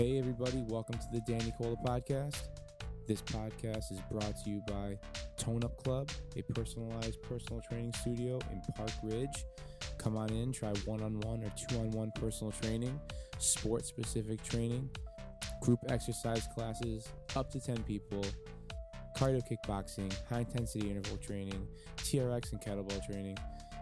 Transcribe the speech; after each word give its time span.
Hey, 0.00 0.18
everybody, 0.18 0.64
welcome 0.66 0.96
to 0.96 1.06
the 1.12 1.20
Danny 1.20 1.52
Cola 1.58 1.76
podcast. 1.76 2.44
This 3.06 3.20
podcast 3.20 3.92
is 3.92 4.00
brought 4.10 4.34
to 4.44 4.48
you 4.48 4.62
by 4.66 4.96
Tone 5.36 5.62
Up 5.62 5.76
Club, 5.84 6.08
a 6.36 6.42
personalized 6.54 7.20
personal 7.20 7.60
training 7.68 7.92
studio 7.92 8.38
in 8.50 8.62
Park 8.74 8.92
Ridge. 9.02 9.44
Come 9.98 10.16
on 10.16 10.30
in, 10.30 10.54
try 10.54 10.72
one 10.86 11.02
on 11.02 11.20
one 11.20 11.44
or 11.44 11.52
two 11.54 11.78
on 11.78 11.90
one 11.90 12.12
personal 12.12 12.50
training, 12.50 12.98
sport 13.36 13.84
specific 13.84 14.42
training, 14.42 14.88
group 15.60 15.80
exercise 15.90 16.48
classes, 16.54 17.06
up 17.36 17.50
to 17.50 17.60
10 17.60 17.82
people, 17.82 18.24
cardio 19.18 19.42
kickboxing, 19.46 20.10
high 20.30 20.38
intensity 20.38 20.88
interval 20.88 21.18
training, 21.18 21.68
TRX 21.98 22.52
and 22.52 22.60
kettlebell 22.62 23.04
training. 23.04 23.36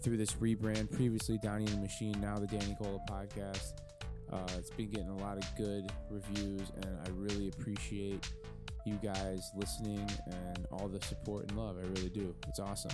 through 0.00 0.16
this 0.16 0.34
rebrand. 0.34 0.90
Previously, 0.90 1.38
Donnie 1.38 1.66
and 1.66 1.74
the 1.74 1.80
Machine, 1.80 2.14
now 2.20 2.38
the 2.38 2.46
Danny 2.46 2.76
Cola 2.80 3.00
podcast. 3.10 3.81
Uh, 4.32 4.38
it's 4.56 4.70
been 4.70 4.88
getting 4.88 5.10
a 5.10 5.16
lot 5.18 5.36
of 5.36 5.44
good 5.56 5.92
reviews, 6.08 6.72
and 6.76 6.98
I 7.04 7.10
really 7.10 7.48
appreciate 7.48 8.26
you 8.86 8.94
guys 9.02 9.50
listening 9.54 10.08
and 10.26 10.66
all 10.72 10.88
the 10.88 11.04
support 11.04 11.48
and 11.48 11.58
love. 11.58 11.76
I 11.78 11.86
really 11.88 12.08
do. 12.08 12.34
It's 12.48 12.58
awesome. 12.58 12.92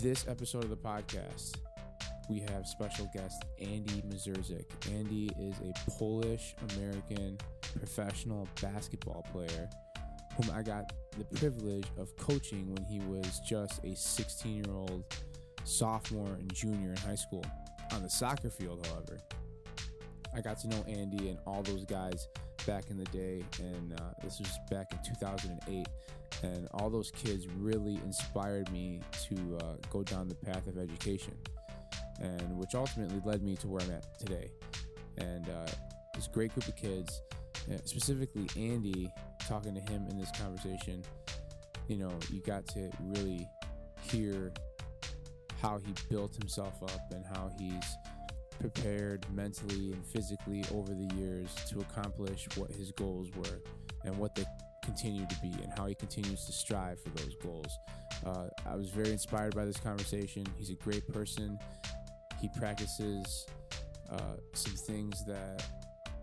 This 0.00 0.26
episode 0.26 0.64
of 0.64 0.70
the 0.70 0.76
podcast, 0.76 1.56
we 2.28 2.40
have 2.40 2.66
special 2.66 3.08
guest 3.14 3.44
Andy 3.60 4.02
Mazurczak. 4.08 4.64
Andy 4.92 5.30
is 5.38 5.54
a 5.60 5.90
Polish 5.90 6.56
American 6.74 7.38
professional 7.78 8.48
basketball 8.60 9.24
player 9.32 9.68
whom 10.36 10.50
I 10.54 10.62
got 10.62 10.92
the 11.16 11.24
privilege 11.38 11.86
of 11.96 12.16
coaching 12.16 12.72
when 12.74 12.84
he 12.84 12.98
was 13.00 13.40
just 13.40 13.84
a 13.84 13.94
16 13.94 14.64
year 14.64 14.74
old 14.74 15.04
sophomore 15.64 16.34
and 16.34 16.52
junior 16.52 16.90
in 16.90 16.96
high 16.96 17.14
school. 17.14 17.44
On 17.92 18.02
the 18.02 18.10
soccer 18.10 18.50
field, 18.50 18.86
however, 18.86 19.18
I 20.34 20.40
got 20.40 20.58
to 20.60 20.68
know 20.68 20.84
Andy 20.86 21.28
and 21.28 21.38
all 21.46 21.62
those 21.62 21.84
guys 21.84 22.28
back 22.66 22.90
in 22.90 22.96
the 22.96 23.04
day, 23.06 23.42
and 23.58 23.94
uh, 23.94 24.12
this 24.22 24.38
was 24.38 24.50
back 24.70 24.92
in 24.92 24.98
2008. 25.02 25.88
And 26.42 26.68
all 26.72 26.88
those 26.88 27.10
kids 27.10 27.46
really 27.58 27.96
inspired 28.04 28.70
me 28.70 29.00
to 29.28 29.58
uh, 29.60 29.74
go 29.90 30.02
down 30.02 30.28
the 30.28 30.34
path 30.34 30.66
of 30.68 30.78
education, 30.78 31.34
and 32.20 32.56
which 32.56 32.74
ultimately 32.74 33.20
led 33.24 33.42
me 33.42 33.56
to 33.56 33.68
where 33.68 33.82
I'm 33.82 33.90
at 33.90 34.18
today. 34.18 34.50
And 35.18 35.48
uh, 35.48 35.70
this 36.14 36.28
great 36.28 36.54
group 36.54 36.68
of 36.68 36.76
kids, 36.76 37.22
uh, 37.70 37.78
specifically 37.84 38.46
Andy, 38.56 39.10
talking 39.46 39.74
to 39.74 39.80
him 39.80 40.06
in 40.08 40.16
this 40.16 40.30
conversation, 40.40 41.02
you 41.88 41.96
know, 41.96 42.12
you 42.32 42.40
got 42.40 42.66
to 42.68 42.90
really 43.00 43.46
hear 44.02 44.52
how 45.60 45.78
he 45.78 45.92
built 46.08 46.34
himself 46.36 46.82
up 46.82 47.12
and 47.12 47.24
how 47.26 47.50
he's 47.58 47.84
prepared 48.60 49.26
mentally 49.32 49.92
and 49.92 50.04
physically 50.06 50.64
over 50.74 50.92
the 50.92 51.14
years 51.16 51.54
to 51.68 51.80
accomplish 51.80 52.46
what 52.56 52.70
his 52.70 52.92
goals 52.92 53.30
were 53.34 53.60
and 54.04 54.16
what 54.16 54.34
they 54.34 54.44
continue 54.84 55.26
to 55.26 55.36
be 55.40 55.52
and 55.62 55.72
how 55.76 55.86
he 55.86 55.94
continues 55.94 56.44
to 56.44 56.52
strive 56.52 57.00
for 57.00 57.10
those 57.10 57.34
goals. 57.42 57.78
Uh, 58.24 58.46
I 58.66 58.76
was 58.76 58.90
very 58.90 59.10
inspired 59.10 59.54
by 59.54 59.64
this 59.64 59.78
conversation. 59.78 60.46
He's 60.56 60.70
a 60.70 60.74
great 60.74 61.08
person. 61.08 61.58
He 62.40 62.48
practices 62.58 63.46
uh, 64.10 64.36
some 64.52 64.74
things 64.74 65.24
that 65.26 65.62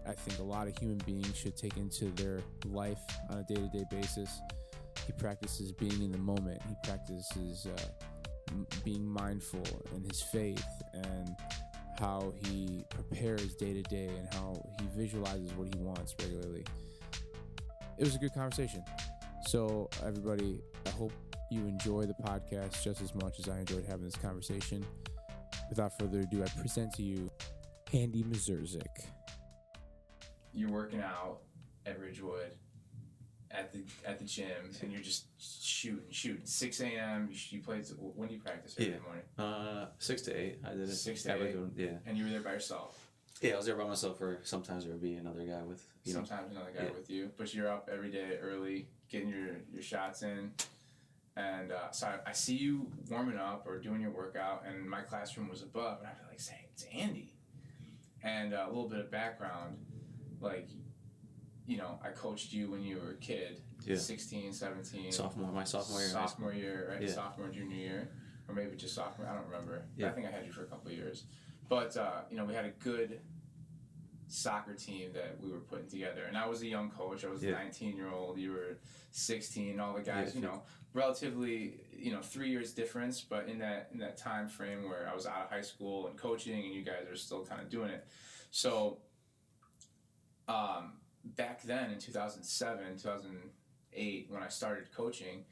I 0.08 0.14
think 0.14 0.40
a 0.40 0.44
lot 0.44 0.68
of 0.68 0.78
human 0.78 0.98
beings 1.00 1.36
should 1.36 1.58
take 1.58 1.78
into 1.78 2.06
their 2.12 2.40
life 2.66 3.00
on 3.30 3.40
a 3.40 3.44
day 3.44 3.56
to 3.56 3.68
day 3.68 3.84
basis. 3.90 4.42
He 5.06 5.14
practices 5.14 5.72
being 5.72 6.02
in 6.02 6.12
the 6.12 6.18
moment, 6.18 6.62
he 6.68 6.76
practices 6.84 7.66
uh, 7.66 7.88
m- 8.50 8.68
being 8.84 9.06
mindful 9.06 9.64
in 9.96 10.04
his 10.04 10.22
faith 10.22 10.66
and 10.94 11.36
how 12.00 12.34
he 12.46 12.84
prepares 12.90 13.56
day 13.56 13.74
to 13.74 13.82
day 13.84 14.08
and 14.08 14.28
how 14.34 14.62
he 14.80 14.88
visualizes 14.96 15.52
what 15.54 15.74
he 15.74 15.80
wants 15.80 16.16
regularly. 16.20 16.66
It 17.98 18.04
was 18.04 18.16
a 18.16 18.20
good 18.20 18.34
conversation. 18.34 18.84
So, 19.48 19.90
everybody, 20.06 20.62
I 20.86 20.90
hope 20.92 21.14
you 21.50 21.62
enjoy 21.62 22.06
the 22.06 22.14
podcast 22.14 22.84
just 22.84 23.02
as 23.02 23.16
much 23.16 23.40
as 23.40 23.50
I 23.50 23.60
enjoyed 23.60 23.86
having 23.86 24.06
this 24.06 24.16
conversation. 24.16 24.86
Without 25.70 25.98
further 25.98 26.20
ado, 26.20 26.44
I 26.44 26.48
present 26.60 26.94
to 26.96 27.04
you 27.04 27.30
Andy 27.94 28.24
Mazurczak. 28.24 29.06
You're 30.54 30.72
working 30.72 31.02
out 31.02 31.40
at 31.86 32.00
Ridgewood 32.00 32.52
at 33.52 33.72
the 33.72 33.80
at 34.06 34.20
the 34.20 34.26
gym, 34.26 34.48
and 34.82 34.92
you're 34.92 35.02
just 35.02 35.26
shooting, 35.64 36.04
shooting. 36.12 36.42
6 36.46 36.80
a.m. 36.82 37.30
You, 37.32 37.38
you 37.50 37.64
play. 37.64 37.82
When 37.98 38.28
do 38.28 38.36
you 38.36 38.42
practice 38.42 38.76
every 38.80 38.94
Yeah. 38.94 39.00
morning? 39.00 39.24
Uh, 39.38 39.88
six 40.00 40.22
to 40.24 40.36
eight. 40.36 40.60
I 40.66 40.72
did 40.72 40.82
it. 40.82 40.96
Six 40.96 41.24
to 41.24 41.36
eight. 41.36 41.54
go- 41.54 41.70
yeah. 41.76 41.98
And 42.06 42.18
you 42.18 42.26
were 42.26 42.30
there 42.32 42.42
by 42.42 42.54
yourself. 42.54 43.04
Yeah, 43.42 43.54
I 43.54 43.58
was 43.58 43.68
there 43.68 43.76
by 43.76 43.86
myself, 43.86 44.20
or 44.20 44.40
sometimes 44.44 44.84
there 44.84 44.94
would 44.94 45.02
be 45.02 45.14
another 45.14 45.44
guy 45.44 45.62
with 45.62 45.86
you 46.04 46.14
know. 46.14 46.20
Sometimes 46.26 46.52
another 46.52 46.72
guy 46.76 46.86
yeah. 46.86 46.92
with 46.92 47.10
you, 47.10 47.32
but 47.38 47.54
you're 47.54 47.70
up 47.70 47.90
every 47.92 48.10
day 48.10 48.38
early, 48.42 48.88
getting 49.10 49.30
your 49.30 49.58
your 49.72 49.84
shots 49.84 50.24
in. 50.24 50.52
And 51.36 51.72
uh, 51.72 51.92
so 51.92 52.08
I, 52.08 52.32
I 52.32 52.34
see 52.34 52.56
you 52.56 52.88
warming 53.10 53.38
up 53.38 53.68
or 53.68 53.78
doing 53.80 54.02
your 54.02 54.10
workout, 54.10 54.64
and 54.68 54.90
my 54.90 55.02
classroom 55.02 55.50
was 55.50 55.62
above, 55.62 56.00
and 56.00 56.08
I 56.08 56.12
feel 56.14 56.26
like 56.30 56.40
saying 56.40 56.64
it's 56.74 56.86
Andy. 56.92 57.32
And 58.24 58.56
uh, 58.56 58.66
a 58.66 58.70
little 58.70 58.90
bit 58.90 59.00
of 59.00 59.12
background, 59.12 59.78
like, 60.42 60.68
you 61.68 61.78
know, 61.78 62.00
I 62.04 62.10
coached 62.10 62.52
you 62.54 62.72
when 62.72 62.82
you 62.82 62.98
were 62.98 63.12
a 63.12 63.16
kid, 63.16 63.62
Yeah. 63.86 63.98
16, 63.98 64.54
17. 64.54 65.12
Sophomore, 65.12 65.52
my 65.52 65.64
sophomore 65.66 66.00
year. 66.00 66.10
in 66.10 66.16
high 66.16 66.22
school. 66.22 66.30
sophomore 66.30 66.54
year, 66.54 66.88
right? 66.94 67.02
Yeah. 67.02 67.14
Sophomore, 67.14 67.50
junior 67.50 67.76
year, 67.76 68.10
or 68.48 68.56
maybe 68.56 68.76
just 68.78 68.96
sophomore. 68.96 69.28
I 69.28 69.36
don't 69.36 69.46
remember. 69.46 69.84
Yeah. 69.98 70.08
I 70.08 70.12
think 70.12 70.26
I 70.28 70.32
had 70.32 70.46
you 70.46 70.52
for 70.52 70.64
a 70.64 70.66
couple 70.68 70.90
of 70.92 70.98
years, 70.98 71.26
but 71.70 71.96
uh, 71.98 72.22
you 72.32 72.38
know, 72.38 72.46
we 72.46 72.54
had 72.54 72.66
a 72.66 72.70
good 72.72 73.20
soccer 74.30 74.74
team 74.74 75.12
that 75.14 75.38
we 75.42 75.50
were 75.52 75.60
putting 75.60 75.88
together, 75.88 76.24
and 76.24 76.38
I 76.38 76.48
was 76.48 76.62
a 76.62 76.68
young 76.68 76.90
coach. 76.90 77.24
I 77.26 77.30
was 77.30 77.44
a 77.44 77.52
19 77.52 77.96
year 77.98 78.10
old. 78.10 78.38
You 78.40 78.52
were 78.54 78.78
16. 79.12 79.80
All 79.80 79.94
the 79.94 80.02
guys, 80.02 80.30
Yeah. 80.34 80.42
you 80.42 80.48
know, 80.48 80.64
relatively, 80.94 81.82
you 81.94 82.12
know, 82.14 82.22
three 82.22 82.50
years 82.50 82.74
difference, 82.74 83.22
but 83.22 83.48
in 83.50 83.60
that 83.60 83.90
in 83.92 84.00
that 84.00 84.16
time 84.18 84.48
frame 84.48 84.88
where 84.88 85.08
I 85.10 85.14
was 85.14 85.26
out 85.26 85.44
of 85.44 85.50
high 85.50 85.62
school 85.62 86.08
and 86.08 86.18
coaching, 86.18 86.64
and 86.66 86.74
you 86.74 86.82
guys 86.84 87.08
are 87.10 87.16
still 87.18 87.46
kind 87.46 87.62
of 87.62 87.70
doing 87.70 87.90
it. 87.90 88.06
So, 88.52 89.00
um, 90.48 90.94
back 91.36 91.62
then 91.64 91.92
in 91.92 92.00
2007, 92.00 92.98
2008, 92.98 94.28
when 94.30 94.44
I 94.44 94.48
started 94.48 94.86
coaching, 94.96 95.44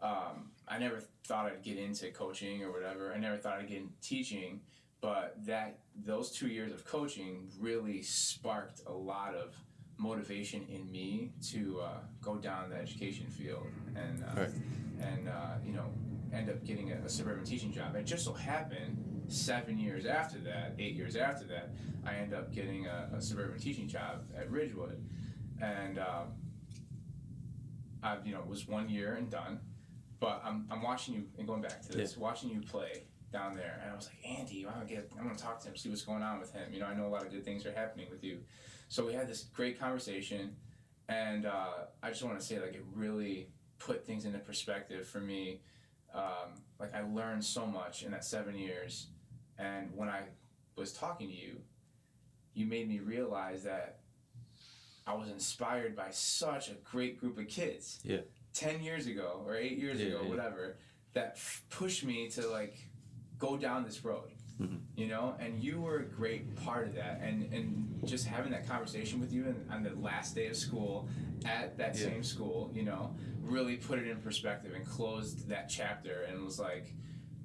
um, 0.00 0.50
I 0.66 0.78
never 0.78 1.00
thought 1.24 1.46
I'd 1.46 1.62
get 1.62 1.78
into 1.78 2.10
coaching 2.10 2.62
or 2.62 2.72
whatever. 2.72 3.12
I 3.14 3.18
never 3.18 3.36
thought 3.36 3.58
I'd 3.58 3.68
get 3.68 3.78
into 3.78 3.92
teaching, 4.00 4.60
but 5.00 5.36
that 5.46 5.78
those 6.04 6.30
two 6.30 6.48
years 6.48 6.72
of 6.72 6.84
coaching 6.84 7.48
really 7.60 8.02
sparked 8.02 8.80
a 8.86 8.92
lot 8.92 9.34
of 9.34 9.54
motivation 9.98 10.64
in 10.68 10.90
me 10.90 11.30
to 11.50 11.80
uh, 11.82 11.88
go 12.20 12.36
down 12.36 12.70
the 12.70 12.76
education 12.76 13.26
field 13.26 13.66
and 13.94 14.24
uh, 14.24 14.40
Right. 14.40 14.50
and 15.00 15.28
uh, 15.28 15.54
you 15.64 15.72
know 15.72 15.86
end 16.32 16.48
up 16.48 16.64
getting 16.64 16.90
a, 16.92 16.96
a 17.04 17.08
suburban 17.08 17.44
teaching 17.44 17.70
job. 17.72 17.94
It 17.94 18.04
just 18.04 18.24
so 18.24 18.32
happened 18.32 18.96
seven 19.32 19.78
years 19.78 20.06
after 20.06 20.38
that, 20.40 20.74
eight 20.78 20.94
years 20.94 21.16
after 21.16 21.44
that, 21.46 21.70
I 22.04 22.14
end 22.14 22.34
up 22.34 22.52
getting 22.52 22.86
a, 22.86 23.10
a 23.14 23.20
suburban 23.22 23.58
teaching 23.58 23.88
job 23.88 24.24
at 24.36 24.50
Ridgewood, 24.50 25.04
and 25.60 25.98
um, 25.98 26.32
I 28.02 28.16
you 28.24 28.32
know 28.32 28.40
it 28.40 28.46
was 28.46 28.66
one 28.68 28.88
year 28.88 29.14
and 29.14 29.30
done. 29.30 29.60
But 30.20 30.40
I'm, 30.44 30.66
I'm 30.70 30.82
watching 30.82 31.14
you 31.14 31.24
and 31.36 31.48
going 31.48 31.62
back 31.62 31.82
to 31.82 31.96
this, 31.96 32.16
watching 32.16 32.50
you 32.50 32.60
play 32.60 33.02
down 33.32 33.56
there, 33.56 33.80
and 33.82 33.90
I 33.90 33.96
was 33.96 34.08
like, 34.08 34.38
Andy, 34.38 34.64
I 34.64 34.70
want 34.70 34.86
to 34.86 34.94
get, 34.94 35.10
I'm 35.18 35.24
gonna 35.26 35.36
talk 35.36 35.60
to 35.62 35.68
him, 35.68 35.76
see 35.76 35.88
what's 35.88 36.02
going 36.02 36.22
on 36.22 36.38
with 36.38 36.52
him. 36.52 36.72
You 36.72 36.78
know, 36.78 36.86
I 36.86 36.94
know 36.94 37.06
a 37.06 37.08
lot 37.08 37.22
of 37.24 37.32
good 37.32 37.44
things 37.44 37.66
are 37.66 37.72
happening 37.72 38.06
with 38.08 38.22
you. 38.22 38.38
So 38.88 39.04
we 39.04 39.14
had 39.14 39.26
this 39.26 39.42
great 39.42 39.80
conversation, 39.80 40.54
and 41.08 41.46
uh, 41.46 41.86
I 42.02 42.10
just 42.10 42.22
want 42.22 42.38
to 42.38 42.44
say 42.44 42.60
like 42.60 42.74
it 42.74 42.84
really 42.94 43.48
put 43.78 44.06
things 44.06 44.24
into 44.24 44.38
perspective 44.38 45.08
for 45.08 45.18
me. 45.18 45.62
Um, 46.14 46.60
like 46.78 46.94
I 46.94 47.02
learned 47.02 47.44
so 47.44 47.66
much 47.66 48.02
in 48.02 48.10
that 48.12 48.24
seven 48.24 48.54
years, 48.56 49.08
and 49.62 49.88
when 49.94 50.08
I 50.08 50.22
was 50.76 50.92
talking 50.92 51.28
to 51.28 51.34
you, 51.34 51.56
you 52.54 52.66
made 52.66 52.88
me 52.88 52.98
realize 52.98 53.62
that 53.64 54.00
I 55.06 55.14
was 55.14 55.28
inspired 55.28 55.96
by 55.96 56.10
such 56.10 56.68
a 56.68 56.74
great 56.84 57.18
group 57.18 57.38
of 57.38 57.48
kids. 57.48 58.00
Yeah. 58.04 58.18
Ten 58.52 58.82
years 58.82 59.06
ago 59.06 59.42
or 59.46 59.56
eight 59.56 59.78
years 59.78 60.00
Yeah, 60.00 60.08
ago, 60.08 60.20
yeah. 60.24 60.28
whatever, 60.28 60.76
that 61.14 61.32
f- 61.36 61.64
pushed 61.70 62.04
me 62.04 62.28
to 62.30 62.46
like 62.48 62.76
go 63.38 63.56
down 63.56 63.84
this 63.84 64.04
road. 64.04 64.30
Mhm. 64.60 64.80
You 64.96 65.06
know, 65.08 65.34
and 65.40 65.62
you 65.62 65.80
were 65.80 65.98
a 66.00 66.04
great 66.04 66.54
part 66.56 66.86
of 66.88 66.94
that, 66.94 67.20
and 67.22 67.52
and 67.54 68.00
just 68.04 68.26
having 68.26 68.52
that 68.52 68.66
conversation 68.68 69.18
with 69.20 69.32
you 69.32 69.46
and 69.46 69.70
on 69.70 69.82
the 69.82 69.94
last 69.94 70.34
day 70.34 70.46
of 70.48 70.56
school 70.56 71.08
at 71.44 71.76
that 71.78 71.96
Yeah. 71.96 72.04
same 72.08 72.22
school, 72.22 72.70
you 72.74 72.82
know, 72.84 73.16
really 73.40 73.76
put 73.76 73.98
it 73.98 74.06
in 74.06 74.18
perspective 74.20 74.74
and 74.74 74.84
closed 74.86 75.48
that 75.48 75.68
chapter 75.68 76.22
and 76.24 76.44
was 76.44 76.58
like, 76.60 76.94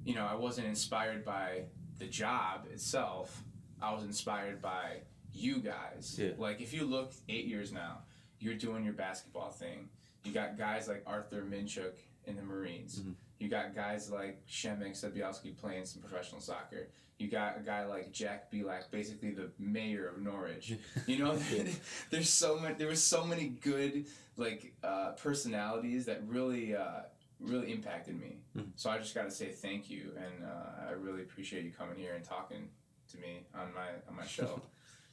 you 0.04 0.14
know, 0.14 0.26
I 0.26 0.34
wasn't 0.34 0.66
inspired 0.68 1.24
by 1.24 1.64
the 1.98 2.06
job 2.06 2.66
itself. 2.72 3.42
I 3.80 3.92
was 3.92 4.02
inspired 4.04 4.60
by 4.60 4.98
you 5.32 5.58
guys. 5.58 6.16
Yeah. 6.20 6.30
Like 6.38 6.60
if 6.60 6.72
you 6.72 6.84
look 6.84 7.12
eight 7.28 7.46
years 7.46 7.72
now, 7.72 7.98
you're 8.40 8.54
doing 8.54 8.84
your 8.84 8.94
basketball 8.94 9.50
thing. 9.50 9.88
You 10.24 10.32
got 10.32 10.58
guys 10.58 10.88
like 10.88 11.02
Arthur 11.06 11.42
Minchuk 11.42 11.92
in 12.26 12.36
the 12.36 12.42
Marines. 12.42 13.00
Mhm. 13.00 13.14
You 13.38 13.48
got 13.48 13.74
guys 13.74 14.10
like 14.10 14.44
Shemek 14.48 14.92
Sabielski 15.00 15.56
playing 15.56 15.84
some 15.84 16.02
professional 16.02 16.40
soccer. 16.40 16.88
You 17.18 17.28
got 17.28 17.56
a 17.56 17.60
guy 17.60 17.84
like 17.86 18.12
Jack 18.12 18.50
Belak, 18.50 18.90
basically 18.90 19.30
the 19.30 19.50
mayor 19.58 20.08
of 20.08 20.20
Norwich. 20.22 20.74
You 21.06 21.18
know, 21.18 21.38
there's 22.10 22.28
so 22.30 22.58
many. 22.58 22.74
There 22.74 22.88
was 22.88 23.02
so 23.02 23.24
many 23.24 23.48
good 23.60 24.06
like 24.36 24.72
uh, 24.84 25.12
personalities 25.12 26.06
that 26.06 26.22
really, 26.26 26.74
uh, 26.76 27.02
really 27.40 27.72
impacted 27.72 28.18
me. 28.20 28.38
Mhm. 28.56 28.70
So 28.76 28.90
I 28.90 28.98
just 28.98 29.14
got 29.14 29.24
to 29.24 29.30
say 29.30 29.50
thank 29.52 29.88
you, 29.90 30.12
and 30.16 30.44
uh, 30.44 30.88
I 30.88 30.92
really 30.92 31.22
appreciate 31.22 31.64
you 31.64 31.70
coming 31.72 31.96
here 31.98 32.14
and 32.14 32.24
talking 32.24 32.68
to 33.12 33.18
me 33.18 33.46
on 33.54 33.72
my 33.74 33.88
on 34.08 34.16
my 34.16 34.26
show. 34.26 34.60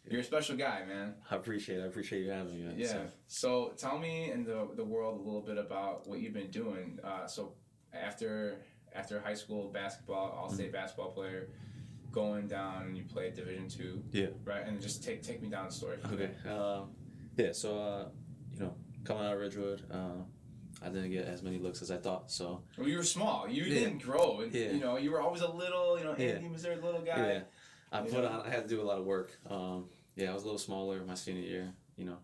You're 0.10 0.22
a 0.22 0.24
special 0.24 0.56
guy, 0.56 0.86
man. 0.86 1.16
I 1.32 1.36
appreciate 1.36 1.80
it. 1.80 1.84
I 1.84 1.88
appreciate 1.88 2.24
you 2.24 2.30
having 2.30 2.54
me. 2.56 2.64
man. 2.68 2.76
Yeah. 2.78 2.88
So, 2.88 3.08
So 3.28 3.74
tell 3.78 3.98
me 3.98 4.30
and 4.32 4.46
the 4.46 4.68
the 4.76 4.84
world 4.84 5.20
a 5.20 5.24
little 5.24 5.42
bit 5.42 5.58
about 5.58 6.08
what 6.08 6.20
you've 6.20 6.34
been 6.34 6.52
doing. 6.52 7.00
Uh, 7.04 7.26
so 7.28 7.54
after 7.94 8.58
after 8.94 9.20
high 9.20 9.34
school 9.34 9.70
basketball, 9.72 10.32
all 10.32 10.46
Mm-hmm. 10.48 10.56
state 10.56 10.72
basketball 10.72 11.12
player, 11.12 11.50
going 12.12 12.48
down 12.48 12.84
and 12.84 12.98
you 12.98 13.04
played 13.04 13.34
Division 13.34 13.68
two. 13.68 14.04
Yeah. 14.12 14.28
Right, 14.44 14.66
and 14.66 14.80
just 14.82 15.04
take 15.04 15.22
take 15.24 15.42
me 15.42 15.50
down 15.50 15.66
the 15.68 15.74
story. 15.74 15.98
okay. 16.14 16.32
Um, 16.50 16.92
yeah. 17.36 17.52
So, 17.52 17.80
uh, 17.80 18.10
you 18.54 18.60
know, 18.60 18.76
coming 19.04 19.26
out 19.26 19.34
of 19.34 19.40
Ridgewood, 19.40 19.82
uh, 19.92 20.24
I 20.82 20.90
didn't 20.90 21.12
get 21.12 21.26
as 21.26 21.42
many 21.42 21.58
looks 21.58 21.82
as 21.82 21.90
I 21.92 21.98
thought. 21.98 22.30
So, 22.32 22.62
Well, 22.78 22.88
you 22.88 22.98
were 22.98 23.04
small. 23.04 23.48
You 23.48 23.64
Yeah. 23.64 23.80
didn't 23.82 24.00
grow. 24.04 24.42
And, 24.42 24.54
Yeah. 24.54 24.72
You 24.72 24.80
know, 24.80 24.98
you 24.98 25.12
were 25.12 25.22
always 25.22 25.42
a 25.42 25.48
little. 25.50 25.98
You 25.98 26.04
know, 26.06 26.16
Yeah. 26.18 26.28
Andy 26.36 26.50
was 26.50 26.64
there, 26.64 26.76
little 26.76 27.02
guy. 27.02 27.18
yeah, 27.34 27.44
I 27.92 28.02
put 28.02 28.14
know? 28.14 28.26
on. 28.28 28.42
I 28.46 28.50
had 28.50 28.64
to 28.64 28.70
do 28.70 28.82
a 28.82 28.84
lot 28.84 28.98
of 29.00 29.06
work. 29.06 29.32
Um, 29.50 29.90
yeah, 30.16 30.32
I 30.32 30.34
was 30.34 30.44
a 30.44 30.46
little 30.46 30.60
smaller 30.60 31.04
my 31.06 31.16
senior 31.16 31.42
year. 31.44 31.74
You 31.98 32.06
know, 32.06 32.18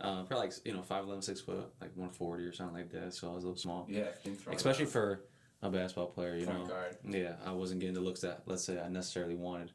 uh, 0.00 0.22
probably 0.24 0.46
like 0.48 0.54
you 0.64 0.72
know 0.72 0.82
five 0.82 1.04
eleven, 1.04 1.22
six 1.22 1.40
foot, 1.40 1.70
like 1.80 1.94
one 1.96 2.10
forty 2.10 2.44
or 2.44 2.52
something 2.52 2.76
like 2.76 2.90
that. 2.92 3.12
So 3.14 3.30
I 3.30 3.34
was 3.34 3.44
a 3.44 3.46
little 3.48 3.60
small, 3.60 3.86
Yeah, 3.88 4.04
you 4.24 4.32
can 4.32 4.34
throw 4.36 4.52
it 4.52 4.56
especially 4.56 4.86
for 4.86 5.24
a 5.60 5.68
basketball 5.70 6.06
player. 6.06 6.34
You 6.36 6.46
Point 6.46 6.60
know, 6.60 6.66
guard. 6.66 6.96
Yeah, 7.04 7.36
I 7.44 7.52
wasn't 7.52 7.80
getting 7.80 7.94
the 7.94 8.00
looks 8.00 8.20
that 8.22 8.42
let's 8.46 8.64
say 8.64 8.80
I 8.80 8.88
necessarily 8.88 9.34
wanted. 9.34 9.72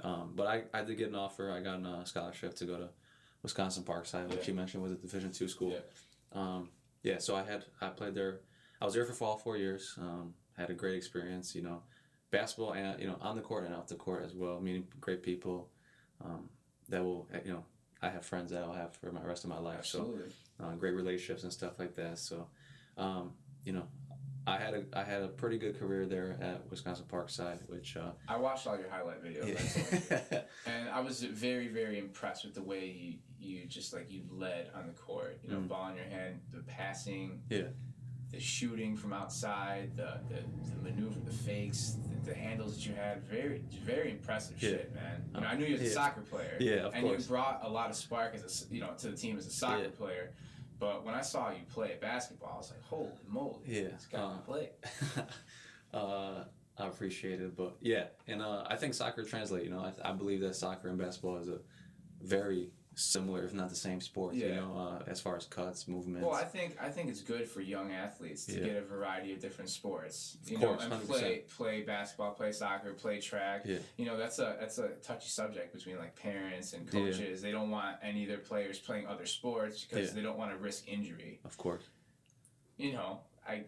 Um, 0.00 0.32
but 0.34 0.46
I, 0.46 0.64
I 0.72 0.82
did 0.82 0.96
get 0.96 1.08
an 1.08 1.14
offer. 1.16 1.50
I 1.50 1.60
got 1.60 1.80
a 1.84 2.06
scholarship 2.06 2.54
to 2.56 2.64
go 2.64 2.76
to 2.78 2.88
Wisconsin 3.42 3.82
Parkside, 3.84 4.28
which 4.28 4.40
Yeah. 4.40 4.46
you 4.48 4.54
mentioned 4.54 4.82
was 4.82 4.92
a 4.92 4.96
Division 4.96 5.32
two 5.32 5.48
school. 5.48 5.72
Yeah. 5.72 5.78
Um, 6.32 6.70
yeah, 7.02 7.18
so 7.18 7.36
I 7.36 7.42
had 7.42 7.64
I 7.80 7.88
played 7.88 8.14
there. 8.14 8.40
I 8.80 8.84
was 8.84 8.94
there 8.94 9.04
for 9.04 9.24
all 9.24 9.38
four 9.38 9.56
years. 9.56 9.94
Um, 10.00 10.34
had 10.56 10.70
a 10.70 10.74
great 10.74 10.96
experience. 10.96 11.54
You 11.54 11.62
know, 11.62 11.82
basketball 12.30 12.72
and 12.72 13.00
you 13.00 13.06
know 13.06 13.18
on 13.20 13.36
the 13.36 13.42
court 13.42 13.64
and 13.64 13.74
off 13.74 13.88
the 13.88 13.94
court 13.94 14.24
as 14.24 14.34
well. 14.34 14.60
Meeting 14.60 14.86
great 15.00 15.22
people. 15.22 15.70
Um, 16.24 16.48
that 16.88 17.04
will 17.04 17.28
you 17.44 17.52
know 17.52 17.64
I 18.02 18.08
have 18.10 18.24
friends 18.24 18.50
that 18.52 18.62
I'll 18.62 18.72
have 18.72 18.94
for 18.96 19.10
my 19.12 19.22
rest 19.22 19.44
of 19.44 19.50
my 19.50 19.58
life. 19.58 19.84
So 19.84 20.00
uh, 20.62 20.72
great 20.74 20.94
relationships 20.94 21.42
and 21.42 21.52
stuff 21.52 21.78
like 21.78 21.94
that. 21.96 22.18
So, 22.18 22.48
um, 22.96 23.32
you 23.64 23.72
know, 23.72 23.84
I 24.46 24.56
had 24.56 24.74
a 24.74 24.84
I 24.94 25.04
had 25.04 25.22
a 25.22 25.28
pretty 25.28 25.58
good 25.58 25.78
career 25.78 26.06
there 26.06 26.38
at 26.40 26.68
Wisconsin 26.70 27.04
Parkside, 27.10 27.68
which 27.68 27.96
uh, 27.96 28.12
I 28.28 28.36
watched 28.36 28.66
all 28.66 28.78
your 28.78 28.88
highlight 28.88 29.22
videos. 29.22 30.10
yeah, 30.10 30.40
And 30.66 30.88
I 30.88 31.00
was 31.00 31.22
very, 31.22 31.68
very 31.68 31.98
impressed 31.98 32.44
with 32.44 32.54
the 32.54 32.62
way 32.62 33.18
you, 33.38 33.66
just 33.66 33.92
like 33.92 34.10
you 34.10 34.22
led 34.30 34.70
on 34.74 34.86
the 34.86 34.92
court. 34.92 35.40
You 35.42 35.50
know, 35.50 35.58
Mm. 35.60 35.68
ball 35.68 35.88
in 35.90 35.96
your 35.96 36.04
hand, 36.06 36.40
the 36.52 36.62
passing, 36.62 37.42
Yeah. 37.50 37.68
the 38.30 38.40
shooting 38.40 38.96
from 38.96 39.12
outside, 39.12 39.96
the 39.96 40.20
the, 40.28 40.42
the 40.70 40.82
maneuver, 40.82 41.18
the 41.20 41.32
fakes, 41.32 41.96
the, 42.24 42.30
the 42.30 42.34
handles 42.34 42.74
that 42.76 42.86
you 42.86 42.94
had. 42.94 43.22
Very, 43.24 43.58
very 43.84 44.10
impressive 44.10 44.62
Yeah. 44.62 44.70
shit, 44.70 44.94
man. 44.94 45.24
You 45.34 45.40
know, 45.40 45.46
I 45.46 45.54
knew 45.56 45.66
you 45.66 45.76
as 45.76 45.82
a 45.82 45.90
soccer 45.90 46.20
player. 46.22 46.56
Yeah, 46.60 46.86
of 46.86 46.94
and 46.94 47.04
course. 47.04 47.22
you 47.22 47.28
brought 47.28 47.60
a 47.64 47.68
lot 47.68 47.90
of 47.90 47.96
spark 47.96 48.34
as 48.34 48.42
a 48.70 48.74
you 48.74 48.80
know 48.80 48.94
to 48.98 49.10
the 49.10 49.16
team 49.16 49.38
as 49.38 49.46
a 49.46 49.50
soccer 49.50 49.84
Yeah. 49.84 49.88
player. 49.90 50.34
But 50.78 51.04
when 51.04 51.14
I 51.14 51.22
saw 51.22 51.50
you 51.50 51.64
play 51.68 51.96
basketball, 52.00 52.52
I 52.54 52.56
was 52.56 52.70
like, 52.70 52.82
holy 52.82 53.10
moly, 53.26 53.64
Yeah, 53.66 53.88
this 53.88 54.06
guy 54.06 54.18
uh, 54.18 54.34
can 54.34 54.42
play. 54.42 54.70
uh, 55.92 56.44
I 56.80 56.86
appreciate 56.86 57.40
it, 57.40 57.56
but 57.56 57.76
yeah, 57.80 58.04
and 58.28 58.40
uh, 58.40 58.62
I 58.68 58.76
think 58.76 58.94
soccer 58.94 59.24
translate. 59.24 59.64
You 59.64 59.70
know, 59.70 59.80
I, 59.80 60.10
I 60.10 60.12
believe 60.12 60.40
that 60.42 60.54
soccer 60.54 60.88
and 60.88 60.96
basketball 60.98 61.38
is 61.38 61.48
a 61.48 61.58
very 62.22 62.70
similar, 62.98 63.44
if 63.44 63.54
not 63.54 63.68
the 63.70 63.76
same 63.76 64.00
sport. 64.00 64.34
You 64.34 64.48
know, 64.54 64.76
uh, 64.76 65.10
as 65.10 65.20
far 65.20 65.36
as 65.36 65.46
cuts, 65.46 65.86
movements. 65.88 66.26
Well, 66.26 66.34
I 66.34 66.44
think 66.44 66.76
I 66.80 66.90
think 66.90 67.08
it's 67.10 67.20
good 67.22 67.48
for 67.48 67.60
young 67.60 67.92
athletes 67.92 68.46
to 68.46 68.58
Yeah. 68.58 68.64
get 68.66 68.76
a 68.76 68.82
variety 68.82 69.32
of 69.32 69.40
different 69.40 69.70
sports. 69.70 70.36
Of 70.42 70.50
You 70.50 70.58
course, 70.58 70.78
know, 70.80 70.84
and 70.84 70.92
100%. 70.92 71.08
play 71.08 71.38
play 71.56 71.82
basketball, 71.82 72.32
play 72.34 72.52
soccer, 72.52 72.92
play 72.94 73.20
track. 73.20 73.62
Yeah. 73.64 73.78
You 73.96 74.06
know, 74.06 74.16
that's 74.16 74.38
a 74.38 74.56
that's 74.60 74.78
a 74.78 74.88
touchy 75.02 75.28
subject 75.28 75.72
between 75.72 75.98
like 75.98 76.14
parents 76.16 76.72
and 76.72 76.84
Yeah. 76.86 76.90
coaches. 76.92 77.40
They 77.42 77.52
don't 77.52 77.70
want 77.70 77.98
any 78.02 78.24
of 78.24 78.28
their 78.28 78.38
players 78.38 78.78
playing 78.78 79.06
other 79.06 79.26
sports 79.26 79.84
because 79.84 80.08
Yeah. 80.08 80.14
they 80.14 80.22
don't 80.22 80.38
want 80.38 80.50
to 80.52 80.58
risk 80.58 80.88
injury. 80.88 81.40
of 81.44 81.56
course. 81.56 81.84
You 82.76 82.92
know, 82.92 83.20
I 83.46 83.64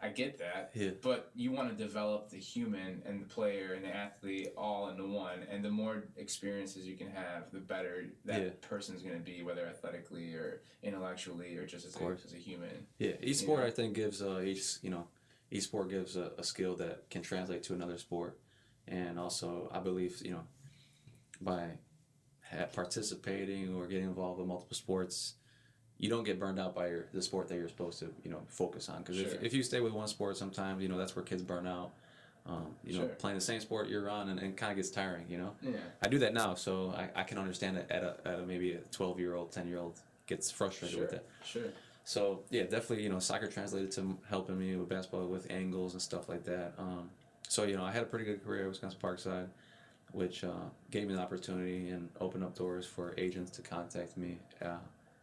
I 0.00 0.08
get 0.10 0.38
that. 0.38 0.72
Yeah. 0.74 0.90
But 1.02 1.30
you 1.34 1.52
want 1.52 1.70
to 1.70 1.74
develop 1.84 2.28
the 2.28 2.36
human 2.38 3.02
and 3.06 3.20
the 3.20 3.24
player 3.26 3.72
and 3.74 3.82
the 3.84 3.94
athlete 3.94 4.48
all 4.56 4.90
into 4.90 5.06
one. 5.06 5.40
And 5.50 5.64
the 5.64 5.70
more 5.70 6.04
experiences 6.16 6.86
you 6.86 6.96
can 6.96 7.10
have, 7.10 7.50
the 7.50 7.60
better 7.60 8.04
that 8.26 8.42
Yeah. 8.42 8.48
person's 8.60 9.02
going 9.02 9.14
to 9.16 9.24
be, 9.24 9.42
whether 9.42 9.66
athletically 9.66 10.34
or 10.34 10.60
intellectually 10.82 11.56
or 11.56 11.66
just 11.66 11.86
as, 11.86 11.96
a, 11.96 12.04
as 12.24 12.34
a 12.34 12.36
human. 12.36 12.86
Yeah, 12.98 13.12
each 13.22 13.38
sport 13.38 13.60
know? 13.60 13.66
I 13.66 13.70
think 13.70 13.94
gives 13.94 14.20
uh, 14.20 14.40
each 14.44 14.76
you 14.82 14.90
know 14.90 15.08
each 15.50 15.64
sport 15.64 15.88
gives 15.88 16.16
a, 16.16 16.32
a 16.36 16.44
skill 16.44 16.76
that 16.76 17.08
can 17.08 17.22
translate 17.22 17.62
to 17.64 17.74
another 17.74 17.96
sport, 17.96 18.38
and 18.86 19.18
also 19.18 19.70
I 19.72 19.78
believe 19.80 20.20
you 20.24 20.32
know 20.32 20.42
by 21.40 21.78
ha- 22.50 22.66
participating 22.72 23.74
or 23.74 23.86
getting 23.86 24.08
involved 24.08 24.38
with 24.40 24.48
multiple 24.48 24.76
sports, 24.76 25.34
you 25.98 26.10
don't 26.10 26.24
get 26.24 26.38
burned 26.38 26.58
out 26.58 26.74
by 26.74 26.88
your, 26.88 27.06
the 27.14 27.22
sport 27.22 27.48
that 27.48 27.54
you're 27.56 27.68
supposed 27.68 27.98
to 28.00 28.12
you 28.24 28.30
know 28.30 28.42
focus 28.48 28.88
on. 28.88 28.98
Because 29.02 29.16
Sure. 29.16 29.26
if, 29.26 29.42
if 29.42 29.54
you 29.54 29.62
stay 29.62 29.80
with 29.80 29.92
one 29.92 30.08
sport, 30.08 30.36
sometimes 30.36 30.82
you 30.82 30.88
know 30.88 30.98
that's 30.98 31.16
where 31.16 31.24
kids 31.24 31.42
burn 31.42 31.66
out. 31.66 31.92
Um, 32.48 32.66
you 32.84 32.92
know, 32.94 33.00
Sure. 33.00 33.08
playing 33.16 33.36
the 33.36 33.44
same 33.44 33.60
sport 33.60 33.88
year 33.88 34.08
on 34.08 34.28
and, 34.28 34.38
and 34.38 34.56
kind 34.56 34.70
of 34.70 34.76
gets 34.76 34.90
tiring. 34.90 35.24
You 35.28 35.38
know, 35.38 35.56
Yeah. 35.62 35.78
I 36.00 36.06
do 36.08 36.18
that 36.20 36.32
now, 36.32 36.54
so 36.54 36.94
I, 36.96 37.20
I 37.20 37.24
can 37.24 37.38
understand 37.38 37.76
it 37.76 37.86
at 37.90 38.04
a, 38.04 38.16
at 38.24 38.38
a 38.38 38.42
maybe 38.46 38.72
a 38.74 38.78
twelve 38.92 39.18
year 39.18 39.34
old, 39.34 39.50
ten 39.50 39.66
year 39.66 39.78
old 39.78 39.98
gets 40.28 40.50
frustrated 40.50 40.94
Sure. 40.96 41.04
with 41.06 41.12
it. 41.14 41.26
Sure. 41.44 41.62
So 42.04 42.42
yeah, 42.50 42.62
definitely 42.64 43.02
you 43.02 43.08
know 43.08 43.18
soccer 43.18 43.48
translated 43.48 43.90
to 43.92 44.16
helping 44.28 44.58
me 44.58 44.76
with 44.76 44.88
basketball 44.88 45.26
with 45.26 45.50
angles 45.50 45.94
and 45.94 46.00
stuff 46.02 46.28
like 46.28 46.44
that. 46.44 46.74
Um, 46.78 47.10
so 47.48 47.64
you 47.64 47.76
know 47.76 47.84
I 47.84 47.90
had 47.90 48.02
a 48.02 48.06
pretty 48.06 48.24
good 48.26 48.44
career 48.44 48.62
at 48.62 48.68
Wisconsin 48.68 48.98
Parkside, 49.02 49.48
which 50.12 50.44
uh, 50.44 50.52
gave 50.92 51.08
me 51.08 51.14
the 51.14 51.20
opportunity 51.20 51.88
and 51.90 52.08
opened 52.20 52.44
up 52.44 52.54
doors 52.56 52.86
for 52.86 53.12
agents 53.18 53.50
to 53.52 53.62
contact 53.62 54.16
me 54.16 54.38
uh, 54.62 54.76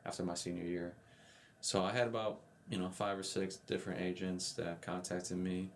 after 0.05 0.23
my 0.23 0.33
senior 0.33 0.63
year. 0.63 0.93
So 1.61 1.83
I 1.83 1.91
had 1.91 2.07
about 2.07 2.41
you 2.69 2.77
know 2.77 2.89
five 2.89 3.17
or 3.17 3.23
six 3.23 3.55
different 3.55 4.01
agents 4.01 4.53
that 4.53 4.81
contacted 4.81 5.37
me. 5.37 5.69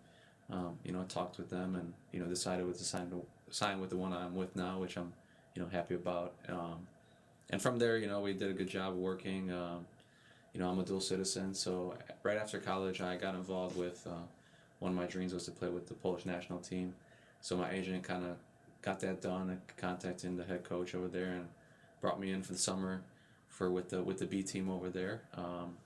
Um, 0.50 0.78
you 0.84 0.92
know, 0.92 1.00
I 1.00 1.04
talked 1.04 1.38
with 1.38 1.50
them 1.50 1.74
and 1.74 1.92
you 2.12 2.20
know 2.20 2.26
decided 2.26 2.66
with 2.66 2.78
to 2.78 2.84
sign 2.84 3.10
to 3.10 3.24
sign 3.50 3.80
with 3.80 3.90
the 3.90 3.96
one 3.96 4.12
I'm 4.12 4.34
with 4.34 4.54
now, 4.56 4.78
which 4.78 4.96
I'm 4.96 5.12
you 5.54 5.62
know 5.62 5.68
happy 5.68 5.94
about. 5.94 6.34
Um, 6.48 6.86
and 7.50 7.60
from 7.60 7.78
there, 7.78 7.96
you 7.96 8.06
know, 8.06 8.20
we 8.20 8.34
did 8.34 8.50
a 8.50 8.54
good 8.54 8.68
job 8.68 8.94
working. 8.94 9.50
Um, 9.50 9.86
you 10.52 10.60
know, 10.60 10.68
I'm 10.68 10.78
a 10.78 10.82
dual 10.82 11.00
citizen, 11.00 11.54
so 11.54 11.94
right 12.22 12.36
after 12.36 12.58
college, 12.58 13.00
I 13.00 13.16
got 13.16 13.34
involved 13.34 13.76
with 13.76 14.06
uh, 14.06 14.24
one 14.78 14.92
of 14.92 14.98
my 14.98 15.06
dreams 15.06 15.34
was 15.34 15.44
to 15.44 15.50
play 15.50 15.68
with 15.68 15.86
the 15.86 15.94
Polish 15.94 16.26
national 16.26 16.58
team. 16.58 16.94
So 17.40 17.56
my 17.56 17.70
agent 17.70 18.02
kind 18.02 18.24
of 18.24 18.36
got 18.82 19.00
that 19.00 19.20
done, 19.20 19.50
and 19.50 19.60
contacting 19.76 20.36
the 20.36 20.44
head 20.44 20.64
coach 20.64 20.94
over 20.94 21.08
there, 21.08 21.32
and 21.32 21.48
brought 22.00 22.18
me 22.18 22.32
in 22.32 22.42
for 22.42 22.52
the 22.52 22.58
summer 22.58 23.02
for 23.58 23.70
with 23.72 23.88
the 23.90 24.00
with 24.02 24.18
the 24.18 24.26
B 24.26 24.42
team 24.42 24.70
over 24.70 24.88
there. 24.88 25.22
Um, 25.34 25.76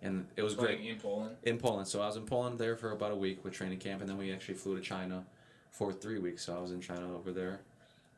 and 0.00 0.26
it 0.36 0.42
was 0.42 0.54
Playing 0.54 0.78
great 0.78 0.90
in 0.90 0.98
Poland. 0.98 1.36
in 1.42 1.58
Poland. 1.58 1.86
So 1.88 2.00
I 2.00 2.06
was 2.06 2.16
in 2.16 2.24
Poland 2.24 2.58
there 2.58 2.76
for 2.76 2.92
about 2.92 3.12
a 3.12 3.16
week 3.16 3.44
with 3.44 3.52
training 3.52 3.78
camp, 3.78 4.00
and 4.00 4.08
then 4.08 4.16
we 4.16 4.32
actually 4.32 4.54
flew 4.54 4.76
to 4.76 4.80
China 4.80 5.24
for 5.70 5.92
three 5.92 6.18
weeks. 6.18 6.44
So 6.44 6.56
I 6.56 6.60
was 6.60 6.70
in 6.72 6.80
China 6.80 7.14
over 7.14 7.32
there. 7.32 7.60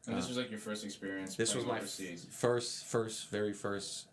And 0.06 0.16
this 0.16 0.26
Uh, 0.26 0.28
was 0.28 0.36
like 0.36 0.50
your 0.50 0.60
first 0.60 0.84
experience. 0.84 1.36
This 1.36 1.54
was 1.54 1.64
my 1.66 1.78
overseas. 1.78 2.26
first, 2.30 2.84
first, 2.84 3.28
very 3.28 3.52
first 3.52 4.06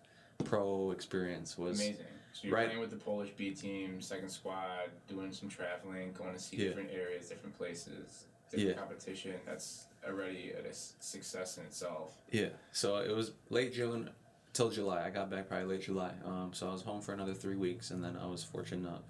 pro 0.43 0.91
experience. 0.91 1.57
Was 1.57 1.79
Amazing. 1.79 2.05
So 2.33 2.47
you're 2.47 2.55
right- 2.55 2.65
playing 2.67 2.81
with 2.81 2.89
the 2.91 2.97
Polish 2.97 3.31
B 3.35 3.51
team, 3.51 4.01
second 4.01 4.29
squad, 4.29 4.89
doing 5.07 5.31
some 5.31 5.49
traveling, 5.49 6.13
going 6.13 6.33
to 6.33 6.39
see 6.39 6.57
Yeah. 6.57 6.67
different 6.69 6.91
areas, 6.91 7.29
different 7.29 7.57
places, 7.57 8.25
different 8.51 8.69
Yeah. 8.69 8.75
competition. 8.81 9.35
That's 9.45 9.87
already 10.05 10.51
a 10.51 10.73
success 10.73 11.57
in 11.57 11.65
itself. 11.65 12.15
Yeah. 12.31 12.49
So 12.71 12.97
it 12.97 13.13
was 13.15 13.31
late 13.49 13.73
June 13.73 14.09
till 14.57 14.71
July. 14.71 15.05
I 15.05 15.11
got 15.11 15.29
back 15.29 15.47
probably 15.47 15.67
late 15.67 15.83
July. 15.83 16.11
Um, 16.25 16.49
so 16.51 16.67
I 16.67 16.71
was 16.71 16.81
home 16.81 16.99
for 16.99 17.13
another 17.13 17.35
three 17.35 17.55
weeks, 17.55 17.91
and 17.91 18.03
then 18.03 18.17
I 18.19 18.25
was 18.25 18.43
fortunate 18.43 18.87
enough 18.87 19.03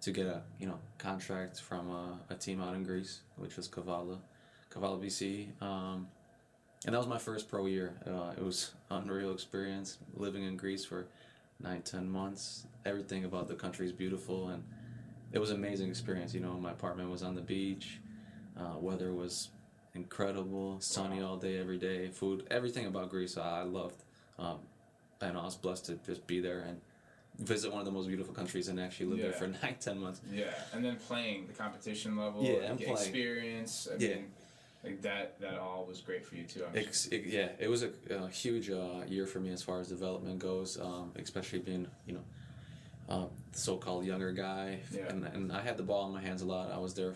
to 0.00 0.10
get 0.10 0.26
a 0.26 0.42
you 0.58 0.66
know 0.66 0.78
contract 0.98 1.60
from 1.60 1.88
a, 1.88 2.18
a 2.30 2.34
team 2.34 2.60
out 2.60 2.74
in 2.74 2.82
Greece, 2.82 3.20
which 3.36 3.56
was 3.56 3.68
Kavala, 3.68 4.18
Kavala 4.74 5.00
BC. 5.00 5.62
Um, 5.62 6.08
and 6.84 6.92
that 6.92 6.98
was 6.98 7.06
my 7.06 7.18
first 7.18 7.48
pro 7.48 7.66
year. 7.66 7.94
Uh, 8.04 8.32
it 8.36 8.42
was 8.42 8.72
unreal 8.90 9.32
experience 9.32 9.98
living 10.14 10.42
in 10.42 10.56
Greece 10.56 10.84
for 10.84 11.06
nine 11.60 11.82
ten 11.82 12.10
months. 12.10 12.66
Everything 12.84 13.24
about 13.24 13.46
the 13.46 13.54
country 13.54 13.86
is 13.86 13.92
beautiful, 13.92 14.48
and 14.48 14.64
it 15.30 15.38
was 15.38 15.50
an 15.50 15.56
amazing 15.58 15.90
experience. 15.90 16.34
You 16.34 16.40
know, 16.40 16.54
my 16.54 16.72
apartment 16.72 17.08
was 17.08 17.22
on 17.22 17.36
the 17.36 17.40
beach. 17.40 18.00
Uh, 18.58 18.78
weather 18.78 19.14
was 19.14 19.50
incredible, 19.94 20.80
sunny 20.80 21.22
all 21.22 21.36
day, 21.36 21.58
every 21.58 21.78
day. 21.78 22.08
Food, 22.08 22.48
everything 22.50 22.86
about 22.86 23.10
Greece, 23.10 23.36
I 23.36 23.60
I 23.60 23.62
loved. 23.62 24.02
Um, 24.40 24.58
and 25.22 25.38
I 25.38 25.44
was 25.44 25.56
blessed 25.56 25.86
to 25.86 25.94
just 26.06 26.26
be 26.26 26.40
there 26.40 26.60
and 26.60 26.80
visit 27.38 27.70
one 27.70 27.80
of 27.80 27.86
the 27.86 27.92
most 27.92 28.08
beautiful 28.08 28.34
countries 28.34 28.68
and 28.68 28.78
actually 28.78 29.06
live 29.06 29.20
there 29.20 29.32
for 29.32 29.46
nine, 29.62 29.76
ten 29.80 29.98
months. 29.98 30.20
Yeah, 30.30 30.46
and 30.72 30.84
then 30.84 30.96
playing 30.96 31.46
the 31.46 31.52
competition 31.54 32.16
level, 32.16 32.44
Yeah, 32.44 32.70
like, 32.72 32.80
experience. 32.80 33.88
I 33.90 33.96
Yeah. 33.98 34.08
mean, 34.16 34.26
like 34.84 35.02
that. 35.02 35.40
That 35.40 35.58
all 35.58 35.86
was 35.86 36.00
great 36.00 36.26
for 36.26 36.34
you 36.34 36.44
too. 36.44 36.60
Sure. 36.60 36.68
It, 36.74 37.26
yeah, 37.26 37.48
it 37.58 37.68
was 37.68 37.82
a, 37.84 37.90
a 38.10 38.28
huge 38.28 38.68
uh, 38.68 39.04
year 39.08 39.26
for 39.26 39.40
me 39.40 39.50
as 39.50 39.62
far 39.62 39.80
as 39.80 39.88
development 39.88 40.38
goes, 40.40 40.78
um, 40.80 41.12
especially 41.16 41.60
being, 41.60 41.86
you 42.06 42.14
know, 42.14 42.24
uh, 43.08 43.26
the 43.52 43.58
so-called 43.58 44.04
younger 44.04 44.32
guy. 44.32 44.80
Yeah. 44.90 45.08
And, 45.08 45.24
and 45.24 45.52
I 45.52 45.60
had 45.62 45.76
the 45.76 45.82
ball 45.82 46.06
in 46.06 46.12
my 46.12 46.20
hands 46.20 46.42
a 46.42 46.46
lot. 46.46 46.70
I 46.72 46.78
was 46.78 46.94
there 46.94 47.14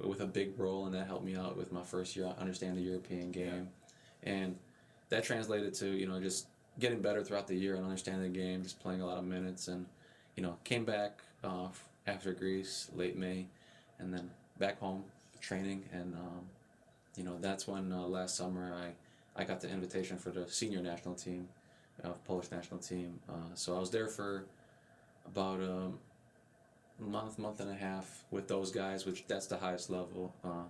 with 0.00 0.20
a 0.20 0.26
big 0.26 0.58
role, 0.58 0.86
and 0.86 0.94
that 0.94 1.06
helped 1.06 1.24
me 1.24 1.36
out 1.36 1.56
with 1.56 1.72
my 1.72 1.82
first 1.82 2.16
year, 2.16 2.26
I 2.26 2.40
understand 2.40 2.76
the 2.76 2.82
European 2.82 3.30
game. 3.30 3.68
And 4.24 4.56
that 5.10 5.22
translated 5.22 5.74
to, 5.74 5.86
you 5.86 6.08
know, 6.08 6.20
just 6.20 6.48
getting 6.78 7.00
better 7.00 7.22
throughout 7.22 7.46
the 7.46 7.54
year 7.54 7.76
and 7.76 7.84
understanding 7.84 8.32
the 8.32 8.38
game, 8.38 8.62
just 8.62 8.80
playing 8.80 9.00
a 9.00 9.06
lot 9.06 9.18
of 9.18 9.24
minutes. 9.24 9.68
And, 9.68 9.86
you 10.36 10.42
know, 10.42 10.56
came 10.64 10.84
back 10.84 11.22
uh, 11.42 11.68
after 12.06 12.32
Greece, 12.32 12.90
late 12.94 13.16
May, 13.16 13.46
and 13.98 14.12
then 14.12 14.30
back 14.58 14.78
home, 14.80 15.04
training. 15.40 15.84
And, 15.92 16.14
um, 16.14 16.46
you 17.16 17.24
know, 17.24 17.38
that's 17.40 17.66
when 17.68 17.92
uh, 17.92 18.06
last 18.06 18.36
summer 18.36 18.74
I, 18.74 19.40
I 19.40 19.44
got 19.44 19.60
the 19.60 19.70
invitation 19.70 20.18
for 20.18 20.30
the 20.30 20.48
senior 20.48 20.80
national 20.80 21.14
team, 21.14 21.48
uh, 22.02 22.10
Polish 22.26 22.50
national 22.50 22.80
team. 22.80 23.20
Uh, 23.28 23.54
so 23.54 23.76
I 23.76 23.80
was 23.80 23.90
there 23.90 24.08
for 24.08 24.44
about 25.26 25.60
um, 25.60 25.98
a 27.00 27.02
month, 27.02 27.38
month 27.38 27.60
and 27.60 27.70
a 27.70 27.74
half 27.74 28.24
with 28.30 28.48
those 28.48 28.70
guys, 28.70 29.06
which 29.06 29.24
that's 29.26 29.46
the 29.46 29.56
highest 29.56 29.90
level. 29.90 30.34
Uh, 30.44 30.64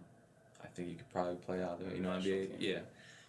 I 0.63 0.67
think 0.69 0.89
you 0.89 0.95
could 0.97 1.11
probably 1.13 1.37
play 1.37 1.63
out 1.63 1.79
there. 1.81 1.95
You 1.95 2.03
know, 2.03 2.11
NBA. 2.11 2.23
team. 2.23 2.57
Yeah. 2.59 2.79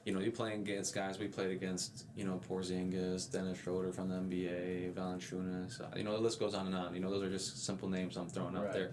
You 0.06 0.14
know, 0.14 0.20
you're 0.20 0.32
playing 0.32 0.62
against 0.62 0.94
guys. 0.94 1.18
We 1.18 1.28
played 1.28 1.50
against, 1.50 2.06
you 2.16 2.26
know, 2.26 2.40
Porzingis, 2.48 3.32
Dennis 3.32 3.58
Schroeder 3.60 3.92
from 3.92 4.08
the 4.08 4.16
NBA, 4.16 4.94
Valanciunas. 4.94 5.82
Uh, 5.82 5.86
you 5.98 6.04
know, 6.04 6.12
the 6.14 6.20
list 6.20 6.40
goes 6.40 6.54
on 6.54 6.68
and 6.68 6.76
on. 6.76 6.94
You 6.94 7.02
know, 7.02 7.10
those 7.10 7.24
are 7.24 7.30
just 7.30 7.66
simple 7.66 7.90
names 7.90 8.16
I'm 8.16 8.30
throwing 8.30 8.56
out 8.56 8.66
Right. 8.66 8.74
there. 8.74 8.92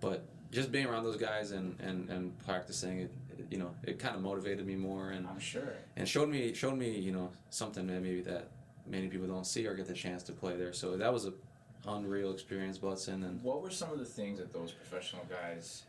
But 0.00 0.24
just 0.50 0.72
being 0.72 0.86
around 0.86 1.04
those 1.04 1.18
guys 1.18 1.50
and, 1.50 1.78
and, 1.80 2.08
and 2.08 2.38
practicing 2.46 3.00
it, 3.00 3.10
you 3.50 3.58
know, 3.58 3.74
it 3.84 3.98
kind 3.98 4.16
of 4.16 4.22
motivated 4.22 4.66
me 4.66 4.74
more 4.74 5.10
and 5.10 5.26
I'm 5.26 5.38
sure. 5.38 5.74
and 5.96 6.08
showed 6.08 6.28
me 6.30 6.52
showed 6.54 6.76
me 6.76 6.90
you 6.98 7.12
know 7.12 7.30
something 7.50 7.86
that 7.86 8.02
maybe 8.02 8.20
that 8.22 8.48
many 8.86 9.06
people 9.08 9.26
don't 9.28 9.46
see 9.46 9.66
or 9.66 9.74
get 9.74 9.86
the 9.86 9.94
chance 9.94 10.22
to 10.24 10.32
play 10.32 10.56
there. 10.56 10.72
So 10.72 10.96
that 10.96 11.12
was 11.12 11.26
a 11.26 11.32
unreal 11.86 12.32
experience, 12.32 12.78
Butson, 12.78 13.22
and 13.22 13.42
What 13.42 13.62
were 13.62 13.70
some 13.70 13.92
of 13.92 13.98
the 13.98 14.04
things 14.04 14.38
that 14.38 14.52
those 14.52 14.72
professional 14.72 15.24
guys 15.30 15.82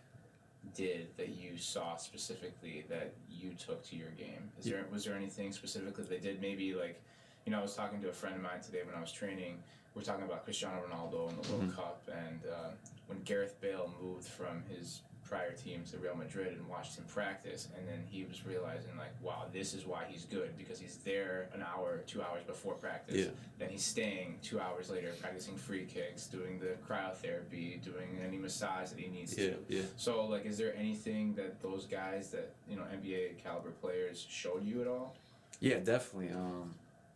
did 0.75 1.07
that 1.17 1.29
you 1.29 1.57
saw 1.57 1.95
specifically 1.95 2.85
that 2.89 3.13
you 3.29 3.51
took 3.53 3.83
to 3.89 3.95
your 3.95 4.11
game? 4.11 4.49
Is 4.59 4.65
there 4.65 4.85
was 4.91 5.05
there 5.05 5.15
anything 5.15 5.51
specifically 5.51 6.05
they 6.05 6.19
did? 6.19 6.41
Maybe 6.41 6.73
like, 6.73 7.01
you 7.45 7.51
know, 7.51 7.59
I 7.59 7.61
was 7.61 7.75
talking 7.75 8.01
to 8.01 8.09
a 8.09 8.13
friend 8.13 8.35
of 8.35 8.41
mine 8.41 8.61
today 8.61 8.81
when 8.85 8.95
I 8.95 9.01
was 9.01 9.11
training. 9.11 9.63
We're 9.95 10.03
talking 10.03 10.23
about 10.23 10.45
Cristiano 10.45 10.81
Ronaldo 10.87 11.29
and 11.29 11.43
the 11.43 11.51
World 11.51 11.75
Cup, 11.75 12.09
and 12.13 12.39
uh, 12.45 12.69
when 13.07 13.19
Gareth 13.23 13.59
Bale 13.59 13.91
moved 14.01 14.27
from 14.27 14.63
his 14.69 15.01
prior 15.29 15.51
team 15.51 15.83
to 15.91 15.97
Real 15.97 16.15
Madrid 16.15 16.57
and 16.57 16.67
watched 16.67 16.97
him 16.97 17.05
practice, 17.05 17.67
and 17.77 17.87
then 17.87 18.03
he 18.09 18.25
was 18.25 18.45
realizing 18.45 18.97
like, 18.97 19.13
wow, 19.21 19.45
this 19.53 19.73
is 19.73 19.85
why 19.85 20.03
he's 20.07 20.25
good 20.25 20.57
because 20.57 20.79
he's 20.79 20.97
there 20.97 21.49
an 21.53 21.63
hour, 21.63 21.99
two 22.07 22.21
hours 22.21 22.43
before 22.43 22.73
practice. 22.73 23.25
Yeah. 23.25 23.31
Then 23.59 23.69
he's 23.69 23.83
staying 23.83 24.39
two 24.41 24.59
hours 24.59 24.89
later 24.89 25.11
practicing 25.21 25.55
free 25.55 25.85
kicks, 25.85 26.25
doing 26.25 26.59
the 26.59 26.75
cryotherapy, 26.87 27.81
doing 27.83 28.19
any 28.25 28.37
massage 28.37 28.89
that 28.89 28.99
he 28.99 29.07
needs 29.07 29.37
yeah, 29.37 29.49
to. 29.49 29.57
yeah. 29.67 29.81
So, 29.97 30.25
like, 30.25 30.45
is 30.45 30.57
there 30.57 30.75
anything 30.75 31.35
that 31.35 31.61
those 31.61 31.85
guys 31.85 32.31
that 32.31 32.51
you 32.67 32.75
know 32.75 32.83
NBA 32.83 33.43
caliber 33.43 33.71
players 33.71 34.25
showed 34.27 34.65
you 34.65 34.81
at 34.81 34.87
all? 34.87 35.15
Yeah, 35.59 35.77
definitely. 35.77 36.31
Um, 36.33 36.73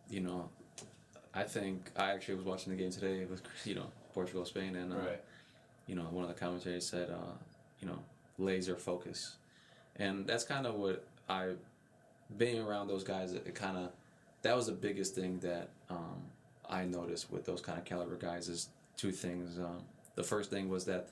you 0.10 0.20
know, 0.20 0.50
I 1.34 1.44
think 1.44 1.90
I 1.96 2.12
actually 2.12 2.36
was 2.36 2.46
watching 2.46 2.76
the 2.76 2.82
game 2.82 2.92
today 2.92 3.26
with 3.26 3.42
you 3.66 3.76
know 3.76 3.88
Portugal 4.14 4.46
Spain, 4.46 4.76
and 4.76 4.94
uh, 4.94 4.98
you 5.88 5.96
know 5.96 6.04
one 6.04 6.24
of 6.24 6.30
the 6.30 6.40
commentators 6.40 6.88
said, 6.88 7.10
uh, 7.10 7.34
you 7.84 7.90
know, 7.90 8.00
laser 8.38 8.76
focus, 8.78 9.36
and 9.98 10.26
that's 10.26 10.46
kind 10.46 10.66
of 10.66 10.76
what 10.76 11.06
I, 11.28 11.50
being 12.38 12.62
around 12.62 12.88
those 12.88 13.04
guys, 13.04 13.34
it, 13.34 13.54
kind 13.54 13.78
of, 13.78 13.90
that 14.42 14.56
was 14.56 14.68
the 14.68 14.72
biggest 14.72 15.16
thing 15.16 15.40
that 15.40 15.70
um, 15.90 16.22
I 16.70 16.86
noticed 16.86 17.30
with 17.30 17.46
those 17.46 17.60
kind 17.62 17.78
of 17.78 17.84
caliber 17.84 18.16
guys 18.16 18.48
is 18.48 18.70
two 18.96 19.12
things. 19.12 19.60
Um, 19.60 19.82
the 20.16 20.24
first 20.24 20.50
thing 20.50 20.70
was 20.70 20.86
that 20.86 21.10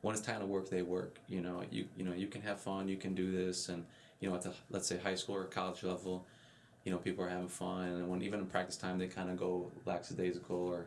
when 0.00 0.14
it's 0.14 0.24
time 0.24 0.40
to 0.40 0.46
work, 0.46 0.70
they 0.70 0.82
work. 0.82 1.18
You 1.28 1.42
know, 1.42 1.62
you 1.70 1.86
you 1.96 2.04
know 2.04 2.14
you 2.14 2.26
can 2.26 2.40
have 2.42 2.58
fun, 2.58 2.88
you 2.88 2.96
can 2.96 3.14
do 3.14 3.30
this, 3.30 3.68
and 3.68 3.84
you 4.20 4.30
know 4.30 4.34
at 4.34 4.42
the 4.42 4.52
let's 4.70 4.86
say 4.86 4.98
high 4.98 5.14
school 5.14 5.36
or 5.36 5.44
college 5.44 5.82
level, 5.82 6.24
you 6.84 6.92
know 6.92 6.98
people 6.98 7.22
are 7.22 7.28
having 7.28 7.48
fun, 7.48 7.88
and 7.88 8.08
when 8.08 8.22
even 8.22 8.40
in 8.40 8.46
practice 8.46 8.76
time 8.76 8.98
they 8.98 9.08
kind 9.08 9.28
of 9.28 9.36
go 9.36 9.70
lackadaisical 9.84 10.56
or, 10.56 10.86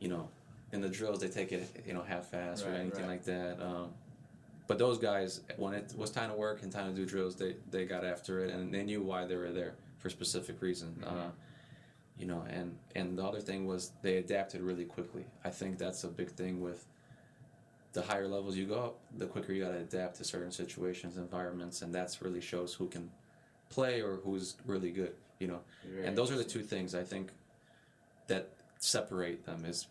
you 0.00 0.08
know, 0.08 0.28
in 0.72 0.80
the 0.80 0.88
drills 0.88 1.20
they 1.20 1.28
take 1.28 1.52
it 1.52 1.84
you 1.86 1.92
know 1.92 2.02
half-ass 2.02 2.62
or 2.62 2.70
anything 2.70 3.02
right. 3.02 3.10
like 3.10 3.24
that. 3.24 3.60
Um, 3.60 3.90
but 4.66 4.78
those 4.78 4.98
guys, 4.98 5.40
when 5.56 5.74
it 5.74 5.94
was 5.96 6.10
time 6.10 6.30
to 6.30 6.36
work 6.36 6.62
and 6.62 6.72
time 6.72 6.94
to 6.94 6.94
do 6.94 7.06
drills, 7.06 7.36
they 7.36 7.56
they 7.70 7.84
got 7.84 8.04
after 8.04 8.44
it 8.44 8.52
and 8.52 8.72
they 8.72 8.82
knew 8.82 9.02
why 9.02 9.24
they 9.24 9.36
were 9.36 9.52
there 9.52 9.74
for 9.98 10.08
a 10.08 10.10
specific 10.10 10.60
reason. 10.60 10.96
Mm-hmm. 11.00 11.18
Uh, 11.18 11.30
you 12.18 12.26
know, 12.26 12.44
and 12.48 12.76
and 12.94 13.18
the 13.18 13.24
other 13.24 13.40
thing 13.40 13.66
was 13.66 13.92
they 14.02 14.16
adapted 14.16 14.60
really 14.62 14.84
quickly. 14.84 15.24
I 15.44 15.50
think 15.50 15.78
that's 15.78 16.04
a 16.04 16.08
big 16.08 16.30
thing 16.30 16.60
with 16.60 16.86
the 17.92 18.02
higher 18.02 18.28
levels 18.28 18.56
you 18.56 18.66
go 18.66 18.74
up, 18.74 18.98
the 19.16 19.26
quicker 19.26 19.52
you 19.52 19.64
got 19.64 19.70
to 19.70 19.78
adapt 19.78 20.16
to 20.16 20.24
certain 20.24 20.52
situations, 20.52 21.16
environments, 21.16 21.82
and 21.82 21.94
that's 21.94 22.20
really 22.20 22.40
shows 22.40 22.74
who 22.74 22.88
can 22.88 23.10
play 23.70 24.02
or 24.02 24.16
who's 24.24 24.56
really 24.66 24.90
good. 24.90 25.14
You 25.38 25.48
know, 25.48 25.60
and 26.04 26.16
those 26.16 26.30
are 26.30 26.36
the 26.36 26.44
two 26.44 26.62
things 26.62 26.94
I 26.94 27.02
think 27.02 27.30
that 28.26 28.50
separate 28.78 29.44
them 29.44 29.64
is, 29.64 29.86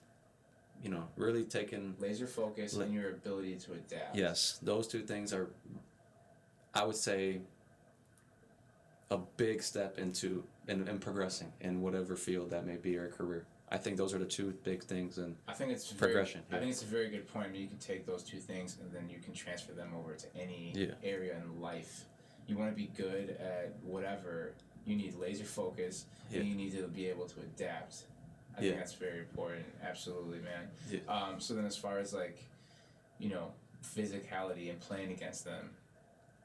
you 0.85 0.91
know, 0.91 1.03
really 1.17 1.43
taking 1.43 1.95
laser 1.99 2.27
focus 2.27 2.75
La- 2.75 2.83
and 2.83 2.93
your 2.93 3.09
ability 3.09 3.55
to 3.55 3.71
adapt. 3.73 4.15
Yes, 4.15 4.59
those 4.61 4.87
two 4.87 5.01
things 5.01 5.33
are, 5.33 5.49
I 6.75 6.83
would 6.85 6.95
say, 6.95 7.41
a 9.09 9.17
big 9.17 9.63
step 9.63 9.97
into 9.97 10.43
in, 10.67 10.87
in 10.87 10.99
progressing 10.99 11.51
in 11.59 11.81
whatever 11.81 12.15
field 12.15 12.51
that 12.51 12.67
may 12.67 12.75
be 12.75 12.95
or 12.97 13.07
career. 13.09 13.47
I 13.69 13.77
think 13.79 13.97
those 13.97 14.13
are 14.13 14.19
the 14.19 14.25
two 14.27 14.53
big 14.63 14.83
things, 14.83 15.17
and 15.17 15.35
I 15.47 15.53
think 15.53 15.71
it's 15.71 15.89
very, 15.91 16.11
Progression, 16.13 16.41
I 16.51 16.59
think 16.59 16.69
it's 16.69 16.83
a 16.83 16.85
very 16.85 17.09
good 17.09 17.27
point. 17.27 17.47
I 17.47 17.51
mean, 17.51 17.61
you 17.63 17.67
can 17.67 17.79
take 17.79 18.05
those 18.05 18.21
two 18.21 18.37
things 18.37 18.77
and 18.79 18.91
then 18.93 19.09
you 19.09 19.17
can 19.19 19.33
transfer 19.33 19.73
them 19.73 19.89
over 19.97 20.13
to 20.13 20.27
any 20.39 20.71
Yeah. 20.75 20.93
area 21.03 21.35
in 21.43 21.59
life. 21.61 22.05
You 22.45 22.59
want 22.59 22.69
to 22.69 22.75
be 22.75 22.91
good 22.95 23.31
at 23.39 23.73
whatever. 23.83 24.53
You 24.85 24.95
need 24.95 25.15
laser 25.15 25.45
focus, 25.45 26.05
Yeah. 26.29 26.41
and 26.41 26.47
you 26.49 26.53
need 26.55 26.73
to 26.77 26.87
be 26.87 27.07
able 27.07 27.25
to 27.25 27.39
adapt. 27.39 28.03
I 28.57 28.62
Yeah. 28.62 28.69
think 28.69 28.79
that's 28.79 28.93
very 28.93 29.19
important. 29.19 29.65
Absolutely, 29.83 30.39
man. 30.39 30.69
Yeah. 30.89 31.00
Um, 31.07 31.39
so 31.39 31.53
then, 31.55 31.65
as 31.65 31.75
far 31.77 32.00
as 32.00 32.13
like, 32.13 32.38
you 33.19 33.29
know, 33.29 33.51
physicality 33.83 34.69
and 34.69 34.79
playing 34.79 35.12
against 35.12 35.45
them, 35.45 35.71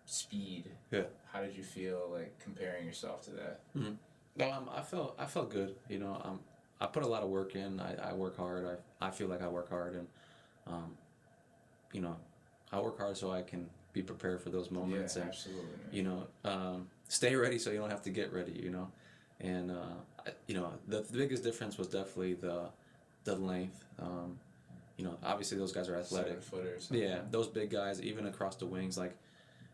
speed. 0.06 0.64
Yeah. 0.90 1.04
How 1.32 1.40
did 1.40 1.56
you 1.56 1.62
feel 1.62 2.08
like 2.12 2.38
comparing 2.40 2.84
yourself 2.86 3.22
to 3.22 3.30
that? 3.32 3.60
No, 4.36 4.50
um, 4.52 4.68
I 4.74 4.82
felt 4.82 5.14
I 5.18 5.26
felt 5.26 5.50
good. 5.50 5.76
You 5.88 5.98
know, 5.98 6.20
um, 6.24 6.40
I 6.80 6.86
put 6.86 7.02
a 7.02 7.06
lot 7.06 7.22
of 7.22 7.28
work 7.28 7.54
in. 7.54 7.78
I, 7.80 8.10
I 8.10 8.12
work 8.14 8.36
hard. 8.36 8.64
I, 9.00 9.06
I 9.06 9.10
feel 9.10 9.28
like 9.28 9.42
I 9.42 9.48
work 9.48 9.68
hard, 9.68 9.94
and 9.94 10.06
um, 10.66 10.96
you 11.92 12.00
know, 12.00 12.16
I 12.72 12.80
work 12.80 12.98
hard 12.98 13.16
so 13.16 13.30
I 13.30 13.42
can 13.42 13.68
be 13.92 14.02
prepared 14.02 14.40
for 14.40 14.50
those 14.50 14.70
moments, 14.70 15.16
yeah, 15.16 15.22
and 15.22 15.30
absolutely. 15.30 15.64
Man. 15.66 15.88
you 15.92 16.02
know, 16.02 16.26
um, 16.44 16.88
stay 17.08 17.34
ready 17.34 17.58
so 17.58 17.70
you 17.70 17.78
don't 17.78 17.90
have 17.90 18.02
to 18.02 18.10
get 18.10 18.32
ready. 18.32 18.52
You 18.62 18.70
know, 18.70 18.90
and 19.40 19.70
uh, 19.70 19.94
you 20.46 20.54
know, 20.54 20.72
the, 20.88 21.02
the 21.02 21.18
biggest 21.18 21.42
difference 21.42 21.78
was 21.78 21.88
definitely 21.88 22.34
the 22.34 22.68
the 23.24 23.36
length. 23.36 23.84
Um, 23.98 24.38
you 24.96 25.04
know, 25.04 25.16
obviously 25.24 25.56
those 25.58 25.72
guys 25.72 25.88
are 25.88 25.96
athletic. 25.96 26.28
Seven 26.28 26.42
footers. 26.42 26.84
something. 26.84 27.06
Yeah, 27.06 27.20
those 27.30 27.46
big 27.48 27.70
guys, 27.70 28.02
even 28.02 28.26
across 28.26 28.56
the 28.56 28.66
wings, 28.66 28.98
like, 28.98 29.16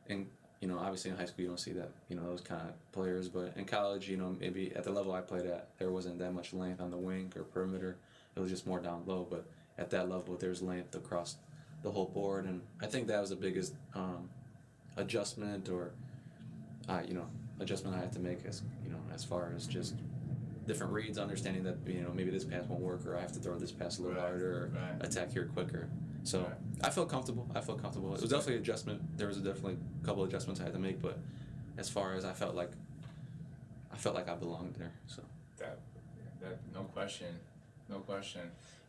and 0.09 0.27
you 0.61 0.69
know, 0.69 0.79
obviously 0.79 1.11
in 1.11 1.17
high 1.17 1.27
school 1.27 1.43
you 1.43 1.49
don't 1.49 1.61
see 1.61 1.73
that, 1.73 1.91
you 2.09 2.17
know, 2.17 2.23
those 2.25 2.41
kind 2.41 2.63
of 2.63 2.93
players. 2.93 3.29
But 3.29 3.53
in 3.57 3.65
college, 3.65 4.09
you 4.09 4.17
know, 4.17 4.37
maybe 4.41 4.73
at 4.75 4.85
the 4.85 4.93
level 4.93 5.13
I 5.13 5.21
played 5.21 5.47
at, 5.47 5.69
there 5.79 5.91
wasn't 5.91 6.19
that 6.21 6.33
much 6.33 6.53
length 6.53 6.81
on 6.81 6.91
the 6.91 6.97
wing 6.97 7.33
or 7.37 7.43
perimeter. 7.43 7.97
It 8.35 8.41
was 8.41 8.51
just 8.51 8.67
more 8.67 8.81
down 8.81 9.03
low. 9.07 9.27
But 9.29 9.47
at 9.79 9.91
that 9.91 10.09
level, 10.09 10.37
there's 10.37 10.63
length 10.63 10.95
across 10.95 11.37
the 11.83 11.91
whole 11.91 12.07
board, 12.07 12.47
and 12.47 12.63
I 12.81 12.87
think 12.87 13.07
that 13.09 13.21
was 13.21 13.31
the 13.31 13.37
biggest 13.37 13.75
um, 13.95 14.29
adjustment 14.97 15.69
or, 15.69 15.93
uh, 16.89 17.03
you 17.07 17.15
know, 17.15 17.27
adjustment 17.61 17.97
I 17.97 18.01
had 18.01 18.13
to 18.13 18.19
make 18.19 18.39
as 18.47 18.63
you 18.85 18.91
know, 18.91 19.01
as 19.15 19.25
far 19.25 19.53
as 19.55 19.67
just 19.67 19.95
different 20.67 20.93
reads, 20.93 21.19
understanding 21.19 21.63
that 21.65 21.77
you 21.87 22.03
know 22.03 22.11
maybe 22.15 22.31
this 22.31 22.45
pass 22.45 22.65
won't 22.67 22.83
work, 22.83 23.07
or 23.07 23.17
I 23.17 23.21
have 23.21 23.33
to 23.33 23.39
throw 23.39 23.59
this 23.59 23.73
pass 23.73 23.99
a 23.99 24.03
little 24.03 24.17
Right, 24.17 24.29
harder, 24.29 24.53
or 24.53 24.71
right. 24.75 25.05
attack 25.07 25.33
here 25.33 25.47
quicker. 25.47 25.89
So 26.25 26.41
Right. 26.43 26.53
I 26.83 26.91
felt 26.91 27.09
comfortable. 27.09 27.49
I 27.55 27.61
felt 27.61 27.81
comfortable. 27.81 28.15
It 28.15 28.21
was 28.21 28.31
definitely 28.31 28.55
an 28.57 28.61
adjustment. 28.61 29.17
There 29.17 29.29
was 29.29 29.39
a 29.39 29.41
definitely 29.41 29.79
a 30.03 30.07
couple 30.07 30.25
adjustments 30.25 30.61
I 30.61 30.65
had 30.65 30.73
to 30.73 30.79
make, 30.79 31.01
but 31.01 31.19
as 31.79 31.89
far 31.89 32.15
as 32.15 32.25
I 32.25 32.33
felt 32.33 32.55
like, 32.55 32.71
I 33.93 33.97
felt 33.97 34.15
like 34.15 34.29
I 34.29 34.35
belonged 34.35 34.75
there. 34.75 34.93
So 35.07 35.23
That, 35.59 35.79
that, 36.41 36.59
no 36.75 36.83
question, 36.83 37.39
no 37.89 37.99
question. 38.01 38.43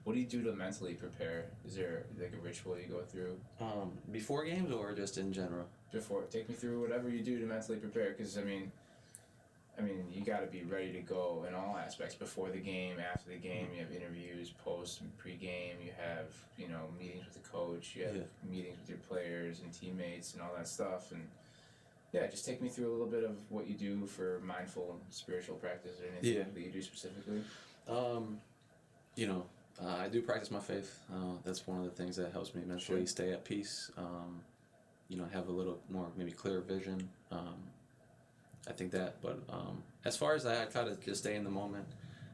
What 0.04 0.14
do 0.14 0.20
you 0.20 0.26
do 0.26 0.42
to 0.44 0.54
mentally 0.54 0.94
prepare? 0.94 1.46
Is 1.66 1.76
there 1.76 2.06
like 2.20 2.34
a 2.34 2.42
ritual 2.42 2.78
you 2.78 2.88
go 2.88 3.02
through 3.02 3.38
um, 3.60 3.92
before 4.12 4.46
games 4.46 4.72
or 4.72 4.94
just 4.94 5.18
in 5.18 5.32
general. 5.34 5.68
before? 5.92 6.24
Take 6.24 6.48
me 6.50 6.56
through 6.56 6.82
whatever 6.82 7.10
you 7.10 7.22
do 7.22 7.38
to 7.40 7.46
mentally 7.46 7.78
prepare, 7.78 8.12
because 8.12 8.38
I 8.38 8.42
mean, 8.44 8.72
I 9.78 9.82
mean, 9.84 10.06
you 10.12 10.24
got 10.26 10.40
to 10.40 10.48
be 10.48 10.64
ready 10.64 10.92
to 10.94 11.02
go 11.02 11.46
in 11.48 11.54
all 11.54 11.78
aspects 11.78 12.16
before 12.16 12.50
the 12.50 12.58
game, 12.60 12.98
after 13.00 13.30
the 13.30 13.38
game. 13.38 13.68
You 13.76 13.82
have 13.82 13.92
interviews, 13.92 14.52
post 14.64 15.02
and 15.02 15.16
pre-game. 15.18 15.76
You 15.84 15.92
have 16.02 16.26
you 16.58 16.68
know 16.68 16.82
meetings 17.00 17.26
with 17.26 17.36
the 17.42 17.48
coach. 17.48 17.96
You 17.96 18.06
have 18.06 18.16
Yeah. 18.16 18.24
meetings 18.44 18.78
with 18.80 18.90
your 18.90 18.98
players 19.00 19.60
and 19.62 19.72
teammates 19.72 20.34
and 20.34 20.42
all 20.42 20.54
that 20.56 20.68
stuff. 20.68 21.12
And 21.12 21.28
yeah, 22.12 22.26
just 22.28 22.44
take 22.46 22.62
me 22.62 22.70
through 22.70 22.90
a 22.90 22.94
little 22.94 23.06
bit 23.06 23.24
of 23.24 23.38
what 23.52 23.68
you 23.68 23.76
do 23.76 24.08
for 24.08 24.40
mindful 24.44 24.92
and 24.94 25.14
spiritual 25.14 25.56
practice 25.58 26.00
or 26.02 26.06
anything 26.12 26.34
Yeah. 26.38 26.44
that 26.52 26.60
you 26.60 26.72
do 26.72 26.82
specifically. 26.82 27.44
Um, 27.88 28.42
you 29.16 29.28
know, 29.28 29.46
uh, 29.80 29.88
I 29.98 30.08
do 30.10 30.22
practice 30.24 30.50
my 30.50 30.60
faith. 30.60 31.00
Uh, 31.14 31.36
that's 31.44 31.68
one 31.68 31.78
of 31.78 31.86
the 31.86 31.92
things 31.92 32.16
that 32.16 32.32
helps 32.32 32.56
me 32.56 32.62
mentally 32.62 33.02
Sure. 33.02 33.06
stay 33.08 33.32
at 33.32 33.44
peace. 33.46 33.92
Um, 33.96 34.44
you 35.08 35.18
know, 35.18 35.26
have 35.26 35.48
a 35.50 35.52
little 35.52 35.80
more 35.90 36.12
maybe 36.18 36.32
clear 36.32 36.62
vision. 36.62 37.10
Um, 37.32 37.70
I 38.68 38.74
think 38.74 38.92
that, 38.92 39.22
but 39.22 39.40
um, 39.50 39.84
as 40.06 40.18
far 40.18 40.36
as 40.36 40.44
that, 40.44 40.68
I 40.68 40.72
try 40.72 40.84
to 40.84 40.96
just 40.96 41.22
stay 41.22 41.36
in 41.36 41.44
the 41.44 41.50
moment. 41.50 41.86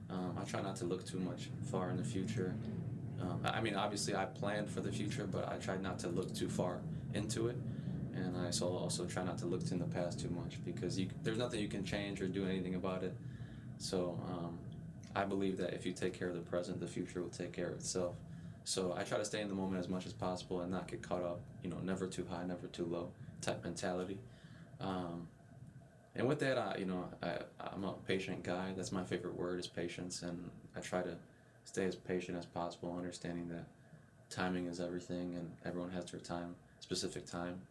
Um, 0.10 0.38
I 0.40 0.44
try 0.44 0.62
not 0.62 0.75
to 0.78 0.86
look 0.86 1.06
too 1.06 1.20
much 1.20 1.50
far 1.72 1.90
in 1.90 1.98
the 1.98 2.04
future. 2.04 2.56
Um, 3.22 3.40
I 3.44 3.62
mean, 3.62 3.75
obviously, 3.75 4.16
I 4.16 4.25
plan 4.25 4.68
for 4.68 4.82
the 4.82 4.92
future, 4.92 5.25
but 5.25 5.50
I 5.50 5.58
try 5.58 5.78
not 5.78 6.00
to 6.00 6.10
look 6.10 6.34
too 6.36 6.50
far 6.50 6.80
into 7.13 7.48
it. 7.48 7.58
And 8.16 8.38
I 8.38 8.52
so 8.52 8.68
also 8.68 9.06
try 9.06 9.24
not 9.24 9.38
to 9.40 9.46
look 9.46 9.62
in 9.72 9.80
the 9.80 9.86
past 9.86 10.20
too 10.20 10.30
much 10.30 10.63
because 10.63 11.00
you, 11.00 11.10
there's 11.24 11.38
nothing 11.38 11.60
you 11.60 11.68
can 11.68 11.84
change 11.84 12.22
or 12.22 12.28
do 12.28 12.46
anything 12.46 12.75
about 12.75 13.04
it. 13.04 13.16
So 13.78 14.20
um, 14.28 14.60
I 15.16 15.25
believe 15.25 15.58
that 15.58 15.74
if 15.74 15.86
you 15.86 15.94
take 15.94 16.18
care 16.18 16.28
of 16.28 16.36
the 16.36 16.42
present, 16.42 16.80
the 16.80 16.88
future 16.88 17.22
will 17.22 17.30
take 17.30 17.54
care 17.54 17.68
of 17.68 17.74
itself. 17.74 18.16
So 18.66 18.94
I 18.98 19.04
try 19.04 19.18
to 19.18 19.25
stay 19.25 19.42
in 19.42 19.48
the 19.48 19.56
moment 19.56 19.80
as 19.80 19.90
much 19.90 20.06
as 20.06 20.13
possible 20.13 20.62
and 20.62 20.72
not 20.72 20.88
get 20.88 21.02
caught 21.02 21.24
up, 21.24 21.41
you 21.63 21.69
know, 21.69 21.78
never 21.84 22.08
too 22.08 22.26
high, 22.30 22.46
never 22.46 22.67
too 22.67 22.86
low 22.86 23.10
type 23.41 23.63
mentality. 23.63 24.19
Um, 24.80 25.28
and 26.15 26.28
with 26.28 26.39
that, 26.39 26.58
I, 26.58 26.78
you 26.78 26.86
know, 26.86 27.06
I, 27.21 27.38
I'm 27.60 27.84
a 27.84 27.93
patient 28.08 28.43
guy. 28.43 28.73
That's 28.76 28.91
my 28.91 29.04
favorite 29.04 29.36
word 29.38 29.60
is 29.60 29.67
patience, 29.67 30.21
and 30.21 30.49
I 30.76 30.80
try 30.80 31.02
to 31.02 31.15
stay 31.65 31.86
as 31.86 31.95
patient 31.95 32.38
as 32.38 32.45
possible, 32.45 32.95
understanding 32.95 33.47
that 33.49 33.65
timing 34.30 34.67
is 34.67 34.80
everything, 34.80 35.36
and 35.36 35.52
everyone 35.65 35.91
has 35.91 36.06
their 36.06 36.19
time, 36.19 36.56
specific 36.80 37.26
time. 37.26 37.62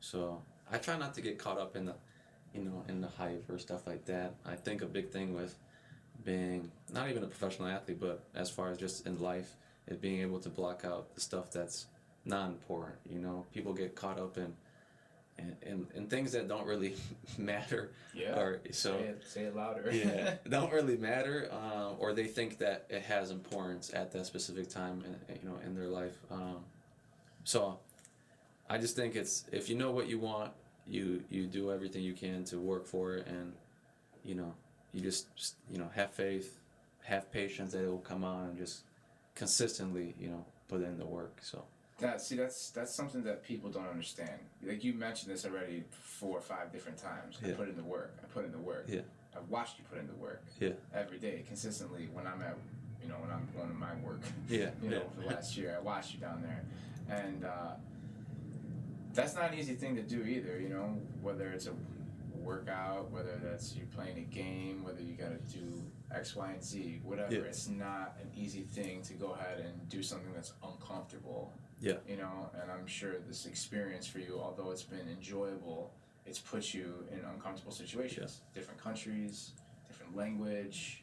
So 0.00 0.40
I 0.70 0.78
try 0.78 0.96
not 0.96 1.14
to 1.14 1.20
get 1.20 1.38
caught 1.38 1.58
up 1.58 1.76
in 1.76 1.86
the, 1.86 1.94
you 2.54 2.62
know, 2.62 2.84
in 2.88 3.00
the 3.00 3.08
hype 3.08 3.44
or 3.50 3.58
stuff 3.58 3.86
like 3.86 4.04
that. 4.06 4.34
I 4.46 4.54
think 4.54 4.82
a 4.82 4.86
big 4.86 5.10
thing 5.10 5.34
with 5.34 5.54
being 6.24 6.70
not 6.92 7.10
even 7.10 7.22
a 7.22 7.26
professional 7.26 7.68
athlete, 7.68 8.00
but 8.00 8.24
as 8.34 8.50
far 8.50 8.70
as 8.70 8.78
just 8.78 9.06
in 9.06 9.18
life, 9.20 9.56
is 9.86 9.96
being 9.96 10.20
able 10.20 10.38
to 10.40 10.48
block 10.48 10.84
out 10.84 11.14
the 11.14 11.20
stuff 11.20 11.50
that's 11.50 11.86
not 12.24 12.48
important. 12.48 12.98
You 13.10 13.18
know, 13.18 13.44
people 13.52 13.72
get 13.72 13.94
caught 13.94 14.18
up 14.18 14.38
in 14.38 14.54
in, 15.40 15.56
in, 15.70 15.86
in 15.94 16.06
things 16.06 16.32
that 16.32 16.48
don't 16.48 16.66
really 16.66 16.94
matter. 17.38 17.92
Yeah. 18.14 18.38
Or 18.38 18.60
so 18.70 18.98
say 18.98 19.04
it, 19.04 19.22
say 19.26 19.40
it 19.44 19.56
louder. 19.56 19.90
yeah, 19.92 20.34
don't 20.48 20.72
really 20.72 20.96
matter, 20.96 21.48
um, 21.52 21.96
or 21.98 22.12
they 22.12 22.26
think 22.26 22.58
that 22.58 22.86
it 22.88 23.02
has 23.02 23.30
importance 23.30 23.92
at 23.94 24.12
that 24.12 24.26
specific 24.26 24.68
time, 24.68 25.04
in, 25.06 25.36
you 25.42 25.48
know, 25.48 25.58
in 25.64 25.74
their 25.74 25.88
life. 25.88 26.16
Um, 26.30 26.58
so, 27.44 27.78
I 28.68 28.78
just 28.78 28.96
think 28.96 29.16
it's 29.16 29.44
if 29.52 29.68
you 29.68 29.76
know 29.76 29.90
what 29.90 30.08
you 30.08 30.18
want, 30.18 30.52
you 30.86 31.22
you 31.30 31.46
do 31.46 31.70
everything 31.70 32.02
you 32.02 32.14
can 32.14 32.44
to 32.44 32.58
work 32.58 32.86
for 32.86 33.14
it, 33.14 33.26
and 33.26 33.52
you 34.24 34.34
know, 34.34 34.52
you 34.92 35.00
just, 35.00 35.34
just 35.36 35.54
you 35.70 35.78
know 35.78 35.88
have 35.94 36.10
faith, 36.10 36.58
have 37.04 37.30
patience 37.32 37.72
that 37.72 37.84
it 37.84 37.88
will 37.88 37.98
come 37.98 38.24
on, 38.24 38.50
and 38.50 38.58
just 38.58 38.82
consistently, 39.34 40.14
you 40.20 40.28
know, 40.28 40.44
put 40.68 40.82
in 40.82 40.98
the 40.98 41.06
work. 41.06 41.38
So. 41.42 41.64
That 42.00 42.20
see, 42.20 42.36
that's 42.36 42.70
that's 42.70 42.94
something 42.94 43.22
that 43.24 43.42
people 43.42 43.70
don't 43.70 43.88
understand. 43.88 44.40
Like 44.66 44.82
you 44.84 44.92
mentioned 44.94 45.32
this 45.32 45.44
already 45.44 45.84
four 45.90 46.36
or 46.38 46.40
five 46.40 46.72
different 46.72 46.98
times. 46.98 47.38
I 47.44 47.48
Yeah. 47.48 47.54
put 47.56 47.68
in 47.68 47.76
the 47.76 47.84
work. 47.84 48.16
I 48.22 48.26
put 48.26 48.44
in 48.44 48.52
the 48.52 48.58
work. 48.58 48.86
Yeah. 48.88 49.00
I've 49.36 49.48
watched 49.48 49.78
you 49.78 49.84
put 49.88 49.98
in 49.98 50.06
the 50.06 50.14
work. 50.14 50.42
Yeah. 50.58 50.70
Every 50.94 51.18
day, 51.18 51.44
consistently. 51.46 52.08
When 52.12 52.26
I'm 52.26 52.40
at, 52.42 52.56
you 53.02 53.08
know, 53.08 53.16
when 53.16 53.30
I'm 53.30 53.46
going 53.56 53.68
to 53.68 53.74
my 53.74 53.94
work. 53.96 54.20
Yeah, 54.48 54.70
You 54.82 54.90
know, 54.90 54.96
yeah. 54.96 55.02
for 55.14 55.20
the 55.20 55.26
last 55.34 55.56
year, 55.56 55.76
I 55.76 55.80
watched 55.80 56.14
you 56.14 56.20
down 56.20 56.42
there, 56.42 56.64
and 57.08 57.44
uh, 57.44 57.72
that's 59.12 59.34
not 59.34 59.52
an 59.52 59.58
easy 59.58 59.74
thing 59.74 59.94
to 59.96 60.02
do 60.02 60.22
either. 60.22 60.58
You 60.58 60.68
know, 60.70 60.96
whether 61.20 61.48
it's 61.50 61.66
a 61.66 61.74
workout, 62.34 63.10
whether 63.10 63.38
that's 63.42 63.74
you 63.76 63.84
playing 63.94 64.18
a 64.18 64.22
game, 64.34 64.82
whether 64.82 65.02
you 65.02 65.14
got 65.14 65.30
to 65.30 65.58
do 65.58 65.84
X, 66.12 66.34
Y, 66.34 66.50
and 66.52 66.64
Z, 66.64 67.00
whatever. 67.04 67.32
Yeah. 67.32 67.40
It's 67.42 67.68
not 67.68 68.16
an 68.20 68.30
easy 68.34 68.62
thing 68.62 69.02
to 69.02 69.14
go 69.14 69.32
ahead 69.32 69.60
and 69.60 69.88
do 69.88 70.02
something 70.02 70.32
that's 70.32 70.54
uncomfortable 70.64 71.52
Yeah. 71.80 71.94
you 72.08 72.16
know 72.16 72.50
and 72.60 72.70
i'm 72.70 72.86
sure 72.86 73.14
this 73.26 73.46
experience 73.46 74.06
for 74.06 74.18
you 74.18 74.38
although 74.42 74.70
it's 74.70 74.82
been 74.82 75.08
enjoyable 75.08 75.90
it's 76.26 76.38
put 76.38 76.74
you 76.74 77.04
in 77.10 77.20
uncomfortable 77.34 77.72
situations 77.72 78.42
different 78.54 78.78
countries 78.82 79.52
different 79.88 80.14
language 80.16 81.02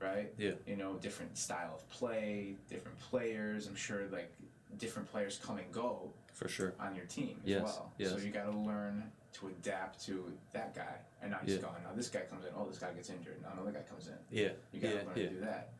right 0.00 0.32
Yeah. 0.38 0.52
you 0.66 0.76
know 0.76 0.94
different 0.94 1.36
style 1.38 1.72
of 1.74 1.88
play 1.88 2.54
different 2.68 2.98
players 2.98 3.66
i'm 3.68 3.74
sure 3.74 4.02
like 4.12 4.30
different 4.78 5.10
players 5.10 5.40
come 5.44 5.56
and 5.58 5.72
go 5.72 6.12
For 6.34 6.46
sure. 6.48 6.74
on 6.78 6.94
your 6.94 7.06
team 7.06 7.40
as 7.42 7.48
Yes, 7.48 7.62
well 7.64 7.92
yes. 7.98 8.10
so 8.10 8.18
you 8.18 8.30
got 8.30 8.44
to 8.52 8.56
learn 8.58 9.10
to 9.34 9.48
adapt 9.48 10.04
to 10.06 10.30
that 10.52 10.74
guy 10.74 10.96
and 11.22 11.30
not 11.30 11.46
just 11.46 11.60
Yeah. 11.62 11.68
going 11.68 11.82
now 11.82 11.90
this 11.96 12.08
guy 12.08 12.20
comes 12.20 12.44
in 12.44 12.50
oh 12.56 12.66
this 12.68 12.78
guy 12.78 12.92
gets 12.92 13.08
injured 13.10 13.40
now 13.42 13.48
another 13.54 13.72
guy 13.72 13.80
comes 13.80 14.08
in 14.08 14.14
Yeah. 14.30 14.50
you 14.72 14.80
gotta 14.80 14.94
yeah. 14.96 15.00
learn 15.06 15.16
Yeah. 15.16 15.22
to 15.28 15.30
do 15.30 15.40
that. 15.40 15.70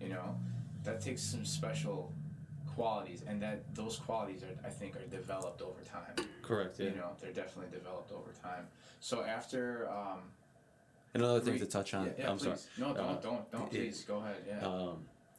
You 0.00 0.10
know, 0.10 0.36
that 0.84 1.00
takes 1.00 1.22
some 1.22 1.44
special 1.46 2.12
qualities, 2.76 3.22
and 3.26 3.40
that 3.42 3.74
those 3.74 3.96
qualities 3.96 4.42
are, 4.42 4.54
I 4.66 4.70
think, 4.70 4.96
are 4.96 5.06
developed 5.06 5.62
over 5.62 5.80
time. 5.82 6.14
Correct. 6.42 6.78
Yeah. 6.78 6.90
You 6.90 6.96
know, 6.96 7.10
they're 7.20 7.32
definitely 7.32 7.76
developed 7.76 8.12
over 8.12 8.30
time. 8.42 8.66
So 9.00 9.22
after, 9.24 9.88
um, 9.90 10.20
Another 11.14 11.40
thing 11.40 11.58
to 11.58 11.66
touch 11.66 11.94
on. 11.94 12.06
yeah, 12.06 12.12
yeah, 12.18 12.30
I'm 12.30 12.38
sorry. 12.38 12.56
please. 12.56 12.68
No, 12.78 12.94
don't, 12.94 12.98
Uh, 13.08 13.14
don't, 13.14 13.50
don't. 13.50 13.70
Please 13.70 14.04
go 14.06 14.18
ahead. 14.18 14.36
Yeah. 14.46 14.66
um, 14.66 14.96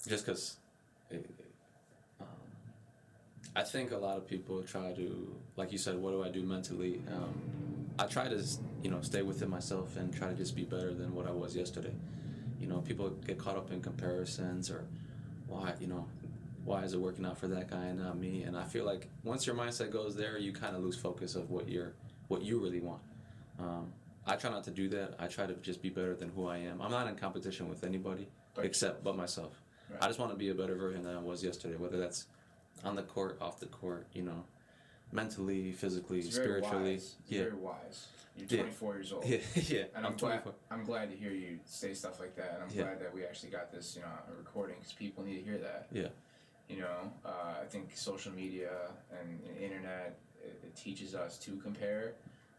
just 0.07 0.25
because 0.25 0.57
um, 2.19 2.25
I 3.55 3.63
think 3.63 3.91
a 3.91 3.97
lot 3.97 4.17
of 4.17 4.27
people 4.27 4.61
try 4.63 4.91
to, 4.93 5.35
like 5.55 5.71
you 5.71 5.77
said, 5.77 5.95
what 5.97 6.11
do 6.11 6.23
I 6.23 6.29
do 6.29 6.41
mentally? 6.43 7.01
Um, 7.13 7.33
I 7.99 8.05
try 8.07 8.27
to, 8.27 8.43
you 8.83 8.89
know, 8.89 9.01
stay 9.01 9.21
within 9.21 9.49
myself 9.49 9.97
and 9.97 10.13
try 10.13 10.29
to 10.29 10.35
just 10.35 10.55
be 10.55 10.63
better 10.63 10.93
than 10.93 11.13
what 11.13 11.27
I 11.27 11.31
was 11.31 11.55
yesterday. 11.55 11.93
You 12.59 12.67
know, 12.67 12.79
people 12.79 13.09
get 13.27 13.37
caught 13.37 13.55
up 13.57 13.71
in 13.71 13.81
comparisons 13.81 14.71
or 14.71 14.83
why, 15.47 15.73
you 15.79 15.87
know, 15.87 16.05
why 16.67 16.83
is 16.83 16.93
it 16.93 16.99
working 16.99 17.25
out 17.25 17.37
for 17.37 17.47
that 17.47 17.69
guy 17.69 17.85
and 17.85 17.99
not 17.99 18.17
me? 18.17 18.43
And 18.43 18.57
I 18.57 18.65
feel 18.65 18.83
like 18.85 19.07
once 19.23 19.47
your 19.47 19.55
mindset 19.55 19.89
goes 19.89 20.15
there, 20.17 20.37
you 20.37 20.51
kind 20.51 20.75
of 20.75 20.83
lose 20.83 20.97
focus 20.97 21.35
of 21.35 21.49
what 21.49 21.69
you're, 21.69 21.93
what 22.27 22.41
you 22.41 22.59
really 22.59 22.81
want. 22.81 23.01
Um, 23.57 23.93
I 24.25 24.35
try 24.35 24.49
not 24.51 24.65
to 24.65 24.71
do 24.71 24.89
that. 24.89 25.15
I 25.17 25.27
try 25.27 25.45
to 25.45 25.53
just 25.55 25.81
be 25.81 25.89
better 25.89 26.13
than 26.13 26.27
who 26.29 26.45
I 26.45 26.57
am. 26.57 26.81
I'm 26.81 26.91
not 26.91 27.07
in 27.07 27.15
competition 27.15 27.69
with 27.69 27.85
anybody 27.85 28.27
except 28.61 29.01
but 29.01 29.15
myself. 29.15 29.61
Right. 29.89 30.03
I 30.03 30.07
just 30.07 30.19
want 30.19 30.33
to 30.33 30.37
be 30.37 30.49
a 30.49 30.53
better 30.53 30.75
version 30.75 31.03
than 31.03 31.15
I 31.15 31.19
was 31.21 31.41
yesterday, 31.41 31.77
whether 31.77 31.97
that's 31.97 32.25
on 32.83 32.95
the 32.95 33.03
court, 33.03 33.37
off 33.39 33.59
the 33.61 33.67
court, 33.67 34.05
you 34.13 34.23
know. 34.23 34.43
mentally, 35.13 35.71
physically, 35.71 36.21
spiritually. 36.21 36.91
wise. 36.95 37.15
Yeah. 37.29 37.43
very 37.43 37.53
wise. 37.55 38.07
You're 38.35 38.47
Yeah. 38.49 38.57
24 38.63 38.93
years 38.95 39.13
old. 39.13 39.25
Yeah, 39.33 39.37
yeah. 39.55 39.83
And 39.95 40.05
I'm, 40.05 40.11
I'm 40.11 40.17
glad. 40.17 40.43
24. 40.43 40.53
I'm 40.69 40.83
glad 40.83 41.09
to 41.11 41.15
hear 41.15 41.31
you 41.31 41.59
say 41.65 41.93
stuff 41.93 42.19
like 42.19 42.35
that, 42.35 42.55
and 42.55 42.63
I'm 42.63 42.69
Yeah. 42.77 42.83
glad 42.83 42.99
that 42.99 43.13
we 43.13 43.23
actually 43.23 43.51
got 43.51 43.71
this, 43.71 43.95
you 43.95 44.01
know, 44.01 44.09
a 44.09 44.37
recording 44.37 44.75
because 44.79 44.91
people 44.91 45.23
need 45.23 45.37
to 45.37 45.43
hear 45.43 45.57
that. 45.59 45.87
Yeah. 45.93 46.09
You 46.69 46.79
know, 46.81 47.11
uh, 47.25 47.29
I 47.61 47.65
think 47.65 47.95
social 47.95 48.31
media 48.33 48.71
and, 49.11 49.39
and 49.47 49.57
internet 49.57 50.17
it, 50.43 50.59
it 50.63 50.75
teaches 50.75 51.15
us 51.15 51.37
to 51.39 51.51
compare 51.57 52.13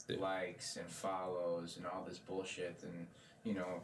Yeah. 0.09 0.17
likes 0.21 0.77
and 0.77 0.87
follows 0.87 1.77
and 1.77 1.87
all 1.87 2.05
this 2.09 2.19
bullshit, 2.19 2.81
and 2.83 3.07
you 3.45 3.53
know, 3.55 3.83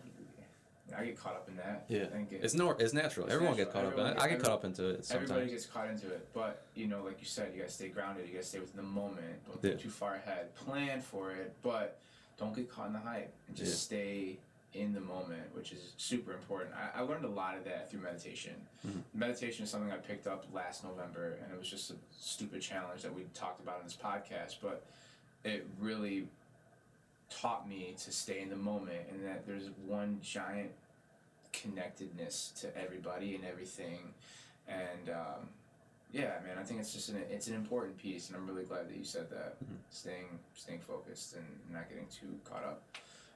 I 0.96 1.04
get 1.04 1.18
caught 1.18 1.34
up 1.34 1.48
in 1.48 1.56
that. 1.56 1.84
Yeah. 1.88 2.04
I 2.04 2.06
think 2.06 2.32
it, 2.32 2.40
It's 2.42 2.54
no, 2.54 2.70
it's 2.70 2.92
natural. 2.94 3.26
It's 3.26 3.34
Everyone 3.34 3.56
natural. 3.56 3.64
gets 3.66 3.72
caught 3.74 3.84
up 3.84 3.92
Everyone 3.92 4.10
in 4.12 4.16
it. 4.18 4.22
I 4.22 4.28
get 4.28 4.40
caught 4.42 4.52
up 4.52 4.64
into 4.64 4.88
it 4.88 5.04
sometimes. 5.04 5.30
Everybody 5.30 5.50
gets 5.52 5.66
caught 5.66 5.88
into 5.90 6.06
it, 6.08 6.28
but 6.32 6.66
you 6.74 6.86
know, 6.86 7.02
like 7.02 7.20
you 7.20 7.26
said, 7.26 7.52
you 7.54 7.60
gotta 7.60 7.72
stay 7.72 7.88
grounded. 7.88 8.26
You 8.26 8.32
gotta 8.34 8.46
stay 8.46 8.60
within 8.60 8.76
the 8.78 8.82
moment. 8.82 9.44
Don't 9.46 9.60
think 9.60 9.74
Yeah. 9.76 9.82
too 9.82 9.90
far 9.90 10.14
ahead. 10.14 10.54
Plan 10.54 11.00
for 11.02 11.32
it, 11.32 11.54
but 11.62 11.98
don't 12.38 12.54
get 12.56 12.70
caught 12.70 12.86
in 12.86 12.94
the 12.94 12.98
hype. 12.98 13.32
And 13.48 13.56
just 13.56 13.90
Yeah. 13.90 13.98
stay 13.98 14.38
in 14.74 14.92
the 14.92 15.00
moment, 15.00 15.42
which 15.54 15.72
is 15.72 15.92
super 15.96 16.32
important. 16.32 16.72
I, 16.74 16.98
I 16.98 17.02
learned 17.02 17.24
a 17.24 17.28
lot 17.28 17.56
of 17.56 17.64
that 17.64 17.90
through 17.90 18.00
meditation. 18.00 18.54
Mhm. 18.86 19.02
Meditation 19.14 19.64
is 19.64 19.70
something 19.70 19.90
I 19.92 19.96
picked 19.96 20.26
up 20.26 20.44
last 20.52 20.82
November, 20.84 21.38
and 21.42 21.52
it 21.52 21.58
was 21.58 21.68
just 21.70 21.90
a 21.92 21.94
stupid 22.18 22.60
challenge 22.60 23.02
that 23.02 23.14
we 23.14 23.22
talked 23.34 23.60
about 23.60 23.78
in 23.78 23.84
this 23.86 23.96
podcast, 23.96 24.56
but 24.60 24.84
it 25.44 25.66
really 25.78 26.26
taught 27.30 27.68
me 27.68 27.94
to 27.98 28.12
stay 28.12 28.40
in 28.40 28.48
the 28.50 28.56
moment 28.56 29.06
and 29.10 29.24
that 29.24 29.46
there's 29.46 29.70
one 29.86 30.18
giant 30.22 30.70
connectedness 31.52 32.52
to 32.60 32.76
everybody 32.76 33.34
and 33.34 33.44
everything 33.44 33.98
and 34.68 35.08
um, 35.10 35.48
yeah 36.12 36.32
man 36.44 36.58
i 36.58 36.62
think 36.62 36.80
it's 36.80 36.92
just 36.92 37.08
an 37.08 37.16
it's 37.30 37.46
an 37.48 37.54
important 37.54 37.96
piece 37.96 38.28
and 38.28 38.36
i'm 38.36 38.46
really 38.46 38.64
glad 38.64 38.88
that 38.88 38.96
you 38.96 39.04
said 39.04 39.28
that 39.30 39.56
Mhm. 39.64 39.76
staying 39.90 40.38
staying 40.54 40.80
focused 40.80 41.34
and 41.34 41.44
not 41.72 41.88
getting 41.88 42.06
too 42.08 42.38
caught 42.44 42.64
up 42.64 42.82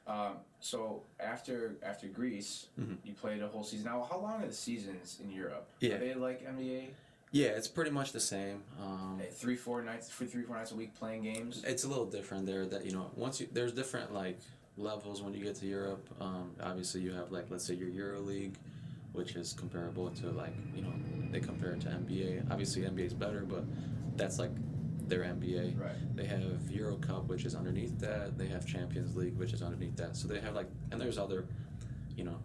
um, 0.08 0.36
so 0.60 1.02
after 1.20 1.76
after 1.82 2.06
greece 2.08 2.66
Mhm. 2.80 2.96
you 3.04 3.12
played 3.14 3.42
a 3.42 3.48
whole 3.48 3.62
season 3.62 3.86
now 3.86 4.06
how 4.10 4.18
long 4.18 4.42
are 4.42 4.46
the 4.46 4.52
seasons 4.52 5.20
in 5.22 5.30
europe 5.30 5.68
Yeah. 5.80 5.94
are 5.94 5.98
they 5.98 6.14
like 6.14 6.44
nba 6.46 6.88
Yeah, 7.30 7.48
it's 7.48 7.68
pretty 7.68 7.90
much 7.90 8.12
the 8.12 8.20
same. 8.20 8.62
Um, 8.80 9.20
three 9.32 9.54
four 9.56 9.82
nights 9.82 10.08
three 10.08 10.26
three 10.26 10.44
four 10.44 10.56
nights 10.56 10.72
a 10.72 10.76
week 10.76 10.94
playing 10.94 11.22
games 11.22 11.62
it's 11.62 11.84
a 11.84 11.88
little 11.88 12.06
different 12.06 12.46
there. 12.46 12.64
That 12.64 12.86
you 12.86 12.92
know, 12.92 13.10
once 13.16 13.38
you 13.38 13.46
there's 13.52 13.72
different 13.72 14.14
like 14.14 14.38
levels 14.78 15.20
when 15.20 15.34
you 15.34 15.42
get 15.44 15.54
to 15.56 15.66
Europe. 15.66 16.08
Um, 16.20 16.52
obviously, 16.62 17.02
you 17.02 17.12
have 17.12 17.30
like 17.30 17.50
let's 17.50 17.64
say 17.66 17.74
your 17.74 17.90
Euro 17.90 18.20
League, 18.20 18.56
which 19.12 19.36
is 19.36 19.52
comparable 19.52 20.08
to 20.20 20.30
like 20.30 20.54
you 20.74 20.80
know 20.80 20.92
they 21.30 21.40
compare 21.40 21.72
it 21.72 21.82
to 21.82 21.88
NBA. 21.88 22.50
Obviously, 22.50 22.82
NBA 22.82 23.04
is 23.04 23.12
better, 23.14 23.42
but 23.42 23.64
that's 24.16 24.38
like 24.38 24.52
their 25.08 25.22
NBA. 25.22 25.78
right 25.80 26.16
They 26.16 26.26
have 26.26 26.70
Euro 26.70 26.96
Cup, 26.96 27.26
which 27.28 27.44
is 27.44 27.54
underneath 27.54 27.98
that. 28.00 28.36
They 28.38 28.46
have 28.46 28.66
Champions 28.66 29.16
League, 29.16 29.36
which 29.36 29.52
is 29.52 29.62
underneath 29.62 29.96
that. 29.96 30.16
So 30.16 30.28
they 30.28 30.40
have 30.40 30.54
like, 30.54 30.68
and 30.90 31.00
there's 31.00 31.18
other, 31.18 31.46
you 32.16 32.24
know, 32.24 32.38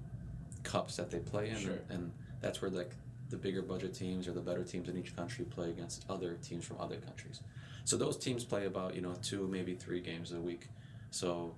cups 0.64 0.96
that 0.96 1.12
they 1.12 1.20
play 1.20 1.50
in, 1.50 1.58
Sure. 1.58 1.80
and 1.90 2.12
that's 2.42 2.62
where 2.62 2.72
like 2.72 2.92
the 3.30 3.38
bigger 3.38 3.62
budget 3.62 3.94
teams 3.94 4.28
or 4.28 4.32
the 4.32 4.42
better 4.42 4.64
teams 4.64 4.88
in 4.90 4.98
each 4.98 5.16
country 5.16 5.46
play 5.46 5.70
against 5.70 6.06
other 6.10 6.36
teams 6.36 6.66
from 6.66 6.80
other 6.80 6.98
countries. 6.98 7.42
So 7.86 7.98
those 7.98 8.18
teams 8.18 8.44
play 8.46 8.66
about 8.66 8.96
you 8.96 9.02
know 9.02 9.16
two 9.22 9.48
maybe 9.48 9.76
three 9.76 10.00
games 10.00 10.32
a 10.32 10.40
week. 10.40 10.68
So, 11.12 11.54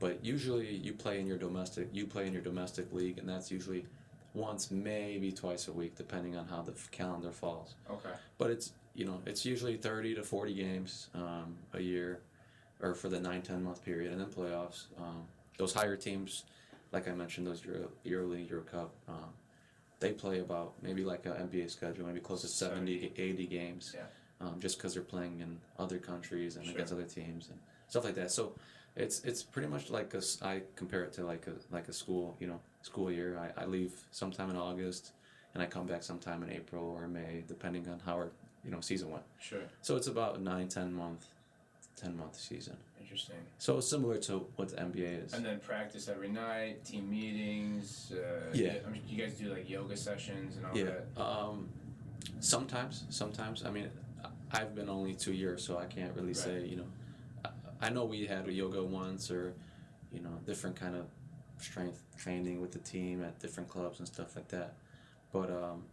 but 0.00 0.24
usually 0.24 0.74
you 0.74 0.92
play 0.94 1.20
in 1.20 1.26
your 1.26 1.38
domestic, 1.38 1.88
you 1.92 2.06
play 2.06 2.26
in 2.26 2.32
your 2.32 2.42
domestic 2.42 2.92
league, 2.92 3.18
and 3.18 3.28
that's 3.28 3.50
usually 3.50 3.86
once 4.34 4.70
maybe 4.70 5.32
twice 5.32 5.68
a 5.68 5.72
week, 5.72 5.96
depending 5.96 6.36
on 6.36 6.46
how 6.46 6.60
the 6.60 6.72
calendar 6.90 7.32
falls 7.32 7.74
okay 7.90 8.10
but 8.36 8.50
it's 8.50 8.72
you 8.96 9.04
know 9.04 9.20
it's 9.26 9.44
usually 9.44 9.76
30 9.76 10.14
to 10.16 10.22
40 10.22 10.54
games 10.54 11.08
um, 11.14 11.54
a 11.74 11.80
year 11.80 12.20
or 12.80 12.94
for 12.94 13.08
the 13.08 13.20
9 13.20 13.42
10 13.42 13.62
month 13.62 13.84
period 13.84 14.10
and 14.10 14.20
then 14.20 14.28
playoffs 14.28 14.84
um, 14.98 15.22
those 15.58 15.72
higher 15.72 15.96
teams 15.96 16.44
like 16.92 17.06
i 17.08 17.12
mentioned 17.12 17.46
those 17.46 17.64
euro, 17.64 17.88
euro 18.04 18.26
league 18.26 18.48
euro 18.50 18.62
cup 18.62 18.90
um, 19.08 19.30
they 20.00 20.12
play 20.12 20.40
about 20.40 20.72
maybe 20.82 21.04
like 21.04 21.26
an 21.26 21.32
nba 21.48 21.70
schedule 21.70 22.06
maybe 22.06 22.20
close 22.20 22.40
to 22.42 22.48
70, 22.48 23.12
80 23.16 23.46
games 23.46 23.94
Yeah. 23.96 24.46
um, 24.46 24.58
just 24.58 24.78
because 24.78 24.94
they're 24.94 25.02
playing 25.02 25.40
in 25.40 25.58
other 25.78 25.98
countries 25.98 26.56
and 26.56 26.64
Sure. 26.64 26.74
against 26.74 26.92
other 26.92 27.04
teams 27.04 27.48
and 27.50 27.58
stuff 27.88 28.04
like 28.04 28.14
that 28.14 28.30
so 28.30 28.54
it's 28.96 29.20
it's 29.24 29.42
pretty 29.42 29.68
much 29.68 29.90
like 29.90 30.14
a 30.14 30.22
I 30.42 30.62
compare 30.74 31.04
it 31.04 31.12
to 31.14 31.24
like 31.26 31.46
a 31.46 31.52
like 31.74 31.88
a 31.88 31.92
school 31.92 32.34
you 32.40 32.46
know 32.46 32.60
school 32.80 33.10
year 33.10 33.38
I, 33.38 33.62
I 33.62 33.66
leave 33.66 33.92
sometime 34.10 34.48
in 34.48 34.56
august 34.56 35.12
and 35.56 35.62
I 35.62 35.66
come 35.66 35.86
back 35.86 36.02
sometime 36.02 36.42
in 36.42 36.50
April 36.50 36.84
or 36.84 37.08
May, 37.08 37.42
depending 37.48 37.88
on 37.88 37.98
how 38.04 38.12
our 38.12 38.30
you 38.66 38.72
know 38.72 38.80
season 38.80 39.10
one. 39.10 39.22
sure 39.40 39.60
So 39.80 39.96
it's 39.96 40.08
about 40.08 40.42
nine, 40.42 40.68
ten 40.68 40.92
month, 40.92 41.24
ten 41.94 42.16
month 42.16 42.34
season. 42.34 42.76
interesting 43.00 43.36
So 43.58 43.78
it's 43.78 43.88
similar 43.88 44.18
to 44.28 44.46
what 44.56 44.70
the 44.70 44.76
NBA 44.76 45.24
is. 45.24 45.32
And 45.34 45.44
then 45.46 45.60
practice 45.60 46.08
every 46.08 46.28
night, 46.28 46.84
team 46.84 47.08
meetings. 47.08 48.12
Uh, 48.12 48.50
Yeah. 48.52 48.74
I 48.86 48.90
mean, 48.90 49.02
you 49.08 49.16
guys 49.22 49.34
do 49.38 49.46
like 49.54 49.70
yoga 49.70 49.96
sessions 49.96 50.56
and 50.56 50.66
all 50.66 50.76
yeah. 50.76 50.84
that. 51.14 51.22
Um, 51.22 51.68
sometimes, 52.40 53.04
sometimes. 53.10 53.64
I 53.64 53.70
mean, 53.70 53.88
I've 54.50 54.74
been 54.74 54.88
only 54.88 55.14
two 55.14 55.32
years, 55.32 55.64
so 55.64 55.78
I 55.78 55.86
can't 55.86 56.12
really 56.16 56.28
Right. 56.28 56.36
say. 56.36 56.66
You 56.66 56.76
know, 56.78 56.88
I, 57.44 57.86
I 57.86 57.90
know 57.90 58.04
we 58.04 58.26
had 58.26 58.48
a 58.48 58.52
yoga 58.52 58.82
once, 58.82 59.30
or 59.30 59.54
you 60.12 60.20
know, 60.20 60.34
different 60.44 60.76
kind 60.76 60.96
of 60.96 61.06
strength 61.58 62.02
training 62.18 62.60
with 62.60 62.72
the 62.72 62.78
team 62.80 63.22
at 63.22 63.38
different 63.38 63.68
clubs 63.68 63.98
and 64.00 64.08
stuff 64.08 64.34
like 64.36 64.48
that. 64.48 64.74
But 65.32 65.50
um, 65.50 65.84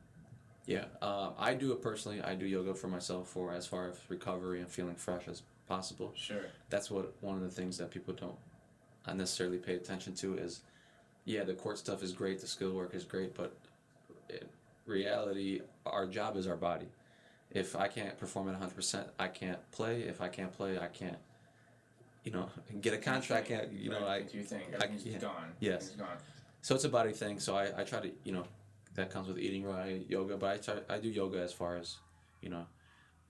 yeah, 0.66 0.86
uh, 1.02 1.32
I 1.38 1.54
do 1.54 1.72
it 1.74 1.82
personally. 1.82 2.22
I 2.22 2.36
do 2.36 2.46
yoga 2.46 2.74
for 2.74 2.88
myself 2.88 3.28
for 3.30 3.52
as 3.54 3.68
far 3.68 3.90
as 3.90 3.98
recovery 4.10 4.60
and 4.62 4.70
feeling 4.70 4.96
fresh 4.96 5.28
as 5.28 5.44
possible. 5.68 6.14
Sure. 6.16 6.46
that's 6.70 6.92
what 6.92 7.14
one 7.22 7.36
of 7.36 7.42
the 7.42 7.50
things 7.50 7.78
that 7.78 7.90
people 7.90 8.14
don't 8.14 8.36
necessarily 9.18 9.58
pay 9.58 9.76
attention 9.76 10.14
to 10.16 10.38
is 10.38 10.62
yeah 11.26 11.44
the 11.44 11.54
court 11.54 11.78
stuff 11.78 12.04
is 12.04 12.12
great 12.12 12.40
the 12.40 12.48
skill 12.48 12.72
work 12.74 12.94
is 12.94 13.04
great 13.04 13.34
but 13.36 13.54
in 14.30 14.46
reality 14.86 15.62
our 15.86 16.06
job 16.06 16.36
is 16.38 16.48
our 16.48 16.56
body 16.58 16.88
if 17.52 17.76
i 17.76 17.88
can't 17.88 18.18
perform 18.18 18.50
at 18.50 18.60
100% 18.60 19.06
i 19.20 19.28
can't 19.28 19.60
play 19.72 20.02
if 20.02 20.22
i 20.22 20.28
can't 20.28 20.52
play 20.54 20.78
i 20.78 20.88
can't 20.88 21.18
you 22.24 22.32
know 22.32 22.50
get 22.82 22.94
a 22.94 22.98
contract 22.98 23.48
can't 23.48 23.72
you 23.72 23.90
know 23.90 24.02
right. 24.02 24.24
i 24.28 24.32
do 24.32 24.38
you 24.38 24.44
think 24.44 24.64
I- 24.80 24.86
everything's 24.86 25.06
yeah. 25.06 25.20
gone? 25.20 25.52
Yes. 25.60 25.74
Everything's 25.76 26.02
gone. 26.02 26.18
so 26.62 26.76
it's 26.76 26.84
a 26.84 26.90
body 26.90 27.12
thing 27.14 27.40
so 27.40 27.56
i, 27.56 27.82
I 27.82 27.84
try 27.84 28.00
to 28.02 28.12
you 28.24 28.32
know 28.34 28.46
that 28.96 29.10
comes 29.10 29.28
with 29.28 29.38
eating 29.40 29.64
right 29.66 30.06
yoga 30.08 30.38
but 30.38 30.50
i 30.52 30.58
try 30.58 30.76
i 30.90 30.98
do 31.00 31.10
yoga 31.10 31.40
as 31.42 31.52
far 31.54 31.78
as 31.78 31.98
you 32.42 32.50
know 32.50 32.66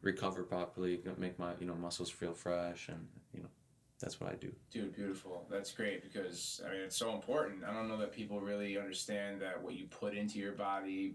recover 0.01 0.43
properly 0.43 0.99
make 1.17 1.37
my 1.39 1.51
you 1.59 1.65
know 1.65 1.75
muscles 1.75 2.09
feel 2.09 2.33
fresh 2.33 2.89
and 2.89 3.07
you 3.33 3.41
know 3.41 3.49
that's 3.99 4.19
what 4.19 4.31
i 4.31 4.35
do 4.35 4.51
Dude, 4.71 4.95
beautiful. 4.95 5.45
That's 5.51 5.71
great 5.71 6.01
because 6.03 6.59
I 6.67 6.71
mean 6.71 6.81
it's 6.81 6.97
so 6.97 7.13
important. 7.13 7.63
I 7.63 7.71
don't 7.73 7.87
know 7.87 7.97
that 7.99 8.11
people 8.11 8.41
really 8.41 8.75
understand 8.77 9.39
that 9.41 9.61
what 9.61 9.75
you 9.75 9.85
put 9.85 10.15
into 10.15 10.39
your 10.39 10.53
body, 10.53 11.13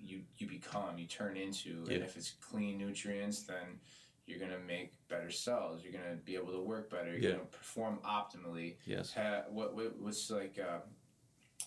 you 0.00 0.22
you 0.38 0.48
become, 0.48 0.96
you 0.98 1.04
turn 1.06 1.36
into, 1.36 1.84
and 1.90 2.02
if 2.02 2.16
it's 2.16 2.30
clean 2.40 2.78
nutrients, 2.78 3.42
then 3.42 3.78
you're 4.26 4.38
gonna 4.38 4.58
make 4.66 4.94
better 5.08 5.30
cells. 5.30 5.82
You're 5.84 5.92
gonna 5.92 6.16
be 6.24 6.34
able 6.36 6.52
to 6.52 6.60
work 6.62 6.88
better. 6.90 7.10
You're 7.12 7.20
Yeah. 7.20 7.30
gonna 7.32 7.44
perform 7.44 7.98
optimally. 8.02 8.76
yes 8.86 9.12
Ha, 9.12 9.42
what, 9.50 9.76
what 9.76 9.94
what's 10.00 10.30
like? 10.30 10.58
Uh, 10.58 10.78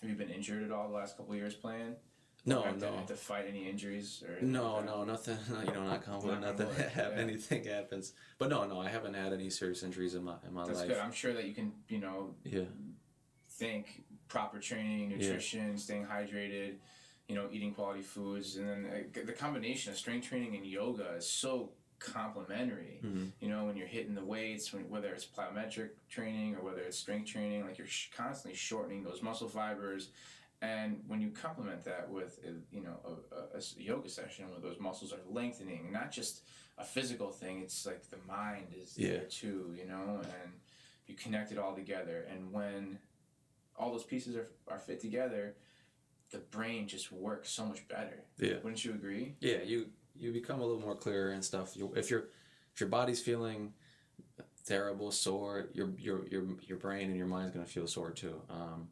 have 0.00 0.10
you 0.10 0.16
been 0.16 0.30
injured 0.30 0.64
at 0.64 0.72
all 0.72 0.88
the 0.88 0.94
last 0.94 1.16
couple 1.16 1.32
of 1.32 1.38
years 1.38 1.54
playing? 1.54 1.94
No 2.46 2.62
have 2.62 2.78
to, 2.78 2.86
no 2.86 2.96
have 2.96 3.06
to 3.06 3.14
fight 3.14 3.44
any 3.48 3.68
injuries 3.68 4.22
or 4.26 4.32
anything 4.32 4.52
No, 4.52 4.76
like 4.76 4.86
no, 4.86 5.04
nothing. 5.04 5.36
You 5.66 5.72
know, 5.74 5.84
not 5.84 6.02
confident. 6.04 6.40
Knock 6.42 6.50
on 6.60 6.66
Nothing. 6.66 6.88
Have 6.94 7.12
yeah. 7.14 7.18
anything 7.20 7.64
happens. 7.64 8.12
But 8.38 8.48
no, 8.50 8.66
no, 8.66 8.80
I 8.80 8.88
haven't 8.88 9.14
had 9.14 9.32
any 9.32 9.50
serious 9.50 9.82
injuries 9.82 10.14
in 10.14 10.24
my 10.24 10.36
in 10.46 10.54
my 10.54 10.60
life. 10.62 10.68
That's 10.68 10.80
life. 10.80 10.88
good. 10.88 10.98
I'm 10.98 11.12
sure 11.12 11.34
that 11.34 11.44
you 11.44 11.54
can, 11.54 11.72
you 11.88 11.98
know, 11.98 12.34
Yeah, 12.44 12.62
think 13.50 14.04
proper 14.28 14.58
training, 14.58 15.08
nutrition, 15.10 15.76
staying 15.76 16.06
hydrated, 16.06 16.74
you 17.28 17.34
know, 17.34 17.48
eating 17.52 17.72
quality 17.74 18.02
foods, 18.02 18.56
and 18.56 18.68
then 18.68 19.04
the 19.26 19.32
combination 19.32 19.92
of 19.92 19.98
strength 19.98 20.28
training 20.28 20.56
and 20.56 20.64
yoga 20.66 21.14
is 21.16 21.28
so 21.28 21.70
complementary. 21.98 23.00
Mhm. 23.04 23.32
You 23.40 23.48
know, 23.48 23.64
when 23.66 23.76
you're 23.76 23.86
hitting 23.86 24.14
the 24.14 24.24
weights, 24.24 24.72
when, 24.72 24.88
whether 24.88 25.12
it's 25.12 25.26
plyometric 25.26 25.90
training 26.08 26.56
or 26.56 26.62
whether 26.62 26.80
it's 26.80 26.96
strength 26.98 27.28
training, 27.30 27.64
like 27.66 27.76
you're 27.78 27.86
sh- 27.86 28.08
constantly 28.16 28.56
shortening 28.56 29.02
those 29.02 29.22
muscle 29.22 29.48
fibers. 29.48 30.08
And 30.62 31.02
when 31.06 31.20
you 31.22 31.30
complement 31.30 31.84
that 31.84 32.10
with, 32.10 32.38
uh, 32.46 32.50
you 32.70 32.82
know, 32.82 32.98
a, 33.04 33.56
a- 33.56 33.58
a 33.58 33.82
yoga 33.82 34.08
session 34.08 34.50
where 34.50 34.60
those 34.60 34.78
muscles 34.78 35.12
are 35.12 35.20
lengthening, 35.28 35.90
not 35.90 36.10
just 36.12 36.42
a 36.76 36.84
physical 36.84 37.30
thing, 37.30 37.60
it's 37.60 37.86
like 37.86 38.08
the 38.10 38.18
mind 38.28 38.66
is 38.78 38.96
Yeah. 38.98 39.12
there 39.12 39.24
too, 39.24 39.74
you 39.76 39.86
know, 39.86 40.20
and 40.22 40.52
you 41.06 41.14
connect 41.14 41.50
it 41.52 41.58
all 41.58 41.74
together. 41.74 42.26
And 42.30 42.52
when 42.52 42.98
all 43.76 43.90
those 43.90 44.04
pieces 44.04 44.36
are, 44.36 44.48
are 44.68 44.78
fit 44.78 45.00
together, 45.00 45.54
the 46.30 46.38
brain 46.38 46.86
just 46.86 47.10
works 47.10 47.50
so 47.50 47.64
much 47.64 47.88
better. 47.88 48.22
yeah, 48.38 48.58
Wouldn't 48.62 48.84
you 48.84 48.92
agree? 48.92 49.36
yeah. 49.40 49.62
You 49.62 49.86
you 50.16 50.32
become 50.32 50.60
a 50.60 50.66
little 50.66 50.80
more 50.82 50.94
clear 50.96 51.32
and 51.32 51.42
stuff. 51.42 51.74
You, 51.76 51.92
if 51.96 52.10
your 52.10 52.24
if 52.74 52.80
your 52.80 52.88
body's 52.90 53.20
feeling 53.22 53.72
terrible, 54.66 55.10
sore, 55.10 55.70
your 55.72 55.90
your 55.98 56.26
your 56.28 56.44
your 56.62 56.76
brain 56.78 57.08
and 57.08 57.16
your 57.16 57.26
mind's 57.26 57.52
gonna 57.52 57.66
feel 57.66 57.86
sore 57.86 58.10
too. 58.10 58.40
Um, 58.50 58.88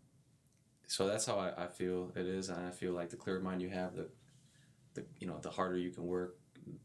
so 0.88 1.07
that's 1.07 1.27
how 1.27 1.37
I, 1.38 1.64
I 1.64 1.66
feel 1.68 2.11
it 2.16 2.27
is, 2.27 2.48
and 2.48 2.66
I 2.66 2.70
feel 2.70 2.92
like 2.92 3.11
the 3.11 3.16
clearer 3.16 3.40
mind 3.40 3.61
you 3.62 3.68
have, 3.68 3.94
the 3.94 4.09
the 4.94 5.05
you 5.20 5.27
know 5.27 5.38
the 5.40 5.51
harder 5.51 5.77
you 5.77 5.90
can 5.90 6.05
work, 6.07 6.38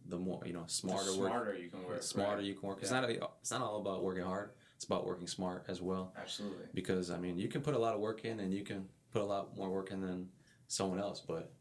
the 0.08 0.18
more 0.18 0.42
you 0.46 0.54
know 0.54 0.64
The 0.64 0.70
smarter 0.74 1.16
work, 1.16 1.30
smarter 1.30 1.56
you 1.56 1.70
can 1.70 1.84
work. 1.84 2.02
the 2.02 2.04
smarter 2.06 2.36
right. 2.38 2.46
you 2.46 2.54
can 2.54 2.68
work. 2.68 2.80
It's 2.82 2.92
not 2.92 3.06
a, 3.06 3.28
it's 3.42 3.52
not 3.52 3.62
all 3.62 3.80
about 3.80 4.04
working 4.04 4.24
hard. 4.24 4.52
It's 4.76 4.84
about 4.86 5.08
working 5.08 5.28
smart 5.28 5.66
as 5.70 5.82
well. 5.82 6.14
Absolutely. 6.18 6.66
Because 6.74 7.10
I 7.10 7.18
mean, 7.18 7.38
you 7.38 7.48
can 7.48 7.62
put 7.62 7.74
a 7.76 7.80
lot 7.80 7.94
of 7.96 8.02
work 8.02 8.26
in, 8.26 8.42
and 8.42 8.54
you 8.54 8.64
can 8.64 8.86
put 9.12 9.22
a 9.22 9.26
lot 9.26 9.56
more 9.56 9.70
work 9.70 9.92
in 9.92 10.02
than 10.02 10.28
someone 10.68 11.00
else. 11.00 11.22
But 11.26 11.54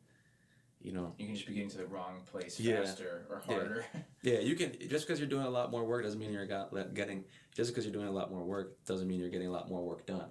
you 0.81 0.91
know, 0.93 1.15
You 1.17 1.27
can 1.27 1.37
just 1.37 1.47
be 1.47 1.55
getting 1.55 1.71
to 1.71 1.79
the 1.79 1.87
wrong 1.87 2.23
place 2.27 2.59
Yeah. 2.59 2.81
faster 2.83 3.25
or 3.31 3.39
harder. 3.39 3.85
yeah, 4.23 4.41
you 4.41 4.57
can 4.57 4.73
just 4.89 5.07
because 5.07 5.21
you're 5.21 5.29
doing 5.29 5.47
a 5.47 5.51
lot 5.51 5.71
more 5.71 5.85
work 5.85 6.03
doesn't 6.03 6.19
mean 6.19 6.33
you're 6.33 6.45
got, 6.47 6.75
getting. 6.93 7.23
Just 7.55 7.71
because 7.71 7.85
you're 7.85 7.93
doing 7.93 8.09
a 8.09 8.13
lot 8.13 8.33
more 8.33 8.43
work 8.43 8.85
doesn't 8.85 9.07
mean 9.07 9.21
you're 9.21 9.29
getting 9.31 9.47
a 9.47 9.53
lot 9.53 9.69
more 9.69 9.85
work 9.85 10.07
done. 10.07 10.31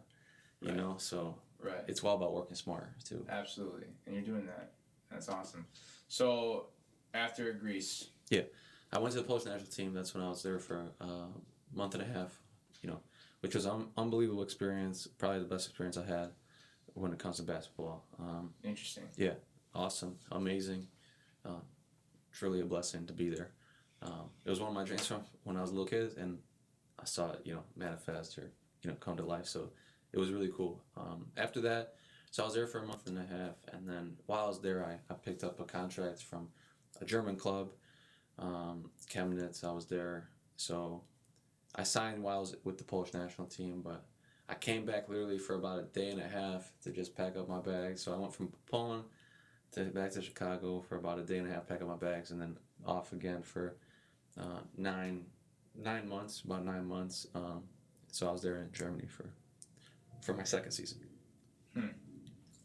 You 0.60 0.68
Right. 0.70 0.78
know, 0.78 0.96
so 0.98 1.38
right. 1.64 1.84
it's 1.88 2.04
all 2.04 2.16
about 2.16 2.34
working 2.34 2.56
smarter 2.56 2.90
too. 3.04 3.26
Absolutely. 3.30 3.88
And 4.06 4.16
you're 4.16 4.24
doing 4.26 4.46
that. 4.46 4.72
That's 5.12 5.30
awesome. 5.30 5.66
So 6.08 6.68
after 7.14 7.52
Greece, 7.54 8.08
Yeah, 8.30 8.44
I 8.92 9.00
went 9.00 9.14
to 9.14 9.22
the 9.22 9.28
Polish 9.28 9.46
national 9.46 9.70
team. 9.72 9.94
That's 9.94 10.14
when 10.14 10.24
I 10.24 10.30
was 10.30 10.42
there 10.44 10.60
for 10.60 10.86
a 11.00 11.08
month 11.74 11.94
and 11.96 12.04
a 12.04 12.06
half. 12.06 12.40
You 12.82 12.90
know, 12.90 13.00
which 13.42 13.54
was 13.56 13.66
an 13.66 13.88
unbelievable 13.98 14.44
experience. 14.44 15.08
Probably 15.18 15.40
the 15.40 15.46
best 15.46 15.68
experience 15.68 15.98
I 15.98 16.06
had 16.06 16.30
when 16.94 17.12
it 17.12 17.20
comes 17.20 17.38
to 17.38 17.44
basketball. 17.44 18.04
Um, 18.20 18.54
interesting. 18.64 19.04
Yeah, 19.18 19.34
awesome, 19.76 20.18
amazing, 20.32 20.88
uh, 21.46 21.62
truly 22.32 22.62
a 22.62 22.66
blessing 22.66 23.06
to 23.08 23.14
be 23.14 23.30
there. 23.30 23.52
Um, 24.02 24.30
it 24.46 24.50
was 24.50 24.60
one 24.60 24.70
of 24.70 24.76
my 24.76 24.84
dreams 24.84 25.06
from 25.08 25.22
when 25.44 25.58
I 25.58 25.62
was 25.62 25.70
a 25.70 25.74
little 25.74 25.88
kid, 25.88 26.18
and 26.18 26.40
I 27.00 27.06
saw 27.06 27.32
it, 27.32 27.42
you 27.44 27.54
know, 27.54 27.64
manifest 27.76 28.38
or 28.38 28.52
you 28.82 28.90
know 28.90 28.96
come 29.00 29.18
to 29.18 29.24
life. 29.24 29.46
So 29.46 29.70
it 30.14 30.20
was 30.20 30.32
really 30.32 30.52
cool. 30.56 30.82
Um, 30.98 31.28
after 31.38 31.62
that, 31.62 31.96
so 32.32 32.44
I 32.44 32.46
was 32.46 32.56
there 32.56 32.68
for 32.68 32.80
a 32.80 32.88
month 32.88 33.08
and 33.08 33.18
a 33.18 33.22
half, 33.22 33.56
and 33.74 33.88
then 33.88 34.18
while 34.26 34.46
I 34.46 34.48
was 34.48 34.62
there, 34.62 34.86
I, 34.86 35.14
I 35.14 35.16
picked 35.18 35.44
up 35.44 35.60
a 35.60 35.66
contract 35.66 36.24
from 36.24 36.48
a 37.02 37.06
German 37.06 37.36
club, 37.36 37.72
um, 38.40 38.90
Chemnitz. 39.10 39.64
I 39.64 39.72
was 39.72 39.86
there, 39.86 40.30
so 40.56 41.02
I 41.76 41.84
signed 41.84 42.24
while 42.24 42.38
I 42.38 42.40
was 42.40 42.56
with 42.64 42.78
the 42.78 42.84
Polish 42.84 43.14
national 43.14 43.48
team, 43.48 43.82
but 43.84 44.06
I 44.48 44.56
came 44.56 44.86
back 44.86 45.08
literally 45.10 45.38
for 45.38 45.56
about 45.56 45.80
a 45.80 45.84
day 45.84 46.10
and 46.10 46.22
a 46.22 46.28
half 46.28 46.72
to 46.84 46.92
just 46.92 47.16
pack 47.16 47.38
up 47.38 47.48
my 47.48 47.60
bags. 47.60 48.02
So 48.04 48.14
I 48.14 48.18
went 48.18 48.34
from 48.34 48.52
Poland 48.70 49.04
to 49.74 49.86
back 49.86 50.12
to 50.12 50.22
Chicago 50.22 50.82
for 50.82 50.98
about 50.98 51.20
a 51.20 51.24
day 51.24 51.38
and 51.38 51.50
a 51.50 51.54
half, 51.54 51.68
pack 51.68 51.82
up 51.82 51.88
my 51.88 51.96
bags, 51.96 52.32
and 52.32 52.42
then 52.42 52.58
off 52.86 53.14
again 53.14 53.42
for 53.42 53.76
uh, 54.40 54.60
nine 54.78 55.26
nine 55.76 56.08
months, 56.08 56.42
about 56.42 56.66
nine 56.66 56.86
months. 56.86 57.28
Um, 57.34 57.64
so 58.12 58.28
I 58.28 58.32
was 58.32 58.42
there 58.42 58.58
in 58.58 58.72
Germany 58.74 59.08
for 59.08 59.30
for 60.22 60.34
my 60.34 60.44
second 60.44 60.72
season. 60.72 61.00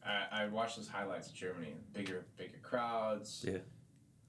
I, 0.05 0.45
I 0.45 0.47
watched 0.47 0.77
those 0.77 0.89
highlights 0.89 1.29
of 1.29 1.35
Germany. 1.35 1.75
Bigger, 1.93 2.27
bigger 2.37 2.59
crowds. 2.63 3.45
Yeah. 3.47 3.59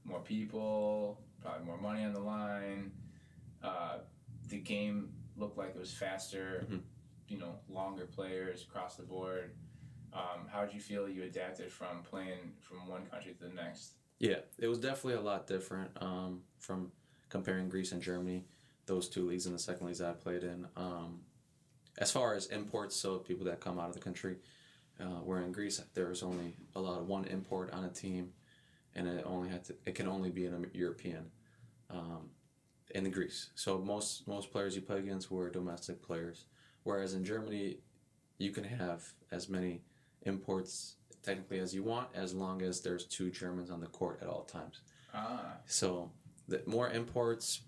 More 0.03 0.21
people. 0.21 1.21
Probably 1.41 1.65
more 1.65 1.77
money 1.77 2.03
on 2.03 2.13
the 2.13 2.19
line. 2.19 2.91
Uh, 3.63 3.99
the 4.49 4.57
game 4.57 5.09
looked 5.35 5.57
like 5.57 5.69
it 5.69 5.79
was 5.79 5.93
faster. 5.93 6.65
Mhm. 6.69 6.81
You 7.27 7.37
know, 7.37 7.59
longer 7.69 8.05
players 8.05 8.63
across 8.63 8.95
the 8.95 9.03
board. 9.03 9.51
Um, 10.13 10.47
how 10.51 10.65
did 10.65 10.73
you 10.73 10.79
feel 10.79 11.07
you 11.09 11.23
adapted 11.23 11.71
from 11.71 12.01
playing 12.03 12.53
from 12.61 12.87
one 12.87 13.05
country 13.05 13.33
to 13.33 13.43
the 13.47 13.53
next? 13.53 13.93
Yeah, 14.19 14.39
it 14.57 14.67
was 14.67 14.79
definitely 14.79 15.15
a 15.15 15.21
lot 15.21 15.45
different 15.45 15.91
um, 16.01 16.41
from 16.57 16.91
comparing 17.29 17.69
Greece 17.69 17.91
and 17.91 18.01
Germany, 18.01 18.45
those 18.87 19.09
two 19.09 19.27
leagues 19.27 19.45
and 19.45 19.53
the 19.53 19.59
second 19.59 19.85
leagues 19.85 20.01
I 20.01 20.13
played 20.13 20.43
in. 20.43 20.65
Um, 20.75 21.19
as 21.97 22.11
far 22.11 22.33
as 22.35 22.47
imports, 22.47 22.95
so 22.95 23.17
people 23.17 23.45
that 23.45 23.59
come 23.59 23.79
out 23.79 23.89
of 23.89 23.93
the 23.93 23.99
country, 24.01 24.37
uh, 24.99 25.21
where 25.23 25.41
in 25.41 25.51
Greece 25.51 25.81
there 25.93 26.07
was 26.07 26.23
only 26.23 26.55
allowed 26.75 27.07
one 27.07 27.25
import 27.25 27.71
on 27.73 27.83
a 27.85 27.89
team, 27.89 28.33
and 28.95 29.07
it 29.07 29.23
only 29.25 29.49
had 29.49 29.63
to 29.65 29.75
it 29.85 29.95
can 29.95 30.07
only 30.07 30.29
be 30.29 30.45
an 30.45 30.69
European. 30.73 31.31
Um, 31.89 32.29
in 32.95 33.09
Greece, 33.11 33.49
so 33.55 33.77
most 33.79 34.27
most 34.27 34.51
players 34.51 34.75
you 34.75 34.81
play 34.81 34.99
against 34.99 35.29
were 35.29 35.49
domestic 35.49 36.01
players, 36.01 36.45
whereas 36.83 37.13
in 37.13 37.23
Germany, 37.25 37.77
you 38.37 38.51
can 38.51 38.63
have 38.63 39.03
as 39.31 39.49
many 39.49 39.81
imports 40.23 40.95
technically 41.21 41.59
as 41.59 41.75
you 41.75 41.83
want, 41.83 42.07
as 42.15 42.33
long 42.33 42.61
as 42.61 42.81
there's 42.81 43.05
two 43.05 43.29
Germans 43.29 43.69
on 43.69 43.81
the 43.81 43.87
court 43.87 44.19
at 44.21 44.29
all 44.29 44.43
times. 44.43 44.79
Ah, 45.13 45.57
So 45.65 46.11
the 46.47 46.61
more 46.65 46.89
imports, 46.89 47.61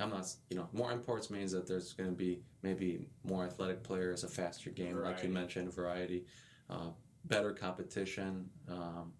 I'm 0.00 0.10
not, 0.10 0.26
you 0.50 0.56
know, 0.56 0.68
more 0.72 0.92
imports 0.92 1.30
means 1.30 1.52
that 1.52 1.66
there's 1.66 1.92
going 1.92 2.10
to 2.10 2.16
be 2.16 2.40
maybe 2.62 3.06
more 3.24 3.44
athletic 3.44 3.82
players, 3.82 4.24
a 4.24 4.28
faster 4.28 4.70
game, 4.70 4.96
like 4.96 5.22
you 5.22 5.28
mentioned, 5.28 5.74
variety, 5.74 6.24
uh, 6.70 6.90
better 7.24 7.52
competition. 7.52 8.48
Um, 8.68 9.12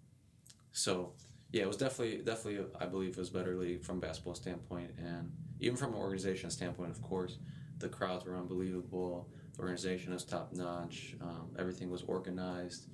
so 0.73 1.13
yeah, 1.51 1.63
it 1.63 1.69
was 1.69 1.77
definitely, 1.79 2.19
definitely, 2.19 2.67
I 2.79 2.87
believe, 2.87 3.11
it 3.11 3.19
was 3.19 3.31
better 3.31 3.57
league 3.57 3.83
from 3.83 3.99
a 3.99 4.01
basketball 4.01 4.35
standpoint, 4.35 4.91
and 4.99 5.33
even 5.61 5.77
from 5.77 5.95
an 5.95 5.99
organization 5.99 6.51
standpoint, 6.51 6.91
of 6.91 7.03
course, 7.03 7.39
the 7.79 7.89
crowds 7.89 8.25
were 8.27 8.37
unbelievable. 8.37 9.29
The 9.55 9.63
organization 9.63 10.13
was 10.13 10.25
top 10.25 10.53
notch. 10.53 11.17
Um, 11.21 11.51
everything 11.59 11.91
was 11.91 12.03
organized. 12.03 12.87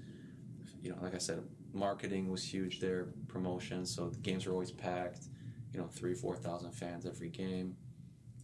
You 0.83 0.91
know, 0.91 0.99
like 1.03 1.15
I 1.15 1.19
said, 1.19 1.43
marketing 1.73 2.31
was 2.31 2.45
huge 2.45 2.81
there, 2.81 3.09
promotion. 3.29 3.85
So 3.87 4.09
the 4.09 4.19
games 4.19 4.47
were 4.47 4.53
always 4.53 4.71
packed. 4.71 5.27
You 5.75 5.81
know, 5.81 5.89
three, 5.89 6.15
four 6.15 6.37
thousand 6.37 6.71
fans 6.73 7.05
every 7.05 7.29
game. 7.29 7.77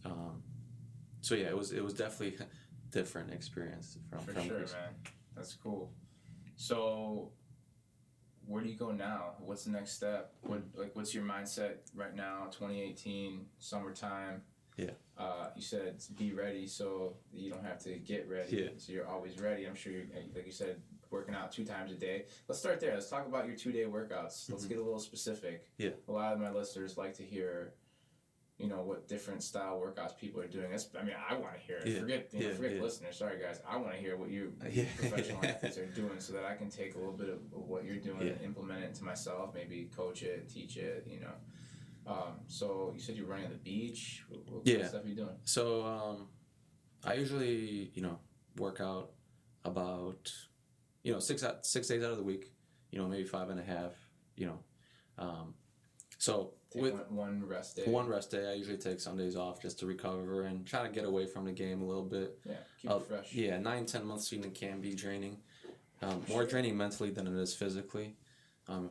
Um, 0.05 0.43
so 1.21 1.35
yeah, 1.35 1.47
it 1.47 1.57
was 1.57 1.71
it 1.71 1.83
was 1.83 1.93
definitely 1.93 2.37
a 2.45 2.47
different 2.91 3.31
experience 3.31 3.97
from 4.09 4.19
for 4.19 4.33
from 4.33 4.47
sure, 4.47 4.59
man. 4.59 4.95
That's 5.35 5.53
cool. 5.53 5.91
So, 6.57 7.31
where 8.45 8.61
do 8.61 8.69
you 8.69 8.77
go 8.77 8.91
now? 8.91 9.35
What's 9.39 9.63
the 9.63 9.71
next 9.71 9.93
step? 9.93 10.33
What 10.41 10.61
like 10.75 10.95
what's 10.95 11.13
your 11.15 11.23
mindset 11.23 11.77
right 11.95 12.13
now? 12.13 12.47
2018, 12.51 13.45
summertime. 13.59 14.41
Yeah. 14.77 14.91
Uh, 15.17 15.49
you 15.55 15.61
said 15.61 16.03
be 16.17 16.33
ready, 16.33 16.67
so 16.67 17.15
you 17.31 17.51
don't 17.51 17.63
have 17.63 17.79
to 17.83 17.93
get 17.95 18.27
ready. 18.29 18.57
Yeah. 18.57 18.69
So 18.77 18.91
you're 18.91 19.07
always 19.07 19.39
ready. 19.39 19.65
I'm 19.65 19.75
sure, 19.75 19.93
you're, 19.93 20.05
like 20.35 20.45
you 20.45 20.51
said, 20.51 20.81
working 21.11 21.35
out 21.35 21.51
two 21.51 21.65
times 21.65 21.91
a 21.91 21.95
day. 21.95 22.25
Let's 22.47 22.59
start 22.59 22.79
there. 22.79 22.93
Let's 22.93 23.09
talk 23.09 23.27
about 23.27 23.45
your 23.45 23.55
two 23.55 23.71
day 23.71 23.83
workouts. 23.83 24.49
Let's 24.49 24.65
Mhm. 24.65 24.69
get 24.69 24.77
a 24.79 24.83
little 24.83 24.99
specific. 24.99 25.67
Yeah. 25.77 25.91
A 26.07 26.11
lot 26.11 26.33
of 26.33 26.39
my 26.39 26.49
listeners 26.51 26.97
like 26.97 27.13
to 27.15 27.23
hear. 27.23 27.73
You 28.57 28.67
know 28.67 28.83
what 28.83 29.07
different 29.07 29.41
style 29.41 29.79
workouts 29.81 30.15
people 30.15 30.39
are 30.39 30.47
doing. 30.47 30.69
That's, 30.69 30.87
I 30.95 31.01
mean, 31.01 31.15
I 31.27 31.33
want 31.33 31.55
to 31.55 31.59
hear 31.59 31.77
it. 31.77 31.87
Yeah, 31.87 31.99
Forget, 31.99 32.29
you 32.31 32.41
know, 32.41 32.49
yeah, 32.49 32.53
forget 32.53 32.75
yeah. 32.75 32.81
listeners. 32.83 33.17
Sorry, 33.17 33.39
guys. 33.41 33.59
I 33.67 33.75
want 33.77 33.93
to 33.93 33.97
hear 33.97 34.15
what 34.17 34.29
you 34.29 34.53
professional 34.59 35.43
athletes 35.43 35.79
are 35.79 35.87
doing 35.87 36.19
so 36.19 36.33
that 36.33 36.45
I 36.45 36.53
can 36.55 36.69
take 36.69 36.93
a 36.93 36.97
little 36.99 37.13
bit 37.13 37.29
of 37.29 37.39
what 37.53 37.85
you're 37.85 37.95
doing 37.95 38.21
and 38.21 38.39
implement 38.41 38.83
it 38.83 38.89
into 38.89 39.03
myself, 39.03 39.55
maybe 39.55 39.85
coach 39.85 40.21
it, 40.21 40.47
teach 40.47 40.77
it, 40.77 41.07
you 41.09 41.21
know. 41.21 41.33
Um, 42.05 42.41
so 42.45 42.91
you 42.93 42.99
said 42.99 43.15
you're 43.15 43.25
running 43.25 43.45
on 43.45 43.51
the 43.51 43.57
beach. 43.57 44.25
What, 44.29 44.47
what 44.47 44.67
Yeah. 44.67 44.85
stuff 44.87 45.05
are 45.05 45.07
you 45.07 45.15
doing? 45.15 45.37
So 45.43 45.83
um, 45.83 46.27
I 47.03 47.15
usually, 47.15 47.89
you 47.95 48.03
know, 48.03 48.19
work 48.57 48.79
out 48.79 49.13
about, 49.65 50.31
you 51.03 51.11
know, 51.13 51.19
six 51.19 51.43
out, 51.43 51.65
six 51.65 51.87
days 51.87 52.03
out 52.03 52.11
of 52.11 52.17
the 52.17 52.23
week. 52.23 52.51
You 52.91 52.99
know, 52.99 53.07
maybe 53.07 53.23
five 53.23 53.49
and 53.49 53.59
a 53.59 53.63
half. 53.63 53.93
You 54.35 54.47
know, 54.47 54.59
um, 55.17 55.53
so 56.17 56.53
Take 56.71 56.81
with 56.83 56.93
one, 56.93 57.15
one 57.15 57.47
rest 57.47 57.75
day. 57.77 57.83
one 57.85 58.07
rest 58.07 58.31
day, 58.31 58.49
I 58.49 58.53
usually 58.53 58.77
take 58.77 58.99
Sundays 58.99 59.35
off 59.35 59.61
just 59.61 59.79
to 59.79 59.85
recover 59.85 60.43
and 60.43 60.65
try 60.65 60.83
to 60.83 60.89
get 60.93 61.05
away 61.05 61.25
from 61.25 61.45
the 61.45 61.51
game 61.51 61.81
a 61.81 61.85
little 61.85 62.03
bit. 62.03 62.37
Yeah, 62.45 62.55
keep 62.81 62.91
Uh, 62.91 62.95
it 62.97 63.03
fresh. 63.07 63.33
Yeah, 63.33 63.59
nine 63.59 63.85
ten 63.85 64.05
month 64.05 64.21
season 64.23 64.51
can 64.51 64.79
be 64.81 64.93
draining, 64.93 65.37
um, 66.01 66.23
more 66.29 66.45
draining 66.45 66.77
mentally 66.77 67.09
than 67.11 67.27
it 67.27 67.33
is 67.33 67.53
physically. 67.53 68.15
Um, 68.67 68.89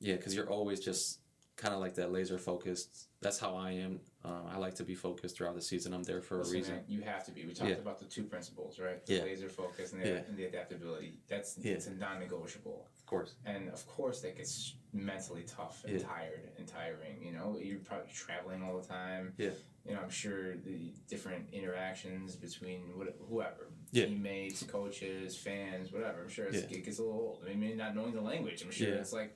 yeah, 0.00 0.16
because 0.16 0.34
you're 0.34 0.48
always 0.48 0.80
just 0.80 1.18
kind 1.58 1.74
of 1.74 1.80
like 1.80 1.94
that 1.96 2.12
laser 2.12 2.38
focused. 2.38 3.08
That's 3.20 3.38
how 3.38 3.56
I 3.56 3.72
am. 3.72 3.98
Uh, 4.24 4.42
I 4.48 4.58
like 4.58 4.76
to 4.76 4.84
be 4.84 4.94
focused 4.94 5.36
throughout 5.36 5.56
the 5.56 5.60
season. 5.60 5.92
I'm 5.92 6.04
there 6.04 6.22
for 6.22 6.36
Listen, 6.38 6.54
a 6.54 6.58
reason. 6.58 6.74
man, 6.76 6.84
you 6.88 7.00
have 7.02 7.24
to 7.26 7.32
be. 7.32 7.44
We 7.44 7.52
talked 7.52 7.70
Yeah. 7.70 7.76
about 7.78 7.98
the 7.98 8.04
two 8.04 8.22
principles, 8.22 8.78
right? 8.78 9.04
The 9.04 9.14
Yeah. 9.16 9.22
laser 9.24 9.48
focus 9.48 9.92
and 9.92 10.00
the, 10.00 10.06
Yeah. 10.08 10.14
and 10.28 10.36
the 10.36 10.44
adaptability. 10.44 11.18
That's 11.26 11.58
Yeah. 11.58 11.72
it's 11.72 11.88
a 11.88 11.94
non-negotiable. 11.94 12.86
Of 12.96 13.06
course. 13.06 13.34
And 13.44 13.70
of 13.70 13.84
course, 13.88 14.20
that 14.20 14.36
gets 14.36 14.76
mentally 14.92 15.42
tough 15.42 15.84
and 15.84 16.00
tired 16.00 16.48
and 16.58 16.66
tiring. 16.68 17.20
You 17.24 17.32
know, 17.32 17.58
you're 17.60 17.80
probably 17.80 18.12
traveling 18.12 18.62
all 18.62 18.78
the 18.80 18.86
time. 18.86 19.34
Yeah. 19.36 19.50
You 19.84 19.94
know, 19.94 20.00
I'm 20.00 20.10
sure 20.10 20.56
the 20.58 20.92
different 21.08 21.52
interactions 21.52 22.36
between 22.36 22.92
whoever, 23.28 23.72
teammates, 23.92 24.62
coaches, 24.62 25.36
fans, 25.36 25.92
whatever. 25.92 26.22
I'm 26.22 26.28
sure 26.28 26.46
it 26.46 26.84
gets 26.84 26.98
a 26.98 27.02
little 27.02 27.18
old. 27.18 27.44
I 27.48 27.54
mean, 27.54 27.76
not 27.78 27.96
knowing 27.96 28.12
the 28.14 28.20
language. 28.20 28.62
I'm 28.62 28.70
sure 28.70 28.92
it's 28.94 29.12
like, 29.12 29.34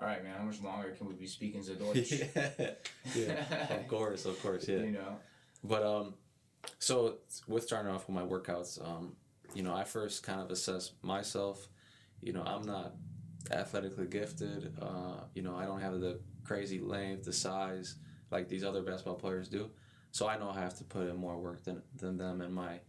all 0.00 0.06
right, 0.06 0.22
man, 0.22 0.34
how 0.38 0.44
much 0.44 0.60
longer 0.62 0.90
can 0.90 1.08
we 1.08 1.14
be 1.14 1.26
speaking 1.26 1.62
Deutsch? 1.74 2.12
yeah, 2.36 2.70
yeah. 3.14 3.74
Of 3.74 3.88
course, 3.88 4.26
of 4.26 4.40
course, 4.42 4.68
yeah. 4.68 4.78
You 4.78 4.92
know, 4.92 5.16
But 5.64 5.82
um, 5.82 6.14
so 6.78 7.16
with 7.48 7.64
starting 7.64 7.90
off 7.90 8.06
with 8.08 8.14
my 8.14 8.22
workouts, 8.22 8.80
um, 8.86 9.16
you 9.54 9.62
know, 9.62 9.74
I 9.74 9.84
first 9.84 10.22
kind 10.22 10.40
of 10.40 10.50
assess 10.50 10.92
myself. 11.02 11.68
You 12.20 12.32
know, 12.32 12.42
I'm 12.42 12.62
not 12.62 12.94
athletically 13.50 14.06
gifted. 14.06 14.72
Uh, 14.80 15.22
you 15.34 15.42
know, 15.42 15.56
I 15.56 15.64
don't 15.64 15.80
have 15.80 16.00
the 16.00 16.20
crazy 16.44 16.80
length, 16.80 17.24
the 17.24 17.32
size 17.32 17.96
like 18.30 18.48
these 18.48 18.64
other 18.64 18.82
basketball 18.82 19.14
players 19.16 19.48
do. 19.48 19.70
So 20.10 20.28
I 20.28 20.38
know 20.38 20.50
I 20.50 20.60
have 20.60 20.76
to 20.78 20.84
put 20.84 21.08
in 21.08 21.16
more 21.16 21.38
work 21.38 21.64
than 21.64 21.82
than 21.96 22.16
them, 22.16 22.40
and 22.40 22.54
my 22.54 22.80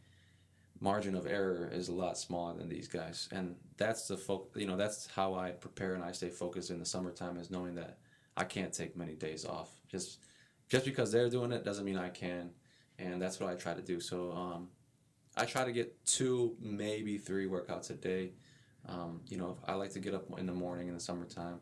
margin 0.80 1.16
of 1.16 1.28
error 1.28 1.70
is 1.72 1.90
a 1.90 1.94
lot 1.94 2.18
smaller 2.18 2.54
than 2.58 2.70
these 2.70 2.88
guys. 2.88 3.28
And 3.32 3.56
that's 3.78 4.08
the 4.08 4.18
fo- 4.18 4.48
You 4.56 4.66
know, 4.68 4.78
that's 4.78 5.08
how 5.08 5.36
I 5.36 5.52
prepare 5.52 5.94
and 5.96 6.04
I 6.04 6.12
stay 6.12 6.30
focused 6.30 6.70
in 6.70 6.80
the 6.80 6.86
summertime 6.86 7.38
is 7.38 7.52
knowing 7.52 7.76
that 7.76 7.98
I 8.38 8.46
can't 8.46 8.74
take 8.74 8.96
many 8.96 9.16
days 9.16 9.46
off. 9.46 9.70
Just 9.88 10.20
just 10.70 10.86
because 10.86 11.12
they're 11.12 11.30
doing 11.30 11.52
it 11.52 11.64
doesn't 11.66 11.84
mean 11.84 11.98
I 11.98 12.10
can, 12.10 12.52
and 13.00 13.22
that's 13.22 13.40
what 13.40 13.50
I 13.50 13.56
try 13.56 13.74
to 13.74 13.82
do. 13.82 14.00
So 14.00 14.32
um, 14.32 14.70
I 15.36 15.46
try 15.46 15.66
to 15.66 15.72
get 15.72 16.06
two, 16.06 16.56
maybe 16.62 17.18
three 17.18 17.48
workouts 17.48 17.90
a 17.90 17.96
day. 17.96 18.34
Um, 18.88 19.22
you 19.28 19.38
know, 19.38 19.58
I 19.68 19.74
like 19.74 19.92
to 19.94 20.00
get 20.00 20.14
up 20.14 20.26
in 20.40 20.46
the 20.46 20.54
morning 20.54 20.88
in 20.88 20.94
the 20.94 21.00
summertime. 21.00 21.60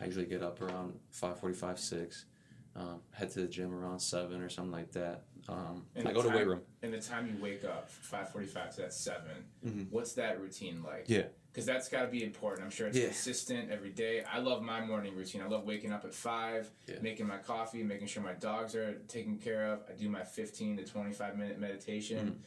I 0.00 0.04
usually 0.04 0.26
get 0.26 0.42
up 0.42 0.60
around 0.60 0.94
five 1.10 1.38
forty-five, 1.40 1.78
six. 1.78 2.26
Um, 2.76 3.00
head 3.12 3.30
to 3.32 3.40
the 3.42 3.46
gym 3.46 3.72
around 3.72 4.00
seven 4.00 4.42
or 4.42 4.48
something 4.48 4.72
like 4.72 4.90
that. 4.92 5.22
Um, 5.48 5.86
And 5.94 6.08
I 6.08 6.10
the 6.10 6.14
go 6.16 6.22
to 6.22 6.28
time- 6.28 6.36
weight 6.38 6.46
room. 6.48 6.62
And 6.82 6.92
the 6.92 7.00
time 7.00 7.28
you 7.28 7.40
wake 7.40 7.64
up, 7.64 7.88
five 7.88 8.30
forty-five 8.32 8.74
to 8.74 8.82
that 8.82 8.92
7 8.92 9.44
Mhm. 9.64 9.90
What's 9.92 10.14
that 10.14 10.40
routine 10.40 10.82
like? 10.82 11.04
Yeah. 11.08 11.28
Because 11.52 11.66
that's 11.66 11.88
got 11.88 12.02
to 12.02 12.08
be 12.08 12.24
important. 12.24 12.64
I'm 12.64 12.70
sure 12.72 12.88
it's 12.88 12.96
Yeah. 12.98 13.04
consistent 13.04 13.70
every 13.70 13.90
day. 13.90 14.24
I 14.24 14.40
love 14.40 14.60
my 14.60 14.84
morning 14.84 15.14
routine. 15.14 15.40
I 15.40 15.46
love 15.46 15.64
waking 15.64 15.92
up 15.92 16.04
at 16.04 16.12
five, 16.12 16.68
Yeah. 16.88 16.98
making 17.00 17.28
my 17.28 17.38
coffee, 17.38 17.84
making 17.84 18.08
sure 18.08 18.24
my 18.24 18.32
dogs 18.34 18.74
are 18.74 18.94
taken 19.06 19.38
care 19.38 19.66
of. 19.72 19.84
I 19.88 19.92
do 19.92 20.08
my 20.08 20.24
15 20.24 20.76
to 20.78 20.84
25 20.84 21.38
minute 21.38 21.60
meditation. 21.60 22.42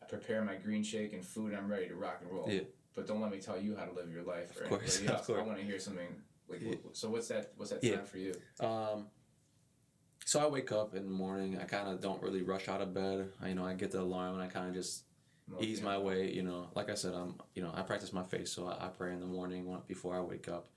I 0.00 0.04
prepare 0.04 0.44
my 0.44 0.54
green 0.54 0.84
shake 0.84 1.12
and 1.12 1.24
food. 1.26 1.48
and 1.52 1.56
I'm 1.56 1.68
ready 1.68 1.88
to 1.88 1.96
rock 1.96 2.18
and 2.22 2.30
roll. 2.30 2.44
Mm-hmm. 2.46 2.56
Yeah. 2.58 2.62
But 2.94 3.08
don't 3.08 3.20
let 3.20 3.32
me 3.32 3.40
tell 3.40 3.58
you 3.58 3.74
how 3.74 3.86
to 3.86 3.92
live 3.92 4.12
your 4.12 4.22
life. 4.22 4.56
Or 4.60 4.62
Of 4.64 4.68
course, 4.68 4.98
anybody 4.98 5.18
of 5.22 5.28
else. 5.28 5.38
I 5.40 5.42
want 5.42 5.58
to 5.58 5.64
hear 5.64 5.80
something. 5.80 6.22
Like, 6.46 6.60
Yeah. 6.60 6.74
so 6.92 7.10
what's 7.10 7.26
that? 7.28 7.52
What's 7.56 7.70
that 7.72 7.82
time 7.82 8.04
for 8.04 8.18
you? 8.18 8.34
Um, 8.60 9.08
so 10.24 10.40
I 10.40 10.46
wake 10.46 10.72
up 10.72 10.94
in 10.94 11.04
the 11.04 11.10
morning. 11.10 11.58
I 11.60 11.64
kind 11.64 11.88
of 11.88 12.00
don't 12.00 12.22
really 12.22 12.42
rush 12.42 12.68
out 12.68 12.80
of 12.80 12.94
bed. 12.94 13.28
I, 13.42 13.48
you 13.48 13.54
know, 13.54 13.64
I 13.64 13.74
get 13.74 13.90
the 13.90 14.00
alarm 14.00 14.34
and 14.34 14.42
I 14.42 14.46
kind 14.46 14.68
of 14.68 14.74
just 14.74 15.04
ease 15.60 15.82
my 15.82 15.98
way. 15.98 16.32
You 16.32 16.42
know, 16.42 16.68
like 16.74 16.90
I 16.90 16.94
said, 16.94 17.14
I'm. 17.14 17.34
You 17.54 17.62
know, 17.62 17.72
I 17.74 17.82
practice 17.82 18.12
my 18.12 18.22
faith, 18.22 18.48
so 18.48 18.66
I, 18.68 18.86
I 18.86 18.88
pray 18.88 19.12
in 19.12 19.20
the 19.20 19.26
morning 19.26 19.76
before 19.86 20.16
I 20.16 20.20
wake 20.20 20.48
up, 20.48 20.68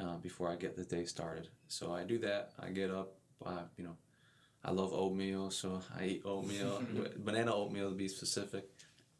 uh, 0.00 0.16
before 0.16 0.48
I 0.50 0.56
get 0.56 0.76
the 0.76 0.84
day 0.84 1.04
started. 1.04 1.48
So 1.68 1.92
I 1.92 2.04
do 2.04 2.18
that. 2.20 2.52
I 2.58 2.70
get 2.70 2.90
up. 2.90 3.14
I, 3.44 3.58
you 3.76 3.84
know, 3.84 3.96
I 4.64 4.70
love 4.70 4.92
oatmeal, 4.92 5.50
so 5.50 5.80
I 5.98 6.04
eat 6.06 6.22
oatmeal, 6.24 6.82
banana 7.18 7.52
oatmeal 7.54 7.88
to 7.90 7.94
be 7.96 8.06
specific, 8.08 8.68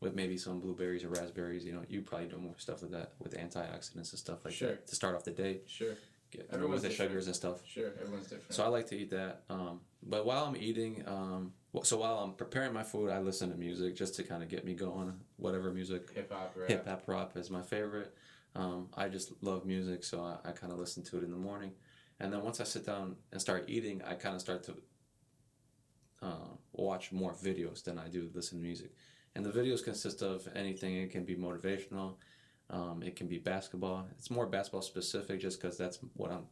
with 0.01 0.15
maybe 0.15 0.37
some 0.39 0.61
blueberries 0.61 1.03
or 1.05 1.09
raspberries. 1.09 1.65
You 1.65 1.73
know, 1.73 1.83
you 1.89 2.03
probably 2.03 2.29
do 2.29 2.37
more 2.39 2.55
stuff 2.59 2.83
with 2.83 2.93
that, 2.93 3.13
with 3.19 3.37
antioxidants 3.37 4.11
and 4.13 4.19
stuff 4.19 4.45
like 4.45 4.55
Sure. 4.55 4.69
that 4.71 4.87
to 4.89 4.95
start 4.95 5.15
off 5.17 5.25
the 5.25 5.33
day. 5.33 5.61
Sure. 5.67 5.95
Get, 6.33 6.49
Everyone's 6.51 6.73
with 6.73 6.83
the 6.83 6.89
different. 6.89 7.11
sugars 7.13 7.27
and 7.27 7.37
stuff. 7.37 7.67
Sure. 7.67 7.91
Everyone's 8.01 8.25
different. 8.27 8.53
So 8.55 8.65
I 8.65 8.69
like 8.69 8.87
to 8.89 8.97
eat 8.97 9.11
that. 9.11 9.43
Um, 9.51 9.81
but 10.03 10.25
while 10.27 10.45
I'm 10.45 10.57
eating, 10.57 11.05
um, 11.07 11.53
so 11.85 11.99
while 11.99 12.19
I'm 12.19 12.33
preparing 12.33 12.73
my 12.73 12.83
food, 12.83 13.11
I 13.11 13.19
listen 13.21 13.51
to 13.51 13.57
music 13.57 13.95
just 13.95 14.15
to 14.17 14.23
kind 14.25 14.43
of 14.43 14.49
get 14.49 14.65
me 14.65 14.75
going. 14.75 15.13
Whatever 15.37 15.71
music, 15.73 16.11
Hip 16.15 16.33
hop, 16.33 16.55
rap. 16.57 16.69
hip 16.71 16.89
hop, 16.89 17.03
rock 17.07 17.33
is 17.37 17.51
my 17.51 17.63
favorite. 17.63 18.15
Um, 18.55 18.89
I 18.95 19.09
just 19.09 19.33
love 19.43 19.65
music, 19.67 20.05
so 20.05 20.23
I, 20.23 20.49
I 20.49 20.53
kind 20.53 20.73
of 20.73 20.79
listen 20.79 21.03
to 21.05 21.19
it 21.19 21.25
in 21.25 21.31
the 21.31 21.37
morning. 21.37 21.73
And 22.19 22.33
then 22.33 22.43
once 22.43 22.61
I 22.61 22.65
sit 22.65 22.85
down 22.87 23.17
and 23.31 23.41
start 23.41 23.65
eating, 23.69 24.03
I 24.03 24.15
kind 24.15 24.35
of 24.35 24.41
start 24.41 24.63
to 24.65 24.75
uh, 26.23 26.49
watch 26.73 27.13
more 27.13 27.33
videos 27.35 27.83
than 27.83 27.99
I 27.99 28.09
do 28.09 28.31
listen 28.35 28.59
to 28.59 28.63
music. 28.65 28.93
And 29.35 29.45
the 29.45 29.51
videos 29.51 29.83
consist 29.83 30.23
of 30.23 30.47
anything. 30.55 30.97
It 30.97 31.11
can 31.11 31.25
be 31.25 31.35
motivational. 31.35 32.15
Um, 32.71 33.03
it 33.03 33.17
can 33.17 33.27
be 33.27 33.39
basketball. 33.39 34.07
It's 34.19 34.31
more 34.31 34.47
basketball 34.47 34.83
specific, 34.83 35.41
just 35.41 35.61
because 35.61 35.77
that's 35.77 35.99
what 36.15 36.31
I'm 36.31 36.45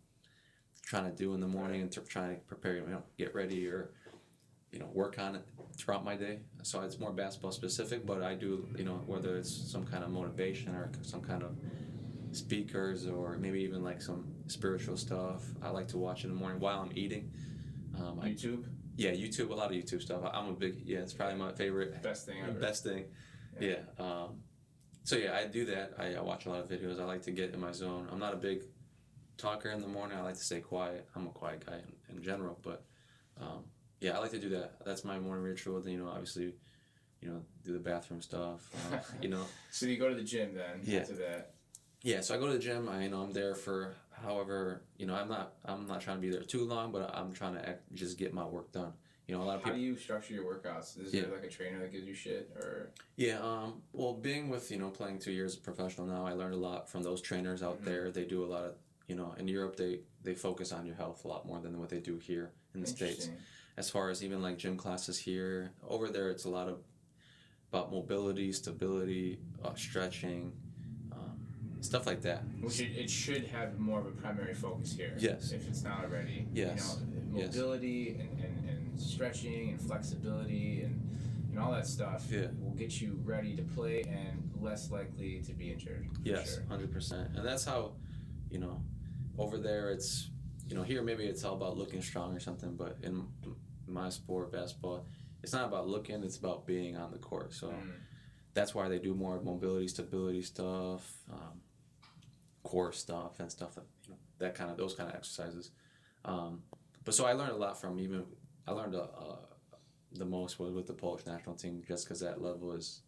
trying 0.82 1.04
to 1.10 1.16
do 1.16 1.34
in 1.34 1.40
the 1.40 1.46
morning 1.46 1.80
and 1.82 1.90
t- 1.90 2.00
trying 2.08 2.34
to 2.34 2.40
prepare, 2.42 2.76
you 2.76 2.86
know, 2.86 3.02
get 3.16 3.34
ready 3.34 3.66
or 3.68 3.90
you 4.72 4.78
know 4.78 4.88
work 4.92 5.18
on 5.18 5.34
it 5.34 5.42
throughout 5.76 6.04
my 6.04 6.16
day. 6.16 6.40
So 6.62 6.82
it's 6.82 6.98
more 6.98 7.12
basketball 7.12 7.52
specific, 7.52 8.04
but 8.06 8.22
I 8.22 8.34
do 8.34 8.68
you 8.76 8.84
know 8.84 9.02
whether 9.06 9.36
it's 9.36 9.50
some 9.50 9.86
kind 9.86 10.04
of 10.04 10.10
motivation 10.10 10.74
or 10.74 10.90
some 11.02 11.22
kind 11.22 11.42
of 11.42 11.56
speakers 12.32 13.06
or 13.06 13.36
maybe 13.38 13.60
even 13.60 13.82
like 13.82 14.00
some 14.02 14.26
spiritual 14.46 14.96
stuff. 14.96 15.42
I 15.62 15.70
like 15.70 15.88
to 15.88 15.98
watch 15.98 16.24
in 16.24 16.30
the 16.30 16.36
morning 16.36 16.60
while 16.60 16.80
I'm 16.80 16.92
eating. 16.94 17.30
Um, 17.98 18.20
I, 18.22 18.28
YouTube, 18.28 18.64
yeah, 18.96 19.10
YouTube, 19.10 19.50
a 19.50 19.54
lot 19.54 19.66
of 19.70 19.76
YouTube 19.76 20.02
stuff. 20.02 20.22
I- 20.24 20.38
I'm 20.38 20.48
a 20.48 20.52
big 20.52 20.82
yeah. 20.84 20.98
It's 20.98 21.12
probably 21.14 21.36
my 21.38 21.52
favorite 21.52 22.02
best 22.02 22.26
thing 22.26 22.36
ever. 22.42 22.52
best 22.58 22.84
thing. 22.84 23.06
Yeah. 23.60 23.76
Um, 23.98 24.40
so 25.04 25.16
yeah, 25.16 25.34
I 25.36 25.46
do 25.46 25.64
that. 25.66 25.94
I, 25.98 26.14
I 26.14 26.20
watch 26.20 26.46
a 26.46 26.50
lot 26.50 26.60
of 26.60 26.68
videos. 26.68 27.00
I 27.00 27.04
like 27.04 27.22
to 27.22 27.30
get 27.30 27.52
in 27.54 27.60
my 27.60 27.72
zone. 27.72 28.08
I'm 28.12 28.18
not 28.18 28.34
a 28.34 28.36
big 28.36 28.62
talker 29.38 29.70
in 29.70 29.80
the 29.80 29.88
morning. 29.88 30.18
I 30.18 30.22
like 30.22 30.34
to 30.36 30.44
stay 30.44 30.60
quiet. 30.60 31.08
I'm 31.16 31.26
a 31.26 31.30
quiet 31.30 31.64
guy 31.66 31.76
in, 32.08 32.16
in 32.16 32.22
general, 32.22 32.58
but 32.62 32.84
um, 33.40 33.64
yeah, 34.00 34.16
I 34.16 34.18
like 34.20 34.30
to 34.32 34.38
do 34.38 34.50
that. 34.50 34.84
That's 34.84 35.04
my 35.04 35.18
morning 35.18 35.44
ritual. 35.44 35.80
Then 35.80 35.92
you 35.94 35.98
know, 35.98 36.08
obviously, 36.10 36.54
you 37.20 37.28
know, 37.28 37.42
do 37.64 37.72
the 37.72 37.78
bathroom 37.78 38.20
stuff. 38.22 38.68
Uh, 38.92 38.98
you 39.22 39.28
know, 39.28 39.44
So 39.70 39.86
you 39.86 39.96
go 39.98 40.08
to 40.08 40.14
the 40.14 40.22
gym 40.24 40.54
then 40.54 40.80
Yeah. 40.84 41.00
after 41.00 41.14
that. 41.14 41.54
yeah. 42.02 42.20
So 42.20 42.34
I 42.34 42.38
go 42.38 42.46
to 42.46 42.52
the 42.54 42.58
gym. 42.58 42.88
I 42.88 43.04
you 43.04 43.10
know 43.10 43.22
I'm 43.22 43.32
there 43.32 43.54
for 43.54 43.94
however 44.22 44.82
you 44.98 45.06
know 45.06 45.14
I'm 45.14 45.28
not 45.28 45.54
I'm 45.64 45.86
not 45.86 46.00
trying 46.02 46.18
to 46.18 46.20
be 46.20 46.30
there 46.30 46.42
too 46.42 46.64
long, 46.66 46.92
but 46.92 47.10
I'm 47.14 47.32
trying 47.32 47.54
to 47.54 47.66
act, 47.68 47.82
just 47.94 48.18
get 48.18 48.34
my 48.34 48.44
work 48.44 48.72
done. 48.72 48.92
You 49.30 49.36
know, 49.36 49.44
a 49.44 49.44
lot 49.44 49.54
of 49.54 49.60
people. 49.60 49.74
How 49.74 49.78
do 49.78 49.84
you 49.84 49.96
structure 49.96 50.34
your 50.34 50.42
workouts? 50.42 50.98
Is 51.00 51.14
Yeah. 51.14 51.22
there 51.22 51.30
like 51.30 51.44
a 51.44 51.48
trainer 51.48 51.78
that 51.78 51.92
gives 51.92 52.04
you 52.04 52.14
shit 52.14 52.50
or 52.56 52.90
Yeah, 53.14 53.38
um, 53.38 53.80
well, 53.92 54.12
being 54.14 54.48
with 54.48 54.72
you 54.72 54.78
know 54.78 54.90
playing 54.90 55.20
two 55.20 55.30
years 55.30 55.54
of 55.54 55.62
professional 55.62 56.04
now, 56.08 56.26
I 56.26 56.32
learned 56.32 56.54
a 56.54 56.56
lot 56.56 56.88
from 56.90 57.04
those 57.04 57.20
trainers 57.20 57.62
out 57.62 57.80
Mhm. 57.80 57.84
there. 57.84 58.10
They 58.10 58.24
do 58.24 58.44
a 58.44 58.50
lot 58.54 58.64
of 58.64 58.74
you 59.06 59.14
know 59.14 59.32
in 59.38 59.46
Europe 59.46 59.76
they 59.76 60.00
they 60.24 60.34
focus 60.34 60.72
on 60.72 60.84
your 60.84 60.96
health 60.96 61.24
a 61.24 61.28
lot 61.28 61.46
more 61.46 61.60
than 61.60 61.78
what 61.78 61.90
they 61.90 62.00
do 62.00 62.18
here 62.18 62.50
in 62.74 62.80
the 62.80 62.88
states. 62.88 63.30
As 63.76 63.88
far 63.88 64.10
as 64.10 64.24
even 64.24 64.42
like 64.42 64.58
gym 64.58 64.76
classes 64.76 65.16
here, 65.16 65.74
over 65.86 66.08
there 66.08 66.30
it's 66.30 66.44
a 66.44 66.50
lot 66.50 66.68
of 66.68 66.82
about 67.68 67.92
mobility, 67.92 68.50
stability, 68.50 69.38
uh, 69.62 69.74
stretching, 69.76 70.52
um, 71.12 71.38
stuff 71.82 72.04
like 72.04 72.22
that. 72.22 72.42
Which 72.60 72.80
it, 72.80 72.96
it 72.96 73.08
should 73.08 73.44
have 73.44 73.78
more 73.78 74.00
of 74.00 74.06
a 74.06 74.10
primary 74.10 74.54
focus 74.54 74.92
here. 74.92 75.14
Yes. 75.16 75.52
If 75.52 75.68
it's 75.68 75.84
not 75.84 76.04
already. 76.04 76.48
Yes. 76.52 76.98
You 76.98 77.06
know, 77.06 77.20
Yes. 77.32 77.54
mobility 77.54 78.10
and, 78.18 78.20
and, 78.20 78.40
and 78.40 78.49
stretching 79.00 79.70
and 79.70 79.80
flexibility 79.80 80.82
and 80.82 81.06
and 81.50 81.58
all 81.58 81.72
that 81.72 81.86
stuff 81.86 82.30
Yeah. 82.30 82.46
will 82.60 82.74
get 82.74 83.00
you 83.00 83.18
ready 83.24 83.56
to 83.56 83.62
play 83.62 84.02
and 84.02 84.52
less 84.60 84.90
likely 84.92 85.40
to 85.42 85.52
be 85.52 85.72
injured. 85.72 86.06
Yes, 86.22 86.54
sure. 86.54 86.64
hundred 86.68 86.92
percent, 86.92 87.30
and 87.34 87.44
that's 87.44 87.64
how, 87.64 87.94
you 88.50 88.58
know, 88.60 88.80
over 89.36 89.58
there 89.58 89.90
it's, 89.90 90.30
you 90.68 90.76
know, 90.76 90.84
here 90.84 91.02
maybe 91.02 91.24
it's 91.24 91.42
all 91.44 91.54
about 91.54 91.76
looking 91.76 92.02
strong 92.02 92.36
or 92.36 92.38
something, 92.38 92.76
but 92.76 92.98
in 93.02 93.26
my 93.88 94.10
sport, 94.10 94.52
basketball, 94.52 95.06
it's 95.42 95.52
not 95.52 95.64
about 95.66 95.88
looking; 95.88 96.22
it's 96.22 96.36
about 96.36 96.66
being 96.66 96.96
on 96.96 97.10
the 97.10 97.18
court. 97.18 97.52
So 97.52 97.70
Mm. 97.70 97.90
that's 98.54 98.72
why 98.72 98.88
they 98.88 99.00
do 99.00 99.12
more 99.14 99.40
mobility, 99.42 99.88
stability 99.88 100.42
stuff, 100.42 101.02
um, 101.32 101.60
core 102.62 102.92
stuff, 102.92 103.40
and 103.40 103.50
stuff 103.50 103.76
like 103.76 103.86
you 104.04 104.10
know 104.12 104.18
that 104.38 104.54
kind 104.54 104.70
of 104.70 104.76
those 104.76 104.94
kind 104.94 105.08
of 105.10 105.16
exercises. 105.16 105.72
Um, 106.24 106.62
but 107.04 107.14
so 107.14 107.24
I 107.24 107.32
learned 107.32 107.52
a 107.52 107.56
lot 107.56 107.80
from 107.80 107.98
even 107.98 108.24
I 108.70 108.72
learned 108.72 108.94
uh, 108.94 108.98
uh, 109.00 109.36
the 110.12 110.24
most 110.24 110.58
was 110.58 110.72
with 110.72 110.86
the 110.86 110.92
Polish 110.92 111.26
national 111.26 111.56
team, 111.56 111.82
just 111.86 112.04
because 112.04 112.20
that 112.20 112.40
level 112.40 112.72
is, 112.72 113.00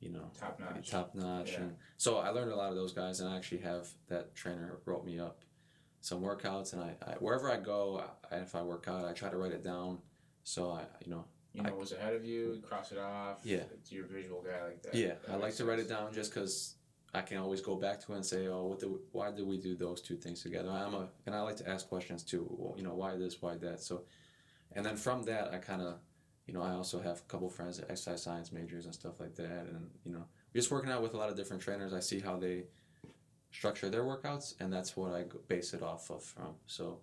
you 0.00 0.10
know, 0.10 0.30
Top 0.38 0.58
notch. 0.58 0.90
top 0.90 1.14
notch. 1.14 1.52
Yeah. 1.52 1.60
And 1.60 1.76
so 1.96 2.18
I 2.18 2.30
learned 2.30 2.50
a 2.52 2.56
lot 2.56 2.70
of 2.70 2.76
those 2.76 2.92
guys, 2.92 3.20
and 3.20 3.28
I 3.28 3.36
actually 3.36 3.58
have 3.62 3.88
that 4.08 4.34
trainer 4.34 4.78
wrote 4.84 5.04
me 5.04 5.18
up 5.18 5.44
some 6.00 6.20
workouts, 6.20 6.72
and 6.72 6.82
I, 6.82 6.94
I 7.06 7.12
wherever 7.14 7.50
I 7.50 7.56
go, 7.56 8.02
I, 8.30 8.36
if 8.36 8.54
I 8.54 8.62
work 8.62 8.88
out, 8.88 9.04
I 9.04 9.12
try 9.12 9.30
to 9.30 9.36
write 9.36 9.52
it 9.52 9.62
down. 9.64 9.98
So 10.42 10.70
I, 10.72 10.82
you 11.04 11.10
know, 11.10 11.24
You 11.54 11.62
know 11.62 11.74
what's 11.74 11.92
ahead 11.92 12.14
of 12.14 12.24
you, 12.24 12.60
cross 12.68 12.92
it 12.92 12.98
off. 12.98 13.38
Yeah. 13.44 13.62
It's 13.78 13.90
your 13.92 14.04
visual 14.06 14.42
guy 14.42 14.62
like 14.64 14.82
that. 14.82 14.94
yeah, 14.94 15.14
That 15.26 15.30
I 15.30 15.32
like 15.34 15.42
makes 15.44 15.56
to 15.58 15.64
write 15.64 15.78
it 15.78 15.88
down 15.88 16.12
just 16.12 16.34
because 16.34 16.74
I 17.14 17.22
can 17.22 17.38
always 17.38 17.62
go 17.62 17.76
back 17.76 18.04
to 18.04 18.12
it 18.12 18.16
and 18.16 18.26
say, 18.26 18.48
oh, 18.48 18.64
what 18.66 18.82
why 19.12 19.30
did 19.30 19.46
we 19.46 19.56
do 19.56 19.74
those 19.74 20.02
two 20.02 20.16
things 20.16 20.42
together? 20.42 20.68
I'm 20.70 20.92
a, 20.94 21.08
and 21.26 21.34
I 21.34 21.40
like 21.40 21.56
to 21.56 21.68
ask 21.68 21.88
questions 21.88 22.22
too. 22.22 22.46
Well, 22.50 22.74
you 22.76 22.82
know, 22.84 22.94
why 22.94 23.16
this, 23.16 23.40
why 23.40 23.54
that? 23.56 23.80
So, 23.80 24.02
and 24.74 24.84
then 24.84 24.96
from 24.96 25.22
that, 25.24 25.52
I 25.52 25.58
kind 25.58 25.82
of, 25.82 25.94
you 26.46 26.54
know, 26.54 26.62
I 26.62 26.72
also 26.72 27.00
have 27.00 27.18
a 27.18 27.28
couple 27.28 27.48
friends 27.48 27.78
that 27.78 27.90
exercise 27.90 28.22
science 28.22 28.52
majors 28.52 28.84
and 28.84 28.94
stuff 28.94 29.20
like 29.20 29.34
that, 29.36 29.66
and 29.70 29.90
you 30.04 30.12
know, 30.12 30.24
just 30.54 30.70
working 30.70 30.90
out 30.90 31.02
with 31.02 31.14
a 31.14 31.16
lot 31.16 31.30
of 31.30 31.36
different 31.36 31.62
trainers. 31.62 31.92
I 31.92 32.00
see 32.00 32.20
how 32.20 32.36
they 32.36 32.64
structure 33.50 33.88
their 33.88 34.02
workouts, 34.02 34.54
and 34.60 34.72
that's 34.72 34.96
what 34.96 35.12
I 35.12 35.24
base 35.48 35.74
it 35.74 35.82
off 35.82 36.10
of 36.10 36.22
from. 36.22 36.54
So, 36.66 37.00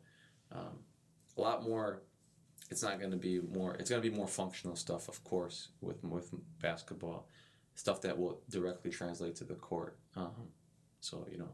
um, 0.51 0.79
a 1.37 1.41
lot 1.41 1.63
more. 1.63 2.03
It's 2.69 2.83
not 2.83 2.99
going 2.99 3.11
to 3.11 3.17
be 3.17 3.41
more. 3.53 3.75
It's 3.75 3.89
going 3.89 4.01
to 4.01 4.09
be 4.09 4.15
more 4.15 4.27
functional 4.27 4.75
stuff, 4.75 5.09
of 5.09 5.23
course, 5.23 5.69
with 5.81 6.03
with 6.03 6.31
basketball, 6.61 7.27
stuff 7.75 8.01
that 8.01 8.17
will 8.17 8.41
directly 8.49 8.91
translate 8.91 9.35
to 9.37 9.43
the 9.43 9.55
court. 9.55 9.97
Um, 10.15 10.49
so 10.99 11.27
you 11.31 11.37
know, 11.37 11.49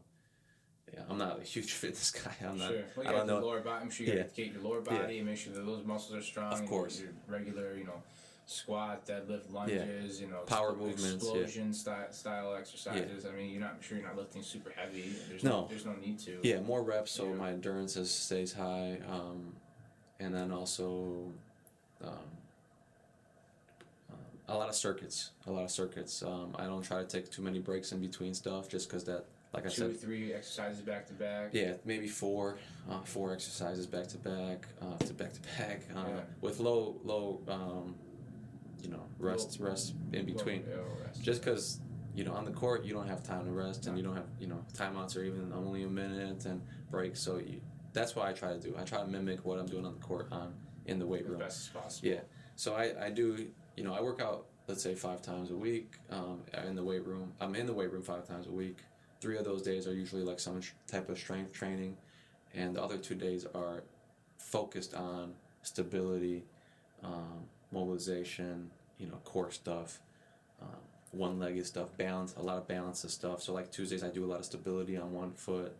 yeah, 0.94 1.00
I'm 1.08 1.18
not 1.18 1.40
a 1.40 1.42
huge 1.44 1.72
fitness 1.82 2.10
guy. 2.10 2.34
I'm 2.46 2.58
not. 2.58 2.70
Sure. 2.70 2.82
Well, 2.96 3.04
you 3.06 3.10
I 3.10 3.12
don't 3.14 3.26
know. 3.26 3.38
lower 3.40 3.60
body. 3.60 3.82
I'm 3.84 3.90
sure 3.90 4.06
you 4.06 4.12
Yeah. 4.12 4.18
got 4.22 4.34
to 4.34 4.42
get 4.42 4.52
your 4.52 4.62
lower 4.62 4.80
body 4.80 5.18
and 5.18 5.26
make 5.26 5.36
sure 5.38 5.52
that 5.52 5.64
those 5.66 5.84
muscles 5.84 6.16
are 6.16 6.22
strong. 6.22 6.52
Of 6.52 6.66
course. 6.66 7.00
Your 7.00 7.10
regular, 7.28 7.74
you 7.76 7.84
know, 7.84 8.02
squat, 8.46 9.06
deadlift, 9.06 9.52
lunges, 9.52 10.20
yeah. 10.20 10.26
you 10.26 10.32
know, 10.32 10.38
Power 10.40 10.72
expl- 10.72 10.78
movements, 10.78 11.04
yeah. 11.06 11.14
explosion 11.14 11.72
style, 11.74 12.10
style 12.12 12.54
exercises. 12.54 13.26
I 13.26 13.32
mean, 13.32 13.50
you're 13.50 13.60
not 13.60 13.74
I'm 13.76 13.82
sure 13.82 13.98
you're 13.98 14.06
not 14.06 14.16
lifting 14.16 14.42
super 14.42 14.70
heavy. 14.74 15.12
There's 15.28 15.44
No. 15.44 15.50
no, 15.62 15.66
there's 15.68 15.84
no 15.84 15.94
need 15.96 16.18
to. 16.20 16.38
Yeah, 16.42 16.60
more 16.60 16.82
reps, 16.82 17.10
so 17.12 17.24
Yeah. 17.28 17.34
my 17.34 17.50
endurance 17.50 17.96
is, 17.96 18.10
stays 18.10 18.52
high, 18.54 18.98
um, 19.08 19.54
and 20.18 20.34
then 20.34 20.50
also 20.50 21.30
um, 22.02 22.10
um, 24.10 24.16
a 24.48 24.54
lot 24.56 24.68
of 24.68 24.74
circuits. 24.74 25.30
A 25.46 25.52
lot 25.52 25.64
of 25.64 25.70
circuits. 25.70 26.22
Um, 26.22 26.54
I 26.58 26.64
don't 26.64 26.82
try 26.82 27.00
to 27.00 27.06
take 27.06 27.30
too 27.30 27.42
many 27.42 27.58
breaks 27.58 27.92
in 27.92 28.00
between 28.00 28.32
stuff, 28.34 28.68
just 28.68 28.88
because 28.88 29.04
that 29.04 29.26
like 29.52 29.64
I 29.64 29.68
Two, 29.68 29.74
said, 29.92 30.00
three 30.00 30.32
exercises 30.34 30.82
back 30.82 31.06
to 31.06 31.14
back. 31.14 31.50
yeah, 31.52 31.74
maybe 31.84 32.06
four, 32.08 32.58
uh, 32.90 33.00
four 33.00 33.32
exercises 33.32 33.86
back 33.86 34.06
to 34.08 34.18
back, 34.18 34.66
uh, 34.82 34.96
to 34.98 35.14
back 35.14 35.32
to 35.32 35.40
back, 35.58 35.82
uh, 35.94 36.04
Yeah. 36.08 36.20
with 36.40 36.60
low, 36.60 37.00
low, 37.04 37.40
um, 37.48 37.94
you 38.82 38.90
know, 38.90 39.02
rest, 39.18 39.58
rest 39.60 39.94
in 40.12 40.26
between. 40.26 40.64
Low- 40.70 40.76
low 40.76 40.86
rest. 41.04 41.22
Just 41.22 41.42
because 41.42 41.80
you 42.14 42.24
know 42.24 42.32
on 42.32 42.44
the 42.44 42.50
court 42.50 42.84
you 42.84 42.92
don't 42.92 43.06
have 43.06 43.22
time 43.22 43.44
to 43.44 43.50
rest 43.52 43.86
and 43.86 43.96
you 43.96 44.02
don't 44.02 44.16
have 44.16 44.26
you 44.40 44.48
know 44.48 44.64
timeouts 44.74 45.16
are 45.16 45.22
even 45.22 45.52
only 45.52 45.84
a 45.84 45.88
minute 45.88 46.44
and 46.46 46.60
breaks. 46.90 47.20
So 47.20 47.38
you, 47.38 47.60
that's 47.92 48.14
what 48.16 48.26
I 48.26 48.32
try 48.32 48.52
to 48.52 48.58
do. 48.60 48.74
I 48.76 48.82
try 48.82 49.00
to 49.00 49.06
mimic 49.06 49.44
what 49.44 49.58
I'm 49.58 49.66
doing 49.66 49.86
on 49.86 49.94
the 49.94 50.00
court 50.00 50.28
on 50.32 50.52
in 50.86 50.98
the 50.98 51.06
weight 51.06 51.22
as 51.22 51.28
room. 51.28 51.38
best 51.38 51.60
as 51.62 51.68
possible. 51.82 52.08
Yeah. 52.08 52.20
So 52.56 52.74
I, 52.74 53.06
I 53.06 53.10
do 53.10 53.48
you 53.76 53.84
know 53.84 53.94
I 53.94 54.00
work 54.02 54.20
out 54.20 54.46
let's 54.66 54.82
say 54.82 54.94
five 54.94 55.22
times 55.22 55.50
a 55.50 55.56
week 55.56 55.94
um, 56.10 56.42
in 56.66 56.74
the 56.74 56.84
weight 56.84 57.06
room. 57.06 57.32
I'm 57.40 57.54
in 57.54 57.66
the 57.66 57.72
weight 57.72 57.90
room 57.92 58.02
five 58.02 58.26
times 58.26 58.46
a 58.46 58.52
week. 58.52 58.78
Three 59.20 59.36
of 59.36 59.44
those 59.44 59.62
days 59.62 59.86
are 59.88 59.94
usually 59.94 60.22
like 60.22 60.38
some 60.40 60.60
type 60.86 61.08
of 61.08 61.18
strength 61.18 61.52
training, 61.52 61.96
and 62.54 62.74
the 62.76 62.82
other 62.82 62.96
two 62.98 63.14
days 63.14 63.46
are 63.54 63.82
focused 64.38 64.94
on 64.94 65.34
stability, 65.62 66.44
um, 67.02 67.40
mobilization, 67.72 68.70
you 68.98 69.06
know, 69.06 69.16
core 69.24 69.50
stuff, 69.50 69.98
um, 70.62 70.68
one-legged 71.10 71.66
stuff, 71.66 71.88
balance, 71.96 72.34
a 72.36 72.42
lot 72.42 72.58
of 72.58 72.68
balance 72.68 73.02
of 73.04 73.10
stuff. 73.10 73.42
So 73.42 73.52
like 73.52 73.70
Tuesdays, 73.72 74.04
I 74.04 74.08
do 74.08 74.24
a 74.24 74.26
lot 74.30 74.38
of 74.38 74.44
stability 74.44 74.96
on 74.96 75.12
one 75.12 75.32
foot, 75.32 75.76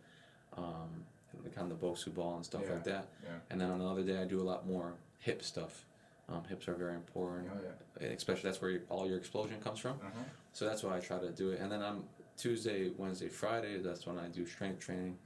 um, 0.57 1.05
the 1.43 1.49
kind 1.49 1.71
of 1.71 1.79
the 1.79 1.85
Bosu 1.87 2.13
ball 2.13 2.35
and 2.35 2.45
stuff 2.45 2.63
Yeah, 2.65 2.73
like 2.73 2.83
that. 2.85 3.07
yeah. 3.23 3.29
And 3.49 3.61
then 3.61 3.69
on 3.71 3.79
another 3.79 4.03
day, 4.03 4.17
I 4.21 4.25
do 4.25 4.41
a 4.41 4.43
lot 4.43 4.67
more 4.67 4.95
hip 5.19 5.43
stuff. 5.43 5.85
Um, 6.27 6.43
hips 6.49 6.67
are 6.67 6.73
very 6.75 6.93
important, 6.95 7.49
Oh 7.55 7.59
yeah. 8.01 8.07
especially 8.09 8.43
that's 8.43 8.61
where 8.61 8.81
all 8.89 9.07
your 9.07 9.17
explosion 9.17 9.59
comes 9.61 9.79
from. 9.79 9.93
Uh-huh. 9.93 10.09
So 10.53 10.65
that's 10.65 10.83
why 10.83 10.97
I 10.97 10.99
try 10.99 11.17
to 11.19 11.31
do 11.31 11.51
it. 11.51 11.59
And 11.59 11.71
then 11.71 11.81
on 11.81 12.03
Tuesday, 12.43 12.89
Wednesday, 12.97 13.27
Friday, 13.27 13.79
that's 13.79 14.07
when 14.07 14.17
I 14.17 14.27
do 14.27 14.45
strength 14.45 14.79
training. 14.79 15.17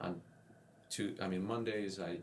On 0.00 0.20
two, 0.90 1.14
I 1.20 1.28
mean 1.28 1.46
Mondays, 1.46 2.00
I 2.00 2.16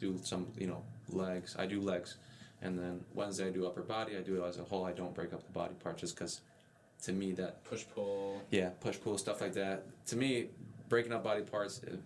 do 0.00 0.18
some, 0.22 0.46
you 0.58 0.66
know, 0.66 0.82
legs. 1.10 1.54
I 1.58 1.66
do 1.66 1.80
legs, 1.80 2.16
and 2.62 2.78
then 2.78 3.04
Wednesday 3.14 3.48
I 3.48 3.50
do 3.50 3.66
upper 3.66 3.82
body. 3.82 4.16
I 4.16 4.20
do 4.22 4.42
it 4.42 4.48
as 4.48 4.58
a 4.58 4.64
whole. 4.64 4.84
I 4.84 4.92
don't 4.92 5.14
break 5.14 5.32
up 5.34 5.44
the 5.44 5.52
body 5.52 5.74
part 5.84 5.98
just 5.98 6.14
because, 6.16 6.40
to 7.02 7.12
me, 7.12 7.32
that 7.32 7.62
Push 7.64 7.84
pull. 7.94 8.40
yeah, 8.50 8.70
push 8.80 8.98
pull 8.98 9.18
stuff 9.18 9.40
like 9.42 9.52
that. 9.54 9.84
To 10.06 10.16
me, 10.16 10.46
breaking 10.88 11.12
up 11.12 11.22
body 11.22 11.42
parts, 11.42 11.82
uh, 11.86 11.96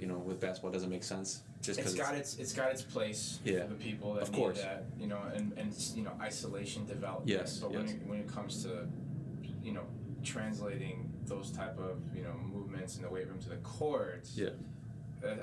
you 0.00 0.06
know, 0.06 0.16
with 0.18 0.40
basketball 0.40 0.70
doesn't 0.72 0.90
make 0.90 1.04
sense. 1.04 1.42
Just 1.60 1.80
It's 1.80 1.94
got 1.94 2.14
its 2.14 2.36
it's 2.38 2.52
got 2.52 2.70
its 2.70 2.82
place 2.82 3.40
Yeah. 3.44 3.62
for 3.64 3.68
the 3.70 3.74
people 3.74 4.14
that 4.14 4.22
Of 4.22 4.30
need 4.32 4.38
course. 4.38 4.62
that, 4.62 4.84
you 4.98 5.08
know, 5.08 5.20
and, 5.34 5.52
and 5.58 5.74
you 5.94 6.02
know, 6.04 6.12
isolation 6.22 6.86
development. 6.86 7.28
Yes, 7.28 7.58
But 7.58 7.72
when 7.72 7.88
it, 7.88 8.00
when 8.06 8.18
it 8.20 8.28
comes 8.28 8.62
to, 8.64 8.86
you 9.62 9.72
know, 9.72 9.82
translating 10.24 11.12
those 11.26 11.50
type 11.50 11.78
of 11.78 11.98
you 12.14 12.22
know 12.22 12.34
movements 12.52 12.96
in 12.96 13.02
the 13.02 13.08
weight 13.08 13.26
room 13.28 13.38
to 13.40 13.48
the 13.48 13.56
court, 13.56 14.26
Yeah. 14.34 14.50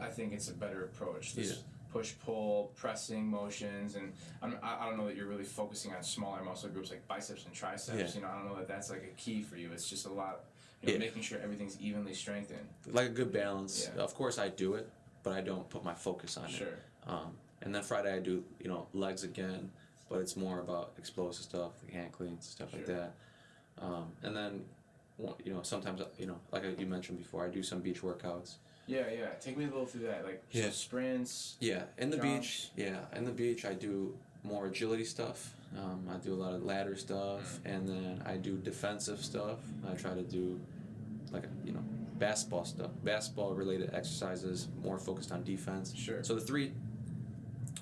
I- 0.01 0.09
think 0.09 0.33
it's 0.33 0.49
a 0.49 0.53
better 0.53 0.85
approach. 0.85 1.33
This 1.35 1.49
Yeah. 1.51 1.57
push 1.91 2.13
pull, 2.25 2.71
pressing 2.75 3.25
motions, 3.27 3.95
and 3.95 4.13
I'm, 4.41 4.57
I 4.63 4.85
don't 4.85 4.97
know 4.97 5.05
that 5.07 5.15
you're 5.15 5.27
really 5.27 5.43
focusing 5.43 5.93
on 5.93 6.03
smaller 6.03 6.43
muscle 6.43 6.69
groups 6.69 6.89
like 6.89 7.07
biceps 7.07 7.45
and 7.45 7.53
triceps. 7.53 7.97
Yeah. 7.97 8.15
You 8.15 8.21
know, 8.25 8.31
I 8.31 8.35
don't 8.35 8.47
know 8.49 8.55
that 8.57 8.67
that's 8.67 8.89
like 8.89 9.03
a 9.03 9.15
key 9.21 9.41
for 9.41 9.55
you. 9.57 9.71
It's 9.71 9.89
just 9.89 10.05
a 10.05 10.09
lot. 10.11 10.45
You 10.81 10.87
know, 10.89 10.93
Yeah. 10.93 10.99
making 10.99 11.21
sure 11.23 11.39
everything's 11.39 11.79
evenly 11.79 12.13
strengthened. 12.13 12.67
like 12.87 13.07
a 13.07 13.13
good 13.13 13.31
balance. 13.31 13.89
Yeah. 13.95 14.01
Of 14.01 14.13
course, 14.13 14.37
I 14.37 14.49
do 14.49 14.75
it, 14.75 14.89
but 15.23 15.33
I 15.33 15.41
don't 15.41 15.67
put 15.69 15.83
my 15.83 15.93
focus 15.95 16.37
on 16.37 16.45
it. 16.45 16.51
Sure. 16.51 16.77
Um, 17.07 17.37
and 17.61 17.73
then 17.73 17.81
Friday 17.83 18.13
I 18.13 18.19
do 18.19 18.43
you 18.59 18.67
know 18.69 18.87
legs 18.93 19.23
again, 19.23 19.71
but 20.09 20.19
it's 20.19 20.35
more 20.35 20.59
about 20.59 20.93
explosive 20.97 21.43
stuff, 21.43 21.71
like 21.83 21.95
ankling 21.95 22.37
stuff 22.41 22.73
like 22.73 22.85
that. 22.87 23.15
Um, 23.81 24.05
and 24.23 24.35
then 24.35 24.61
you 25.43 25.53
know 25.53 25.61
sometimes 25.63 26.01
you 26.17 26.25
know 26.27 26.39
like 26.51 26.63
you 26.79 26.85
mentioned 26.85 27.17
before, 27.17 27.45
I 27.45 27.49
do 27.49 27.63
some 27.63 27.79
beach 27.79 28.01
workouts. 28.01 28.55
Yeah, 28.87 29.05
yeah. 29.11 29.29
Take 29.41 29.57
me 29.57 29.63
a 29.65 29.67
little 29.67 29.85
through 29.87 30.01
that, 30.07 30.25
like 30.25 30.43
Yeah. 30.51 30.69
sprints. 30.69 31.55
Yeah, 31.59 31.83
in 31.97 32.09
the 32.11 32.17
Jumps. 32.17 32.69
beach. 32.75 32.85
Yeah, 32.85 32.99
in 33.15 33.25
the 33.25 33.31
beach 33.31 33.65
I 33.65 33.73
do 33.73 34.15
more 34.43 34.67
agility 34.67 35.05
stuff. 35.05 35.55
Um, 35.77 36.07
I 36.09 36.17
do 36.17 36.33
a 36.33 36.35
lot 36.35 36.53
of 36.53 36.63
ladder 36.63 36.95
stuff, 36.95 37.59
and 37.65 37.87
then 37.89 38.21
I 38.25 38.37
do 38.37 38.57
defensive 38.57 39.19
stuff. 39.23 39.57
I 39.89 39.95
try 39.95 40.13
to 40.13 40.21
do 40.21 40.59
like 41.31 41.45
you 41.65 41.73
know 41.73 41.83
basketball 42.19 42.63
stuff, 42.63 42.91
basketball 43.03 43.53
related 43.55 43.93
exercises, 43.93 44.67
more 44.83 44.97
focused 44.99 45.31
on 45.31 45.43
defense. 45.43 45.93
Sure. 45.95 46.23
So 46.23 46.35
the 46.35 46.41
three, 46.41 46.71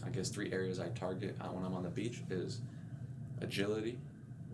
I 0.06 0.10
guess, 0.10 0.30
three 0.30 0.52
areas 0.52 0.80
I 0.80 0.88
target 0.90 1.36
uh, 1.40 1.48
when 1.50 1.64
I'm 1.66 1.76
on 1.76 1.84
the 1.84 1.90
beach 1.90 2.22
is 2.32 2.62
agility, 3.42 3.98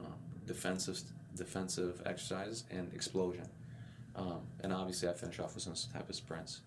uh, 0.02 0.06
defensive 0.48 1.00
defensive 1.36 2.02
exercises, 2.06 2.64
and 2.72 2.92
explosion. 2.94 3.48
Um, 4.16 4.42
and 4.62 4.74
obviously, 4.74 5.10
I 5.10 5.14
finish 5.14 5.40
off 5.40 5.56
with 5.56 5.64
some 5.64 5.74
type 5.94 6.10
of 6.10 6.16
sprints. 6.16 6.62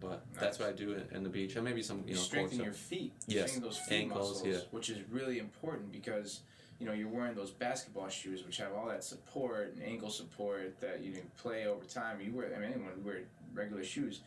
But 0.00 0.22
that's 0.38 0.58
what 0.58 0.68
I 0.68 0.72
do 0.72 1.00
in, 1.12 1.22
the 1.22 1.30
beach, 1.30 1.56
and 1.56 1.64
maybe 1.64 1.82
some 1.82 1.98
you 1.98 2.08
You 2.08 2.14
know 2.14 2.20
strengthen 2.20 2.60
your 2.60 2.72
feet. 2.72 3.12
Yes, 3.26 3.50
Strengthen 3.50 3.62
those 3.62 3.78
feet 3.78 4.02
ankles, 4.02 4.30
muscles, 4.34 4.46
yeah. 4.46 4.60
which 4.70 4.90
is 4.90 4.98
really 5.10 5.38
important 5.38 5.92
because 5.92 6.40
you 6.78 6.86
know 6.86 6.92
you're 6.92 7.08
wearing 7.08 7.34
those 7.34 7.50
basketball 7.50 8.08
shoes, 8.08 8.44
which 8.44 8.58
have 8.58 8.72
all 8.74 8.86
that 8.88 9.02
support 9.02 9.74
and 9.74 9.82
ankle 9.82 10.10
support 10.10 10.78
that 10.80 11.02
you 11.02 11.12
can 11.12 11.22
play 11.38 11.66
over 11.66 11.84
time. 11.86 12.20
You 12.20 12.32
wear, 12.32 12.52
I 12.54 12.58
mean, 12.60 12.72
anyone 12.74 13.02
wear 13.02 13.20
regular 13.54 13.82
shoes, 13.82 14.20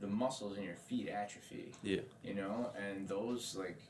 the 0.00 0.06
muscles 0.06 0.56
in 0.56 0.62
your 0.62 0.76
feet 0.76 1.08
atrophy. 1.08 1.72
Yeah. 1.82 2.02
You 2.22 2.34
know, 2.34 2.70
and 2.78 3.08
those 3.08 3.56
like 3.58 3.80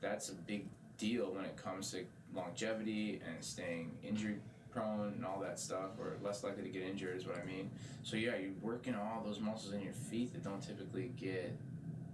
that's 0.00 0.28
a 0.28 0.34
big 0.34 0.66
deal 0.98 1.32
when 1.32 1.44
it 1.44 1.56
comes 1.56 1.90
to 1.90 2.04
longevity 2.34 3.20
and 3.26 3.44
staying 3.44 3.90
injury 4.04 4.36
prone 4.72 5.12
and 5.14 5.24
all 5.24 5.40
that 5.40 5.58
stuff, 5.58 5.90
or 5.98 6.16
less 6.22 6.42
likely 6.42 6.62
to 6.62 6.68
get 6.68 6.82
injured 6.82 7.16
is 7.16 7.26
what 7.26 7.36
I 7.38 7.44
mean. 7.44 7.70
So 8.02 8.16
yeah, 8.16 8.36
you're 8.36 8.52
working 8.60 8.94
all 8.94 9.22
those 9.24 9.40
muscles 9.40 9.72
in 9.74 9.80
your 9.82 9.92
feet 9.92 10.32
that 10.32 10.42
don't 10.42 10.62
typically 10.62 11.12
get 11.16 11.56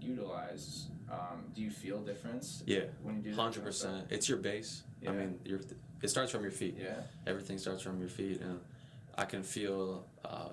utilized. 0.01 0.89
Um, 1.11 1.45
do 1.55 1.63
you 1.63 1.71
feel 1.71 1.99
difference 2.01 2.63
Yeah, 2.67 2.81
when 3.03 3.17
you 3.17 3.23
do 3.23 3.31
that? 3.35 3.41
hundred 3.41 3.65
percent. 3.65 4.07
It's 4.11 4.29
your 4.29 4.39
base. 4.39 4.83
Yeah. 5.01 5.11
I 5.11 5.13
mean, 5.15 5.39
your 5.45 5.61
it 6.03 6.09
starts 6.09 6.31
from 6.31 6.43
your 6.43 6.51
feet. 6.53 6.77
Yeah. 6.81 6.95
Everything 7.27 7.59
starts 7.59 7.83
from 7.83 7.99
your 7.99 8.09
feet, 8.09 8.41
and 8.41 8.61
I 9.17 9.25
can 9.25 9.43
feel 9.43 10.07
uh, 10.25 10.51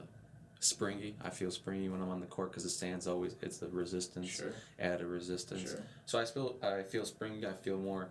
springy. 0.59 1.15
I 1.23 1.29
feel 1.29 1.51
springy 1.51 1.89
when 1.89 2.01
I'm 2.01 2.09
on 2.09 2.19
the 2.21 2.25
court 2.25 2.51
because 2.51 2.63
the 2.63 2.69
stands 2.69 3.05
always 3.07 3.35
it's 3.41 3.57
the 3.57 3.67
resistance, 3.67 4.29
Sure. 4.29 4.53
added 4.79 5.05
resistance. 5.07 5.69
Sure. 5.69 5.83
So 6.05 6.19
I 6.19 6.25
feel 6.25 6.55
I 6.63 6.83
feel 6.83 7.05
springy. 7.05 7.45
I 7.45 7.53
feel 7.53 7.77
more. 7.77 8.09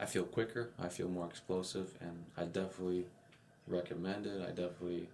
I 0.00 0.06
feel 0.06 0.24
quicker. 0.24 0.70
I 0.78 0.88
feel 0.88 1.08
more 1.08 1.26
explosive, 1.26 1.94
and 2.00 2.24
I 2.36 2.44
definitely 2.44 3.06
recommend 3.68 4.26
it. 4.26 4.42
I 4.42 4.48
definitely, 4.50 5.08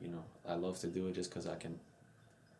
you 0.00 0.08
know, 0.08 0.24
I 0.48 0.54
love 0.54 0.78
to 0.80 0.88
do 0.88 1.06
it 1.08 1.14
just 1.14 1.30
because 1.30 1.46
I 1.46 1.54
can 1.56 1.78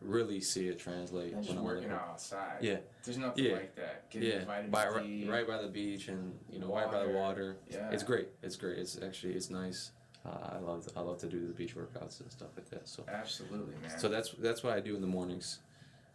really 0.01 0.39
see 0.39 0.67
it 0.67 0.79
translate 0.79 1.33
just 1.35 1.49
when 1.49 1.57
I'm 1.57 1.63
working 1.63 1.89
outside. 1.91 2.57
Yeah. 2.61 2.77
There's 3.03 3.17
nothing 3.17 3.45
Yeah. 3.45 3.53
like 3.53 3.75
that. 3.75 4.09
Getting 4.09 4.29
Yeah, 4.29 4.43
by, 4.45 4.87
right, 4.87 5.27
right 5.29 5.47
by 5.47 5.61
the 5.61 5.67
beach 5.67 6.07
and 6.09 6.37
you 6.51 6.59
know 6.59 6.73
right 6.73 6.91
by 6.91 6.99
the 7.03 7.09
Water. 7.11 7.13
water. 7.19 7.57
Yeah. 7.69 7.89
It's 7.91 8.03
great. 8.03 8.27
It's 8.43 8.55
great. 8.55 8.77
It's 8.77 9.01
actually 9.01 9.33
it's 9.33 9.49
nice. 9.49 9.91
Uh, 10.25 10.55
I 10.55 10.57
love 10.59 10.87
I 10.95 11.01
love 11.01 11.17
to 11.19 11.27
do 11.27 11.39
the 11.47 11.53
beach 11.53 11.75
workouts 11.75 12.19
and 12.21 12.31
stuff 12.31 12.49
like 12.55 12.69
that. 12.71 12.87
So 12.87 13.03
Absolutely, 13.07 13.75
man. 13.81 13.97
so 13.97 14.07
that's 14.09 14.31
that's 14.39 14.63
what 14.63 14.73
I 14.73 14.79
do 14.79 14.95
in 14.95 15.01
the 15.01 15.07
mornings, 15.07 15.59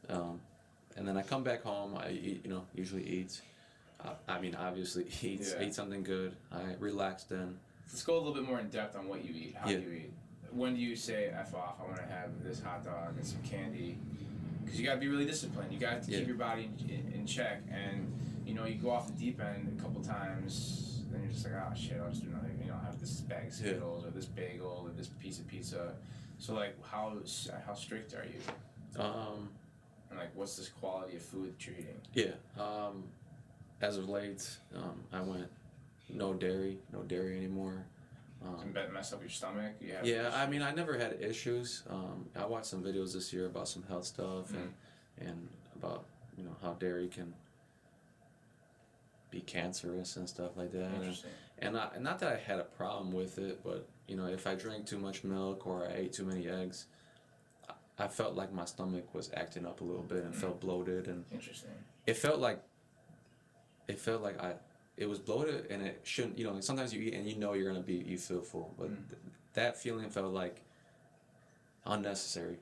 um, 0.09 0.41
and 0.97 1.07
then 1.07 1.17
I 1.17 1.23
come 1.23 1.43
back 1.45 1.63
home. 1.63 1.97
I 1.97 2.11
eat 2.11 2.41
you 2.45 2.51
know 2.51 2.67
usually 2.75 3.05
eat. 3.05 3.41
I 4.29 4.41
mean 4.41 4.55
obviously 4.55 5.07
eat 5.23 5.41
Yeah. 5.43 5.63
eat 5.67 5.75
something 5.75 6.03
good. 6.03 6.35
I 6.53 6.63
relax 6.79 7.25
then. 7.25 7.59
Let's 7.89 8.03
go 8.05 8.15
a 8.15 8.19
little 8.19 8.35
bit 8.35 8.45
more 8.45 8.61
in 8.61 8.69
depth 8.69 8.97
on 8.97 9.09
what 9.09 9.25
you 9.25 9.35
eat, 9.35 9.57
how 9.59 9.69
Yeah. 9.69 9.79
you 9.79 9.91
eat. 9.93 10.13
When 10.53 10.75
do 10.75 10.81
you 10.81 10.97
say 10.97 11.27
"f 11.29 11.55
off"? 11.55 11.77
I 11.81 11.85
want 11.85 11.97
to 11.97 12.03
have 12.07 12.43
this 12.43 12.61
hot 12.61 12.85
dog 12.85 13.17
and 13.17 13.27
some 13.27 13.43
candy, 13.43 13.99
because 14.65 14.79
you 14.81 14.87
got 14.87 14.95
to 14.95 15.01
be 15.01 15.09
really 15.09 15.25
disciplined. 15.27 15.73
You 15.73 15.79
got 15.79 16.03
to 16.03 16.11
Yeah. 16.11 16.19
keep 16.19 16.27
your 16.29 16.37
body 16.37 16.71
in, 16.89 17.25
check, 17.27 17.63
and 17.71 18.13
you 18.47 18.55
know 18.55 18.65
you 18.65 18.75
go 18.77 18.91
off 18.91 19.07
the 19.07 19.13
deep 19.13 19.41
end 19.41 19.77
a 19.79 19.83
couple 19.83 20.03
times, 20.03 21.03
then 21.13 21.23
you're 21.23 21.31
just 21.33 21.45
like, 21.45 21.55
oh 21.55 21.75
shit, 21.77 22.01
I'll 22.01 22.11
just 22.11 22.23
do 22.25 22.29
another. 22.31 22.49
You 22.61 22.67
know, 22.69 22.79
have 22.79 22.99
this 23.01 23.21
bag 23.21 23.47
of. 23.49 23.53
Skittles 23.55 24.05
or 24.05 24.11
this 24.11 24.27
bagel 24.27 24.85
or 24.87 24.91
this 24.97 25.09
piece 25.09 25.39
of 25.39 25.47
pizza. 25.47 25.95
So 26.39 26.55
like, 26.55 26.75
how 26.85 27.17
how 27.67 27.75
strict 27.75 28.15
are 28.15 28.25
you? 28.25 29.01
Um, 29.01 29.51
And 30.11 30.19
like, 30.19 30.35
what's 30.35 30.57
this 30.57 30.69
quality 30.69 31.17
of 31.17 31.23
food 31.23 31.53
that 31.55 31.67
you're 31.67 31.77
eating? 31.77 32.01
yeah. 32.15 32.33
Um, 32.61 33.05
as 33.81 33.97
of 33.97 34.09
late, 34.09 34.49
um, 34.75 35.01
I 35.13 35.21
went 35.21 35.49
no 36.09 36.35
dairy, 36.35 36.79
no 36.93 37.03
dairy 37.03 37.37
anymore. 37.37 37.87
Um, 38.45 38.73
that 38.73 38.93
mess 38.93 39.13
up 39.13 39.21
your 39.21 39.31
stomach? 39.31 39.75
You 39.81 39.93
have 39.93 40.07
Yeah, 40.07 40.31
I 40.35 40.47
mean, 40.47 40.63
I 40.63 40.73
never 40.73 40.99
had 40.99 41.19
issues. 41.21 41.83
Um, 41.91 42.27
I 42.35 42.47
watched 42.47 42.67
some 42.67 42.83
videos 42.83 43.13
this 43.13 43.33
year 43.33 43.47
about 43.47 43.69
some 43.69 43.83
health 43.83 44.07
stuff 44.07 44.51
and 44.51 44.73
and 45.19 45.49
about 45.77 46.07
you 46.39 46.45
know 46.45 46.57
how 46.63 46.73
dairy 46.75 47.09
can 47.09 47.35
be 49.31 49.41
cancerous 49.41 50.17
and 50.17 50.29
stuff 50.29 50.57
like 50.57 50.73
that. 50.73 50.87
And, 50.87 50.97
Interesting. 50.97 51.31
and, 51.59 51.77
I, 51.79 51.91
not 52.01 52.19
that 52.21 52.33
I 52.33 52.37
had 52.37 52.59
a 52.59 52.65
problem 52.65 53.13
with 53.13 53.39
it, 53.39 53.61
but 53.63 53.87
you 54.09 54.17
know, 54.17 54.27
if 54.27 54.47
I 54.47 54.55
drank 54.55 54.87
too 54.87 54.99
much 54.99 55.23
milk 55.23 55.67
or 55.67 55.87
I 55.87 55.93
ate 55.93 56.13
too 56.13 56.25
many 56.25 56.49
eggs, 56.49 56.87
I, 57.69 57.75
I 58.05 58.09
felt 58.09 58.35
like 58.35 58.53
my 58.53 58.65
stomach 58.65 59.15
was 59.15 59.31
acting 59.35 59.67
up 59.67 59.83
a 59.83 59.85
little 59.85 60.03
bit 60.03 60.25
and 60.25 60.35
felt 60.35 60.61
bloated, 60.61 61.07
and 61.09 61.25
Interesting. 61.31 61.71
it 62.07 62.17
felt 62.17 62.41
like 62.41 62.61
it 63.91 63.99
felt 63.99 64.23
like 64.23 64.39
I 64.43 64.51
it 64.97 65.09
was 65.09 65.19
bloated 65.19 65.67
and 65.71 65.81
it 65.83 66.01
shouldn't 66.05 66.39
you 66.39 66.45
know 66.47 66.61
sometimes 66.61 66.93
you 66.95 67.01
eat 67.03 67.15
and 67.15 67.27
you 67.27 67.37
know 67.37 67.53
you're 67.55 67.71
gonna 67.73 67.89
be 67.95 67.99
you 68.13 68.19
feel 68.19 68.43
full 68.53 68.75
but 68.79 68.89
Mm. 68.91 69.09
th- 69.11 69.23
that 69.55 69.77
feeling 69.85 70.09
felt 70.11 70.33
like 70.33 70.57
unnecessary. 71.87 72.59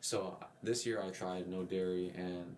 So 0.00 0.38
this 0.62 0.86
year 0.86 1.02
I 1.02 1.10
tried 1.10 1.48
no 1.48 1.62
dairy 1.64 2.12
and 2.16 2.56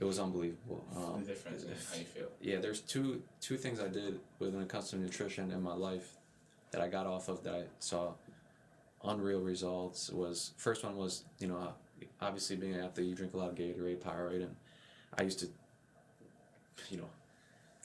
it 0.00 0.04
was 0.04 0.18
unbelievable. 0.18 0.84
Um, 0.94 1.20
the 1.22 1.28
difference 1.32 1.62
in 1.62 1.68
how 1.70 1.98
you 1.98 2.04
feel. 2.04 2.28
yeah, 2.40 2.58
there's 2.58 2.80
two 2.80 3.22
two 3.40 3.56
things 3.56 3.80
I 3.80 3.88
did 3.88 4.20
when 4.38 4.60
it 4.60 4.68
comes 4.68 4.90
to 4.90 4.96
nutrition 4.96 5.50
in 5.50 5.62
my 5.62 5.74
life 5.74 6.08
that 6.72 6.80
I 6.82 6.88
got 6.88 7.06
off 7.06 7.28
of 7.28 7.42
that 7.44 7.54
I 7.54 7.62
saw 7.78 8.12
unreal 9.04 9.40
results. 9.40 10.10
Was 10.10 10.52
first 10.56 10.84
one 10.84 10.96
was 10.96 11.24
you 11.38 11.48
know 11.48 11.72
obviously 12.20 12.56
being 12.56 12.74
an 12.74 12.80
athlete 12.80 13.06
you 13.08 13.14
drink 13.14 13.32
a 13.34 13.36
lot 13.36 13.48
of 13.50 13.54
Gatorade, 13.54 13.98
Powerade, 13.98 14.42
and 14.42 14.54
I 15.18 15.22
used 15.22 15.38
to 15.40 15.48
you 16.90 16.98
know 16.98 17.08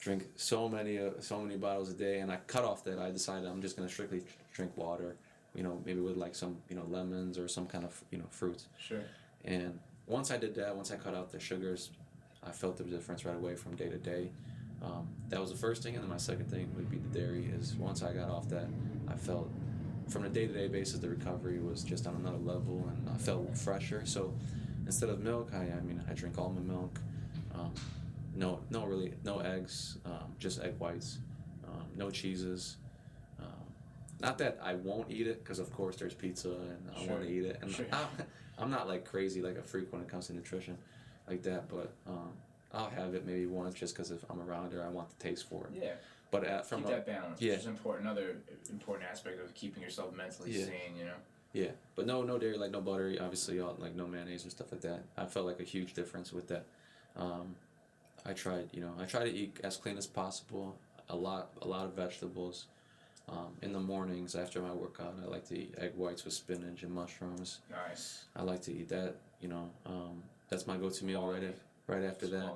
drink 0.00 0.26
so 0.36 0.68
many 0.68 0.98
uh, 0.98 1.10
so 1.20 1.40
many 1.40 1.56
bottles 1.56 1.90
a 1.90 1.94
day, 1.94 2.20
and 2.20 2.32
I 2.32 2.38
cut 2.46 2.64
off 2.64 2.84
that. 2.84 2.98
I 2.98 3.10
decided 3.10 3.48
I'm 3.48 3.62
just 3.62 3.76
gonna 3.76 3.88
strictly 3.88 4.22
drink 4.52 4.76
water. 4.76 5.16
You 5.54 5.62
know, 5.62 5.82
maybe 5.84 6.00
with 6.00 6.16
like 6.16 6.34
some 6.34 6.56
you 6.68 6.76
know 6.76 6.84
lemons 6.88 7.38
or 7.38 7.48
some 7.48 7.66
kind 7.66 7.84
of 7.84 8.02
you 8.10 8.18
know 8.18 8.26
fruits. 8.30 8.66
Sure. 8.78 9.02
And 9.44 9.78
once 10.06 10.30
I 10.30 10.36
did 10.36 10.54
that, 10.56 10.74
once 10.74 10.90
I 10.90 10.96
cut 10.96 11.14
out 11.14 11.30
the 11.30 11.40
sugars, 11.40 11.90
I 12.46 12.50
felt 12.50 12.76
the 12.76 12.84
difference 12.84 13.24
right 13.24 13.36
away 13.36 13.56
from 13.56 13.76
day 13.76 13.88
to 13.88 13.98
day. 13.98 14.30
Um, 14.82 15.08
that 15.28 15.40
was 15.40 15.50
the 15.50 15.58
first 15.58 15.82
thing, 15.82 15.94
and 15.94 16.02
then 16.02 16.10
my 16.10 16.16
second 16.16 16.50
thing 16.50 16.70
would 16.76 16.90
be 16.90 16.98
the 16.98 17.18
dairy. 17.18 17.50
Is 17.54 17.74
once 17.74 18.02
I 18.02 18.12
got 18.12 18.30
off 18.30 18.48
that, 18.48 18.66
I 19.08 19.14
felt 19.14 19.50
from 20.08 20.24
a 20.24 20.28
day 20.28 20.46
to 20.46 20.52
day 20.52 20.66
basis 20.68 20.98
the 20.98 21.08
recovery 21.08 21.60
was 21.60 21.82
just 21.84 22.06
on 22.06 22.16
another 22.16 22.38
level, 22.38 22.88
and 22.88 23.08
I 23.10 23.18
felt 23.18 23.56
fresher. 23.56 24.02
So 24.04 24.32
instead 24.86 25.10
of 25.10 25.20
milk, 25.20 25.50
I 25.52 25.58
I 25.58 25.80
mean 25.82 26.02
I 26.08 26.14
drink 26.14 26.38
almond 26.38 26.66
milk. 26.66 26.98
Um, 27.54 27.72
no, 28.40 28.60
no, 28.70 28.86
really, 28.86 29.12
no 29.22 29.40
eggs, 29.40 29.98
um, 30.06 30.34
just 30.38 30.60
egg 30.62 30.74
whites, 30.78 31.18
um, 31.68 31.84
no 31.94 32.10
cheeses. 32.10 32.78
Um, 33.38 33.46
not 34.20 34.38
that 34.38 34.58
I 34.62 34.74
won't 34.74 35.10
eat 35.10 35.26
it, 35.26 35.44
because 35.44 35.58
of 35.58 35.70
course 35.72 35.96
there's 35.96 36.14
pizza 36.14 36.48
and 36.48 36.90
I 36.96 37.00
Sure. 37.00 37.10
want 37.12 37.22
to 37.24 37.30
eat 37.30 37.44
it, 37.44 37.58
and 37.60 37.70
Sure. 37.70 37.84
I, 37.92 38.06
I'm 38.58 38.70
not 38.70 38.88
like 38.88 39.04
crazy 39.04 39.42
like 39.42 39.56
a 39.58 39.62
freak 39.62 39.92
when 39.92 40.00
it 40.00 40.08
comes 40.08 40.28
to 40.28 40.32
nutrition, 40.32 40.78
like 41.28 41.42
that. 41.42 41.68
But 41.68 41.92
um, 42.06 42.32
I'll 42.72 42.88
have 42.90 43.14
it 43.14 43.26
maybe 43.26 43.44
once 43.46 43.74
just 43.74 43.94
because 43.94 44.10
if 44.10 44.24
I'm 44.30 44.40
around 44.40 44.72
it, 44.72 44.80
I 44.80 44.88
want 44.88 45.10
the 45.10 45.22
taste 45.22 45.46
for 45.48 45.66
it. 45.66 45.72
Yeah. 45.82 45.92
But 46.30 46.46
uh, 46.46 46.62
from 46.62 46.80
Keep 46.82 46.88
a, 46.88 46.92
that 46.92 47.06
balance, 47.06 47.40
yeah. 47.42 47.52
which 47.52 47.60
is 47.60 47.66
important. 47.66 48.06
Another 48.06 48.36
important 48.70 49.10
aspect 49.10 49.38
of 49.44 49.52
keeping 49.54 49.82
yourself 49.82 50.16
mentally 50.16 50.52
Yeah. 50.52 50.64
sane. 50.64 50.96
You 50.98 51.04
know. 51.04 51.16
Yeah, 51.52 51.72
but 51.96 52.06
no, 52.06 52.22
no 52.22 52.38
dairy, 52.38 52.56
like 52.56 52.70
no 52.70 52.80
butter, 52.80 53.14
obviously, 53.20 53.58
all, 53.60 53.74
like 53.78 53.96
no 53.96 54.06
mayonnaise 54.06 54.44
and 54.44 54.52
stuff 54.52 54.70
like 54.72 54.82
that. 54.82 55.02
I 55.16 55.26
felt 55.26 55.44
like 55.46 55.58
a 55.60 55.64
huge 55.64 55.94
difference 55.94 56.32
with 56.32 56.46
that. 56.48 56.64
Um, 57.16 57.56
I 58.26 58.32
tried, 58.32 58.68
you 58.72 58.80
know, 58.80 58.92
I 58.98 59.04
try 59.04 59.24
to 59.24 59.30
eat 59.30 59.58
as 59.64 59.76
clean 59.76 59.96
as 59.96 60.06
possible. 60.06 60.76
A 61.08 61.16
lot, 61.16 61.50
a 61.62 61.66
lot 61.66 61.86
of 61.86 61.94
vegetables. 61.94 62.66
Um, 63.28 63.54
in 63.62 63.72
the 63.72 63.80
mornings 63.80 64.34
after 64.34 64.60
my 64.60 64.72
workout, 64.72 65.14
I 65.22 65.26
like 65.26 65.46
to 65.48 65.58
eat 65.58 65.74
egg 65.78 65.92
whites 65.94 66.24
with 66.24 66.34
spinach 66.34 66.82
and 66.82 66.92
mushrooms. 66.92 67.60
Nice. 67.70 68.24
I 68.34 68.42
like 68.42 68.62
to 68.62 68.72
eat 68.72 68.88
that. 68.88 69.16
You 69.40 69.48
know, 69.48 69.70
um, 69.86 70.22
that's 70.48 70.66
my 70.66 70.76
go-to 70.76 71.04
meal 71.04 71.26
right, 71.26 71.44
af- 71.44 71.64
right 71.86 72.02
after 72.02 72.26
that. 72.28 72.52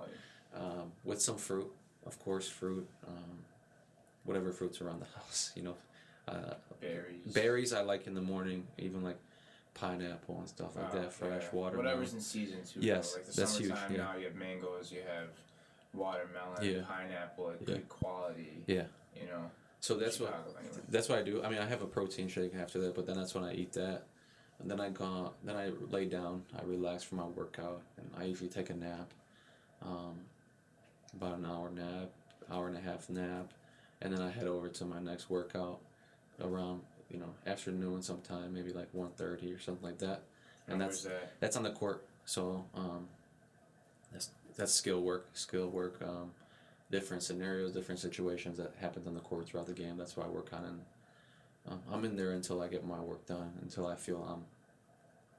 Um, 0.54 0.92
with 1.04 1.22
some 1.22 1.36
fruit, 1.36 1.70
of 2.06 2.18
course, 2.18 2.48
fruit. 2.48 2.88
Um, 3.06 3.38
whatever 4.24 4.52
fruits 4.52 4.80
around 4.80 5.00
the 5.00 5.06
house, 5.18 5.52
you 5.54 5.62
know. 5.62 5.76
Uh, 6.26 6.54
Berries. 6.80 7.32
Berries 7.32 7.72
I 7.72 7.82
like 7.82 8.06
in 8.06 8.14
the 8.14 8.20
morning, 8.20 8.66
even 8.78 9.02
like 9.02 9.18
pineapple 9.74 10.38
and 10.38 10.48
stuff 10.48 10.74
like 10.76 10.92
that. 10.92 11.12
Fresh 11.12 11.42
yeah. 11.42 11.58
water. 11.58 11.76
Whatever's 11.76 12.14
in 12.14 12.20
season 12.20 12.58
too. 12.64 12.80
Yes, 12.80 13.14
like 13.14 13.26
the 13.26 13.32
that's 13.40 13.58
huge, 13.58 13.70
yeah. 13.90 13.96
now. 13.96 14.16
You 14.16 14.24
have 14.26 14.34
mangoes. 14.34 14.90
You 14.90 15.00
have 15.00 15.28
watermelon, 15.94 16.62
Yeah. 16.62 16.82
pineapple, 16.86 17.52
Yeah. 17.60 17.64
good 17.66 17.88
quality. 17.88 18.64
Yeah. 18.66 18.86
You 19.14 19.26
know. 19.26 19.50
So 19.80 19.96
that's 19.96 20.18
what 20.18 20.32
anyway. 20.58 20.78
that's 20.88 21.08
what 21.08 21.18
I 21.18 21.22
do. 21.22 21.42
I 21.42 21.48
mean, 21.50 21.58
I 21.58 21.66
have 21.66 21.82
a 21.82 21.86
protein 21.86 22.28
shake 22.28 22.54
after 22.54 22.80
that, 22.80 22.94
but 22.94 23.06
then 23.06 23.16
that's 23.16 23.34
when 23.34 23.44
I 23.44 23.52
eat 23.54 23.72
that, 23.74 24.06
and 24.58 24.70
then 24.70 24.80
I 24.80 24.88
go 24.90 25.34
then 25.44 25.56
I 25.56 25.68
lay 25.90 26.06
down. 26.06 26.44
I 26.58 26.62
relax 26.64 27.02
for 27.04 27.16
my 27.16 27.26
workout, 27.26 27.82
and 27.98 28.10
I 28.16 28.24
usually 28.24 28.48
take 28.48 28.70
a 28.70 28.74
nap, 28.74 29.12
um, 29.82 30.20
about 31.14 31.36
an 31.38 31.44
hour 31.46 31.70
nap, 31.70 32.10
hour 32.50 32.66
and 32.68 32.76
a 32.76 32.80
half 32.80 33.10
nap, 33.10 33.52
and 34.00 34.12
then 34.12 34.22
I 34.22 34.30
head 34.30 34.46
over 34.46 34.68
to 34.70 34.84
my 34.86 35.00
next 35.00 35.28
workout, 35.28 35.80
around 36.40 36.80
you 37.10 37.18
know 37.18 37.34
afternoon 37.46 38.00
sometime, 38.02 38.52
maybe 38.54 38.72
like 38.72 38.90
1.30 38.94 39.54
or 39.54 39.58
something 39.58 39.84
like 39.84 39.98
that, 39.98 40.22
and 40.66 40.78
Where's 40.80 41.02
that's 41.02 41.20
that? 41.22 41.32
that's 41.40 41.56
on 41.58 41.62
the 41.62 41.72
court. 41.72 42.06
So 42.24 42.64
um, 42.74 43.06
that's 44.56 44.72
skill 44.72 45.00
work, 45.02 45.28
skill 45.34 45.68
work. 45.68 46.00
Um, 46.02 46.30
different 46.90 47.22
scenarios, 47.22 47.72
different 47.72 48.00
situations 48.00 48.56
that 48.58 48.72
happens 48.80 49.06
on 49.06 49.14
the 49.14 49.20
court 49.20 49.46
throughout 49.46 49.66
the 49.66 49.72
game. 49.72 49.96
That's 49.96 50.16
why 50.16 50.24
I 50.24 50.28
work 50.28 50.50
on, 50.52 50.64
and 50.64 50.80
um, 51.68 51.80
I'm 51.90 52.04
in 52.04 52.16
there 52.16 52.32
until 52.32 52.60
I 52.62 52.68
get 52.68 52.86
my 52.86 53.00
work 53.00 53.26
done. 53.26 53.52
Until 53.62 53.86
I 53.86 53.96
feel 53.96 54.24
I'm. 54.28 54.44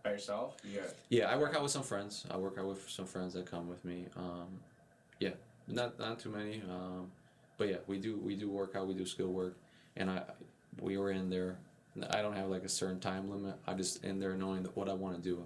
By 0.03 0.11
yourself? 0.11 0.57
You 0.63 0.81
got 0.81 0.89
Yeah, 1.09 1.31
I 1.31 1.37
work 1.37 1.55
out 1.55 1.63
with 1.63 1.71
some 1.71 1.83
friends. 1.83 2.25
I 2.29 2.37
work 2.37 2.57
out 2.59 2.67
with 2.67 2.89
some 2.89 3.05
friends 3.05 3.33
that 3.33 3.45
come 3.45 3.67
with 3.67 3.83
me. 3.85 4.07
Um, 4.15 4.59
yeah, 5.19 5.31
not 5.67 5.97
not 5.99 6.19
too 6.19 6.29
many. 6.29 6.61
Um, 6.69 7.11
but 7.57 7.69
yeah, 7.69 7.77
we 7.87 7.97
do 7.97 8.17
we 8.17 8.35
do 8.35 8.49
work 8.49 8.75
out. 8.75 8.87
We 8.87 8.93
do 8.93 9.05
skill 9.05 9.31
work, 9.31 9.57
and 9.95 10.09
I 10.09 10.23
we 10.81 10.97
were 10.97 11.11
in 11.11 11.29
there. 11.29 11.57
I 12.09 12.21
don't 12.21 12.35
have 12.35 12.49
like 12.49 12.63
a 12.63 12.69
certain 12.69 12.99
time 12.99 13.29
limit. 13.29 13.55
I 13.65 13.73
just 13.73 14.03
in 14.03 14.19
there 14.19 14.35
knowing 14.35 14.63
that 14.63 14.75
what 14.75 14.89
I 14.89 14.93
want 14.93 15.15
to 15.15 15.21
do, 15.21 15.43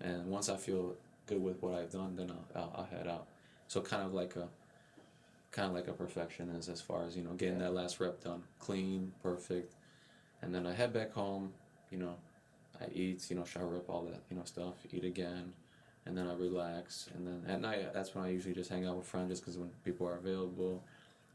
and 0.00 0.26
once 0.26 0.48
I 0.48 0.56
feel 0.56 0.94
good 1.26 1.42
with 1.42 1.62
what 1.62 1.74
I've 1.74 1.90
done, 1.90 2.16
then 2.16 2.30
I'll, 2.30 2.62
I'll, 2.62 2.72
I'll 2.78 2.84
head 2.84 3.06
out. 3.06 3.26
So 3.68 3.80
kind 3.80 4.02
of 4.02 4.14
like 4.14 4.36
a 4.36 4.48
kind 5.52 5.68
of 5.68 5.74
like 5.74 5.88
a 5.88 5.92
perfectionist 5.92 6.68
as 6.68 6.80
far 6.80 7.04
as 7.04 7.16
you 7.16 7.22
know 7.22 7.32
getting 7.32 7.58
that 7.58 7.74
last 7.74 7.98
rep 8.00 8.22
done, 8.22 8.42
clean, 8.58 9.12
perfect, 9.22 9.74
and 10.42 10.54
then 10.54 10.66
I 10.66 10.74
head 10.74 10.92
back 10.92 11.12
home. 11.12 11.52
You 11.90 11.98
know, 11.98 12.14
I 12.80 12.86
eat, 12.92 13.30
you 13.30 13.36
know, 13.36 13.44
shower 13.44 13.76
up, 13.76 13.88
all 13.88 14.02
that, 14.02 14.20
you 14.30 14.36
know, 14.36 14.42
stuff. 14.44 14.74
Eat 14.92 15.04
again, 15.04 15.52
and 16.04 16.16
then 16.16 16.28
I 16.28 16.34
relax. 16.34 17.08
And 17.14 17.26
then 17.26 17.42
at 17.48 17.60
night, 17.60 17.92
that's 17.94 18.14
when 18.14 18.24
I 18.24 18.30
usually 18.30 18.54
just 18.54 18.70
hang 18.70 18.86
out 18.86 18.96
with 18.96 19.06
friends, 19.06 19.30
just 19.30 19.42
because 19.42 19.56
when 19.58 19.70
people 19.84 20.06
are 20.06 20.16
available, 20.16 20.82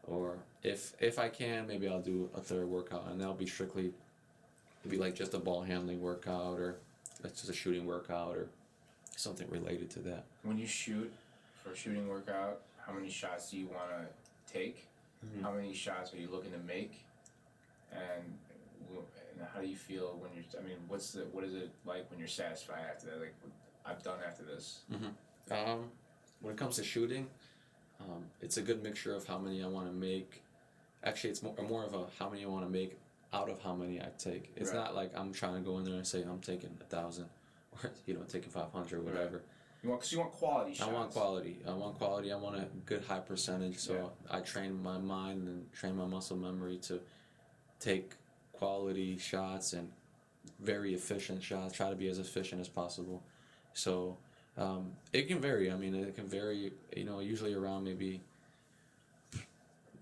or 0.04 0.38
if 0.64 0.94
if 1.00 1.20
I 1.20 1.30
can, 1.30 1.68
maybe 1.68 1.88
I'll 1.88 2.02
do 2.02 2.30
a 2.36 2.42
third 2.42 2.68
workout, 2.68 3.08
and 3.10 3.20
that'll 3.20 3.34
be 3.34 3.48
strictly, 3.48 3.92
be 4.88 4.98
like 4.98 5.16
just 5.16 5.34
a 5.34 5.40
ball 5.40 5.62
handling 5.62 6.02
workout, 6.02 6.60
or 6.60 6.78
that's 7.22 7.42
just 7.42 7.50
a 7.50 7.54
shooting 7.54 7.86
workout, 7.86 8.36
or 8.36 8.50
something 9.16 9.48
related 9.50 9.90
to 9.92 10.00
that. 10.00 10.26
when 10.44 10.58
you 10.58 10.66
shoot 10.68 11.12
for 11.64 11.72
a 11.72 11.76
shooting 11.76 12.08
workout, 12.08 12.62
how 12.86 12.92
many 12.94 13.10
shots 13.10 13.52
do 13.52 13.58
you 13.58 13.68
want 13.68 13.90
to 13.90 14.52
take? 14.54 14.88
Mhm. 15.26 15.42
How 15.44 15.52
many 15.52 15.74
shots 15.74 16.14
are 16.14 16.18
you 16.18 16.28
looking 16.30 16.52
to 16.52 16.58
make? 16.60 17.06
And, 17.92 18.24
and 18.90 19.48
how 19.54 19.60
do 19.62 19.68
you 19.68 19.76
feel 19.76 20.18
when 20.20 20.32
you're? 20.34 20.44
I 20.60 20.66
mean, 20.66 20.78
what's 20.88 21.12
the 21.12 21.22
what 21.32 21.44
is 21.44 21.54
it 21.54 21.70
like 21.86 22.10
when 22.10 22.20
you're 22.20 22.28
satisfied 22.28 22.80
after 22.90 23.08
that? 23.08 23.20
Like, 23.20 23.34
I've 23.86 24.02
done 24.04 24.20
after 24.28 24.44
this. 24.44 24.80
Um, 25.52 25.92
when 26.42 26.54
it 26.54 26.58
comes 26.58 26.78
to 26.78 26.84
shooting, 26.84 27.28
um, 28.00 28.26
it's 28.42 28.58
a 28.58 28.62
good 28.62 28.82
mixture 28.82 29.14
of 29.14 29.28
how 29.28 29.38
many 29.38 29.64
I 29.64 29.68
want 29.68 29.88
to 29.88 29.94
make. 29.94 30.42
Actually, 31.04 31.32
it's 31.32 31.44
more 31.44 31.56
more 31.68 31.84
of 31.84 31.94
a 31.94 32.06
how 32.18 32.30
many 32.30 32.44
I 32.44 32.48
want 32.48 32.66
to 32.66 32.72
make 32.72 32.98
out 33.34 33.50
of 33.50 33.62
how 33.62 33.76
many 33.76 34.02
I 34.02 34.10
take. 34.18 34.52
It's 34.56 34.72
Right. 34.72 34.78
not 34.78 34.96
like 34.96 35.12
I'm 35.16 35.32
trying 35.34 35.56
to 35.56 35.62
go 35.62 35.78
in 35.78 35.86
there 35.86 35.96
and 35.96 36.08
say 36.08 36.24
I'm 36.24 36.40
taking 36.42 36.76
a 36.82 36.84
thousand, 36.86 37.30
you 38.06 38.14
know 38.14 38.22
taking 38.28 38.50
five 38.50 38.72
hundred 38.72 39.00
or 39.00 39.02
whatever. 39.02 39.42
You 39.84 39.90
want 39.90 40.02
because 40.02 40.12
you 40.12 40.20
want 40.20 40.32
quality 40.32 40.76
shots. 40.76 40.90
I 40.90 40.94
want 40.94 41.12
quality. 41.12 41.58
I 41.68 41.74
want 41.74 41.98
quality. 41.98 42.32
I 42.32 42.36
want 42.36 42.56
a 42.56 42.68
good 42.86 43.04
high 43.04 43.20
percentage. 43.20 43.78
So 43.78 44.12
I 44.30 44.42
train 44.42 44.82
my 44.82 45.00
mind 45.00 45.48
and 45.48 45.72
train 45.74 45.96
my 45.96 46.06
muscle 46.06 46.38
memory 46.38 46.78
to 46.84 47.00
take 47.80 48.14
quality 48.54 49.18
shots 49.18 49.74
and 49.74 49.92
very 50.60 50.94
efficient 50.94 51.42
shots. 51.42 51.76
Try 51.76 51.90
to 51.90 51.96
be 51.96 52.08
as 52.10 52.20
efficient 52.20 52.62
as 52.62 52.68
possible. 52.68 53.24
So 53.74 54.18
um, 54.56 54.92
it 55.14 55.28
can 55.28 55.40
vary. 55.40 55.72
I 55.72 55.76
mean, 55.76 55.96
it 55.96 56.16
can 56.16 56.28
vary. 56.28 56.74
You 56.96 57.04
know, 57.04 57.20
usually 57.20 57.56
around 57.56 57.84
maybe 57.84 58.22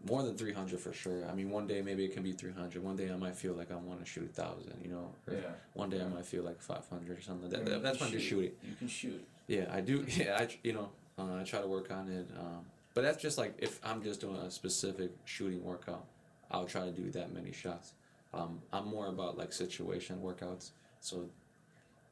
more 0.10 0.24
than 0.24 0.36
three 0.36 0.54
hundred 0.54 0.80
for 0.80 0.92
sure. 0.94 1.26
I 1.30 1.34
mean, 1.34 1.50
one 1.50 1.68
day 1.68 1.82
maybe 1.82 2.04
it 2.04 2.14
can 2.14 2.24
be 2.24 2.32
three 2.32 2.52
hundred. 2.52 2.84
One 2.84 2.96
day 2.96 3.12
I 3.12 3.16
might 3.16 3.36
feel 3.36 3.54
like 3.54 3.72
I 3.72 3.76
want 3.76 4.00
to 4.00 4.06
shoot 4.06 4.26
a 4.26 4.34
thousand. 4.42 4.74
You 4.84 4.90
know, 4.92 5.12
or 5.28 5.34
Yeah. 5.36 5.40
one 5.74 5.90
day 5.90 6.02
I 6.02 6.08
might 6.08 6.26
feel 6.26 6.44
like 6.44 6.62
five 6.62 6.86
hundred 6.90 7.18
or 7.20 7.22
something. 7.22 7.50
That, 7.50 7.66
that, 7.66 7.84
that's 7.84 8.00
when 8.02 8.12
just 8.12 8.26
shoot. 8.26 8.30
shooting. 8.42 8.52
You 8.70 8.76
can 8.78 8.88
shoot. 8.88 9.26
Yeah, 9.48 9.66
I 9.72 9.82
do. 9.82 10.06
Yeah, 10.18 10.38
I 10.40 10.48
you 10.64 10.74
know 10.74 10.90
uh, 11.18 11.36
I 11.40 11.44
try 11.44 11.62
to 11.62 11.68
work 11.68 11.92
on 11.92 12.10
it. 12.10 12.28
Um, 12.40 12.66
but 12.94 13.02
that's 13.04 13.22
just 13.22 13.38
like 13.38 13.54
if 13.60 13.80
I'm 13.86 14.04
just 14.04 14.20
doing 14.22 14.36
a 14.38 14.50
specific 14.52 15.12
shooting 15.26 15.64
workout, 15.64 16.06
I'll 16.52 16.66
try 16.66 16.86
to 16.86 16.92
do 16.92 17.10
that 17.12 17.32
many 17.34 17.52
shots. 17.52 17.94
Um, 18.34 18.60
I'm 18.74 18.88
more 18.88 19.08
about 19.08 19.38
like 19.38 19.54
situation 19.54 20.20
workouts. 20.24 20.72
So 21.02 21.30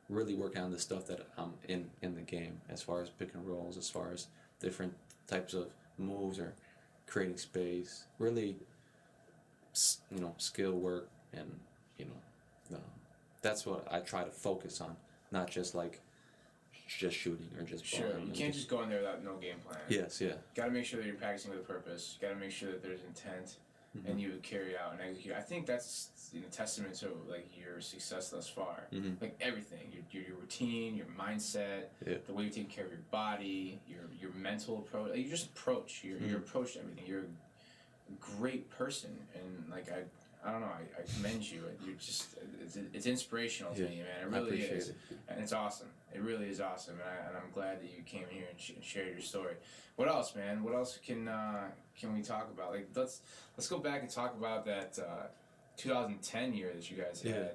really 0.10 0.34
working 0.36 0.62
on 0.62 0.72
the 0.72 0.80
stuff 0.80 1.06
that 1.08 1.28
I'm 1.38 1.54
in 1.68 1.90
in 2.02 2.16
the 2.16 2.22
game 2.22 2.62
as 2.70 2.82
far 2.82 3.02
as 3.02 3.10
pick 3.10 3.34
and 3.34 3.46
rolls, 3.48 3.78
as 3.78 3.90
far 3.90 4.12
as 4.12 4.28
different 4.60 4.94
types 5.28 5.54
of 5.54 5.68
moves 5.98 6.40
or 6.40 6.54
creating 7.08 7.38
space. 7.38 8.06
Really, 8.20 8.56
you 10.12 10.20
know, 10.20 10.34
skill 10.38 10.74
work 10.74 11.10
and 11.34 11.52
you 11.98 12.06
know, 12.06 12.78
uh, 12.78 12.80
that's 13.42 13.66
what 13.66 13.88
I 13.92 14.00
try 14.00 14.24
to 14.24 14.32
focus 14.32 14.82
on, 14.82 14.96
not 15.32 15.50
just 15.50 15.74
like 15.74 16.02
just 16.88 17.18
shooting 17.18 17.50
or 17.58 17.64
just 17.64 17.86
Sure. 17.86 18.08
You 18.20 18.32
can't 18.34 18.54
just 18.54 18.70
go 18.70 18.82
in 18.84 18.90
there 18.90 19.00
without 19.00 19.24
no 19.24 19.36
game 19.36 19.58
plan. 19.66 19.80
yes 19.90 20.22
yeah 20.22 20.34
Got 20.56 20.66
to 20.66 20.72
make 20.72 20.86
sure 20.86 21.00
that 21.00 21.06
you're 21.06 21.16
practicing 21.16 21.52
with 21.52 21.60
a 21.60 21.64
purpose. 21.64 22.18
Got 22.22 22.30
to 22.30 22.36
make 22.36 22.52
sure 22.52 22.72
that 22.72 22.82
there's 22.82 23.02
intent. 23.02 23.56
Mhm. 23.98 24.10
and 24.10 24.22
you 24.22 24.30
would 24.32 24.44
carry 24.44 24.78
out 24.78 24.94
and 24.94 25.02
execute. 25.02 25.36
I 25.36 25.42
think 25.42 25.66
that's 25.66 26.12
you 26.34 26.42
know, 26.42 26.48
testament 26.52 26.94
to 26.96 27.10
like 27.30 27.50
your 27.58 27.80
success 27.82 28.30
thus 28.30 28.48
far. 28.50 28.88
Mhm. 28.92 29.20
Like 29.22 29.36
everything, 29.40 29.92
your, 29.94 30.04
your, 30.12 30.24
your 30.30 30.38
routine, 30.38 30.96
your 30.96 31.06
mindset, 31.08 31.86
Yeah. 32.06 32.18
the 32.26 32.34
way 32.34 32.44
you 32.46 32.50
take 32.50 32.70
care 32.70 32.86
of 32.86 32.92
your 32.92 33.02
body, 33.12 33.80
your 33.88 34.02
your 34.20 34.32
mental 34.34 34.80
approach. 34.80 35.12
Like, 35.12 35.20
you 35.20 35.30
just 35.30 35.48
approach 35.48 36.04
your 36.04 36.18
your 36.20 36.40
Mhm. 36.40 36.44
approach 36.48 36.74
to 36.74 36.80
everything. 36.80 37.06
You're 37.08 37.24
a 38.10 38.14
great 38.20 38.70
person, 38.70 39.18
and 39.36 39.70
like 39.70 39.92
I. 39.92 40.04
I 40.46 40.52
don't 40.52 40.62
know. 40.62 40.68
I, 40.68 40.84
I 41.02 41.04
commend 41.16 41.50
you. 41.52 41.64
You're 41.84 41.96
just 41.96 42.28
it's, 42.94 43.06
inspirational 43.08 43.74
to 43.74 43.82
Yeah. 43.84 43.90
me, 43.90 43.96
man. 43.98 44.08
It 44.22 44.22
I 44.22 44.24
really 44.38 44.48
appreciate 44.50 44.72
is 44.78 44.90
it. 44.90 44.96
and 45.28 45.42
it's 45.42 45.52
awesome. 45.52 45.90
It 46.14 46.22
really 46.22 46.48
is 46.48 46.62
awesome, 46.62 46.96
and, 46.96 47.04
I, 47.04 47.28
and 47.28 47.38
I'm 47.38 47.52
glad 47.54 47.82
that 47.82 47.90
you 47.96 48.02
came 48.04 48.26
here 48.30 48.46
and, 48.50 48.60
sh- 48.60 48.72
and 48.76 48.84
shared 48.84 49.10
your 49.12 49.22
story. 49.22 49.56
What 49.98 50.08
else, 50.08 50.36
man? 50.36 50.64
What 50.64 50.74
else 50.74 50.98
can 51.06 51.28
uh, 51.28 51.66
can 52.00 52.14
we 52.14 52.22
talk 52.22 52.50
about? 52.50 52.72
Like 52.72 52.88
let's 52.96 53.22
let's 53.58 53.68
go 53.68 53.78
back 53.80 54.02
and 54.02 54.10
talk 54.10 54.36
about 54.38 54.66
that 54.66 54.98
uh, 55.00 55.28
2010 55.76 56.54
year 56.54 56.72
that 56.74 56.90
you 56.90 56.98
guys 56.98 57.22
had 57.22 57.32
Yeah. 57.34 57.48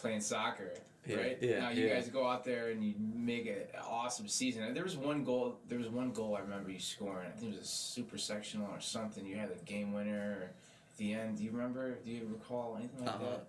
playing 0.00 0.20
soccer, 0.20 0.70
Yeah, 1.06 1.16
right? 1.16 1.38
yeah, 1.40 1.60
Now 1.60 1.70
you 1.70 1.86
yeah. 1.88 1.94
guys 1.94 2.08
go 2.08 2.26
out 2.28 2.44
there 2.44 2.68
and 2.70 2.82
you 2.84 2.94
make 2.98 3.46
an 3.46 3.64
awesome 3.86 4.28
season. 4.28 4.62
And 4.62 4.76
there 4.76 4.84
was 4.84 4.96
one 4.96 5.24
goal. 5.24 5.58
There 5.68 5.78
was 5.78 5.88
one 5.88 6.12
goal 6.12 6.36
I 6.36 6.40
remember 6.40 6.70
you 6.70 6.78
scoring. 6.80 7.26
I 7.26 7.36
think 7.38 7.52
it 7.54 7.58
was 7.58 7.64
a 7.66 7.68
super 7.70 8.18
sectional 8.18 8.68
or 8.70 8.80
something. 8.80 9.26
You 9.26 9.36
had 9.36 9.50
a 9.50 9.64
game 9.64 9.92
winner 9.92 10.50
at 10.92 10.96
the 10.96 11.12
end. 11.14 11.38
Do 11.38 11.44
you 11.44 11.50
remember? 11.50 11.96
Do 12.04 12.10
you 12.10 12.28
recall 12.32 12.76
anything 12.78 13.04
like 13.04 13.14
Uh, 13.16 13.18
that? 13.18 13.46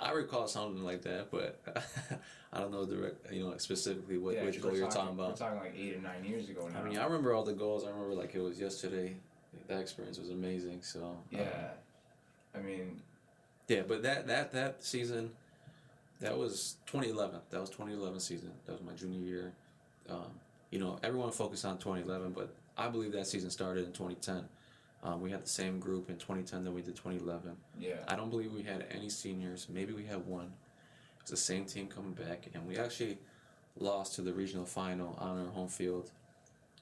I 0.00 0.12
recall 0.12 0.46
something 0.46 0.82
like 0.84 1.02
that, 1.02 1.30
but 1.30 1.60
I 2.52 2.60
don't 2.60 2.70
know 2.70 2.86
direct, 2.86 3.32
you 3.32 3.42
know, 3.44 3.56
specifically 3.58 4.16
what 4.18 4.34
Yeah, 4.36 4.44
which 4.44 4.60
goal 4.62 4.70
we're 4.70 4.78
you're 4.78 4.88
talking 4.90 5.16
We're 5.16 5.24
about. 5.24 5.36
talking 5.36 5.58
like 5.58 5.74
eight 5.76 5.96
or 5.96 6.00
nine 6.00 6.24
years 6.24 6.48
ago 6.48 6.68
now. 6.72 6.80
I 6.80 6.84
mean, 6.88 6.98
I 6.98 7.04
remember 7.04 7.34
all 7.34 7.44
the 7.44 7.52
goals. 7.52 7.84
I 7.84 7.88
remember 7.90 8.14
like 8.14 8.34
it 8.34 8.40
was 8.40 8.60
yesterday. 8.60 9.16
That 9.66 9.80
experience 9.80 10.18
was 10.18 10.30
amazing. 10.30 10.82
So 10.82 11.16
uh, 11.34 11.38
Yeah. 11.38 11.68
I 12.54 12.60
mean, 12.60 13.00
yeah. 13.66 13.82
But 13.86 14.02
that 14.04 14.26
that 14.28 14.52
that 14.52 14.84
season, 14.84 15.30
that 16.20 16.36
was 16.38 16.76
2011. 16.86 17.40
That 17.50 17.60
was 17.60 17.70
2011 17.70 18.20
season. 18.20 18.52
That 18.66 18.72
was 18.72 18.82
my 18.82 18.92
junior 18.92 19.20
year. 19.20 19.52
Um, 20.08 20.30
you 20.70 20.78
know, 20.78 20.98
everyone 21.02 21.32
focused 21.32 21.64
on 21.64 21.78
2011, 21.78 22.32
but 22.32 22.54
I 22.76 22.88
believe 22.88 23.12
that 23.12 23.26
season 23.26 23.50
started 23.50 23.84
in 23.84 23.92
2010. 23.92 24.44
Um, 25.02 25.20
we 25.20 25.30
had 25.30 25.42
the 25.44 25.48
same 25.48 25.78
group 25.78 26.08
in 26.10 26.16
2010 26.16 26.64
that 26.64 26.72
we 26.72 26.82
did 26.82 26.96
2011. 26.96 27.56
yeah. 27.78 27.94
I 28.08 28.16
don't 28.16 28.30
believe 28.30 28.52
we 28.52 28.62
had 28.62 28.84
any 28.90 29.08
seniors. 29.08 29.68
Maybe 29.68 29.92
we 29.92 30.04
had 30.04 30.26
one. 30.26 30.52
It's 31.20 31.30
the 31.30 31.36
same 31.36 31.64
team 31.66 31.86
coming 31.86 32.12
back, 32.14 32.48
and 32.54 32.66
we 32.66 32.76
actually 32.78 33.18
lost 33.78 34.14
to 34.16 34.22
the 34.22 34.32
regional 34.32 34.64
final 34.64 35.14
on 35.20 35.38
our 35.46 35.52
home 35.52 35.68
field 35.68 36.10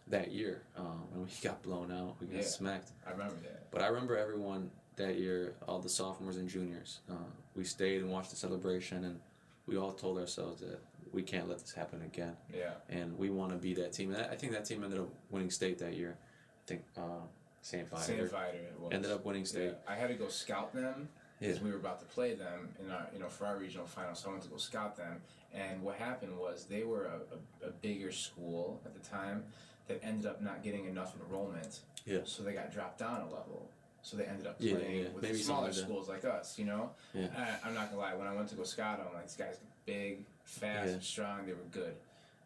that 0.08 0.32
year. 0.32 0.62
Um, 0.76 1.02
and 1.12 1.24
we 1.24 1.30
got 1.42 1.62
blown 1.62 1.92
out. 1.92 2.16
We 2.20 2.26
got 2.28 2.36
Yeah. 2.36 2.42
smacked. 2.42 2.92
I 3.06 3.10
remember 3.10 3.36
that. 3.42 3.70
But 3.70 3.82
I 3.82 3.88
remember 3.88 4.16
everyone 4.16 4.70
that 4.96 5.18
year, 5.18 5.54
all 5.68 5.78
the 5.78 5.88
sophomores 5.90 6.38
and 6.38 6.48
juniors. 6.48 7.00
Uh, 7.10 7.14
we 7.54 7.64
stayed 7.64 8.00
and 8.00 8.10
watched 8.10 8.30
the 8.30 8.36
celebration, 8.36 9.04
and 9.04 9.20
we 9.66 9.76
all 9.76 9.92
told 9.92 10.16
ourselves 10.18 10.62
that 10.62 10.80
we 11.12 11.22
can't 11.22 11.48
let 11.48 11.58
this 11.58 11.72
happen 11.72 12.00
again, 12.02 12.36
Yeah. 12.54 12.72
and 12.88 13.16
we 13.18 13.28
want 13.28 13.52
to 13.52 13.58
be 13.58 13.74
that 13.74 13.92
team. 13.92 14.14
And 14.14 14.22
I 14.24 14.30
I 14.32 14.36
think 14.36 14.52
that 14.52 14.64
team 14.64 14.82
ended 14.84 15.00
up 15.00 15.08
winning 15.30 15.50
state 15.50 15.78
that 15.80 15.94
year. 15.94 16.16
I 16.18 16.66
think 16.66 16.82
uh, 16.96 17.26
St. 17.66 17.88
Same 17.98 18.28
fighter 18.28 18.58
it 18.58 18.78
was. 18.80 18.92
ended 18.92 19.10
up 19.10 19.24
winning 19.24 19.44
state. 19.44 19.64
Yeah. 19.72 19.92
I 19.92 19.96
had 19.96 20.06
to 20.06 20.14
go 20.14 20.28
scout 20.28 20.72
them 20.72 21.08
because 21.40 21.56
Yeah. 21.58 21.64
we 21.64 21.70
were 21.72 21.78
about 21.78 21.98
to 21.98 22.04
play 22.06 22.34
them 22.34 22.68
in 22.78 22.92
our, 22.92 23.08
you 23.12 23.18
know, 23.18 23.28
for 23.28 23.44
our 23.46 23.56
regional 23.56 23.86
final. 23.86 24.14
So 24.14 24.28
I 24.28 24.32
went 24.32 24.44
to 24.44 24.48
go 24.48 24.56
scout 24.56 24.96
them, 24.96 25.20
and 25.52 25.82
what 25.82 25.96
happened 25.96 26.38
was 26.38 26.66
they 26.66 26.84
were 26.84 27.06
a, 27.06 27.66
a, 27.66 27.68
a 27.68 27.70
bigger 27.72 28.12
school 28.12 28.80
at 28.84 28.94
the 28.94 29.00
time 29.00 29.42
that 29.88 29.98
ended 30.04 30.26
up 30.26 30.40
not 30.40 30.62
getting 30.62 30.84
enough 30.86 31.16
enrollment. 31.20 31.80
Yeah. 32.04 32.20
So 32.24 32.44
they 32.44 32.52
got 32.52 32.72
dropped 32.72 32.98
down 33.00 33.22
a 33.22 33.24
level. 33.24 33.68
So 34.02 34.16
they 34.16 34.26
ended 34.26 34.46
up 34.46 34.56
Yeah, 34.60 34.76
playing 34.76 35.02
yeah. 35.02 35.08
with 35.08 35.22
Maybe 35.24 35.38
smaller 35.38 35.64
like 35.64 35.74
schools 35.74 36.08
like 36.08 36.24
us, 36.24 36.60
you 36.60 36.66
know. 36.66 36.90
Yeah. 37.14 37.26
I, 37.36 37.66
I'm 37.68 37.74
not 37.74 37.90
gonna 37.90 38.00
lie. 38.00 38.14
When 38.14 38.28
I 38.28 38.32
went 38.36 38.48
to 38.50 38.54
go 38.54 38.62
scout 38.62 38.98
them, 38.98 39.08
like 39.12 39.24
these 39.26 39.34
guys 39.34 39.58
big, 39.86 40.24
fast, 40.44 40.86
Yeah. 40.86 40.92
and 40.92 41.02
strong. 41.02 41.46
They 41.46 41.52
were 41.52 41.66
good. 41.72 41.96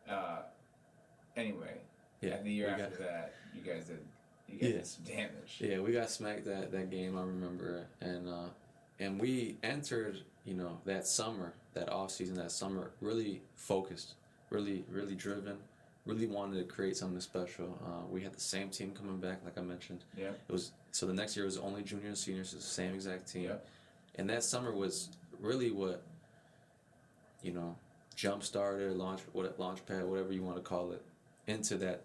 Uh, 0.08 0.38
anyway, 1.36 1.76
Yeah, 2.22 2.40
the 2.40 2.50
year 2.50 2.70
after 2.70 2.96
got- 2.96 2.98
that, 3.00 3.34
you 3.54 3.60
guys 3.60 3.84
did. 3.84 3.98
You 4.51 4.59
guys 4.59 4.70
Yeah. 4.74 4.82
some 4.82 5.05
damage. 5.05 5.57
Yeah, 5.61 5.78
we 5.80 5.92
got 5.92 6.11
smacked 6.11 6.44
that, 6.46 6.72
that 6.72 6.90
game. 6.90 7.16
I 7.16 7.22
remember, 7.22 7.86
and 8.01 8.28
uh, 8.28 8.48
and 8.98 9.20
we 9.20 9.57
entered, 9.62 10.20
you 10.44 10.55
know, 10.55 10.78
that 10.84 11.07
summer, 11.07 11.55
that 11.74 11.88
off 11.88 12.11
season, 12.11 12.34
that 12.36 12.53
summer, 12.53 12.90
really 13.01 13.42
focused, 13.55 14.14
really, 14.51 14.84
really 14.90 15.14
driven, 15.14 15.57
really 16.05 16.26
wanted 16.26 16.59
to 16.59 16.64
create 16.64 16.96
something 16.96 17.20
special. 17.20 17.78
Uh, 17.84 18.07
we 18.11 18.22
had 18.22 18.32
the 18.34 18.40
same 18.40 18.68
team 18.68 18.90
coming 18.92 19.18
back, 19.18 19.40
like 19.44 19.57
I 19.57 19.62
mentioned. 19.62 20.05
Yeah. 20.16 20.30
It 20.48 20.53
was 20.53 20.72
so 20.92 21.07
the 21.07 21.14
next 21.14 21.36
year 21.36 21.44
was 21.46 21.57
only 21.59 21.82
juniors 21.82 22.07
and 22.09 22.18
seniors, 22.18 22.53
the 22.53 22.61
same 22.61 22.94
exact 22.94 23.30
team, 23.30 23.44
Yep. 23.44 23.66
and 24.16 24.28
that 24.30 24.42
summer 24.44 24.72
was 24.72 25.09
really 25.38 25.70
what, 25.70 26.03
you 27.42 27.53
know, 27.53 27.76
jump 28.16 28.42
started, 28.42 28.96
launch, 28.96 29.20
what 29.32 29.59
launch 29.59 29.84
pad, 29.86 30.05
whatever 30.05 30.32
you 30.32 30.42
want 30.42 30.57
to 30.57 30.62
call 30.62 30.92
it, 30.92 31.03
into 31.46 31.76
that, 31.78 32.03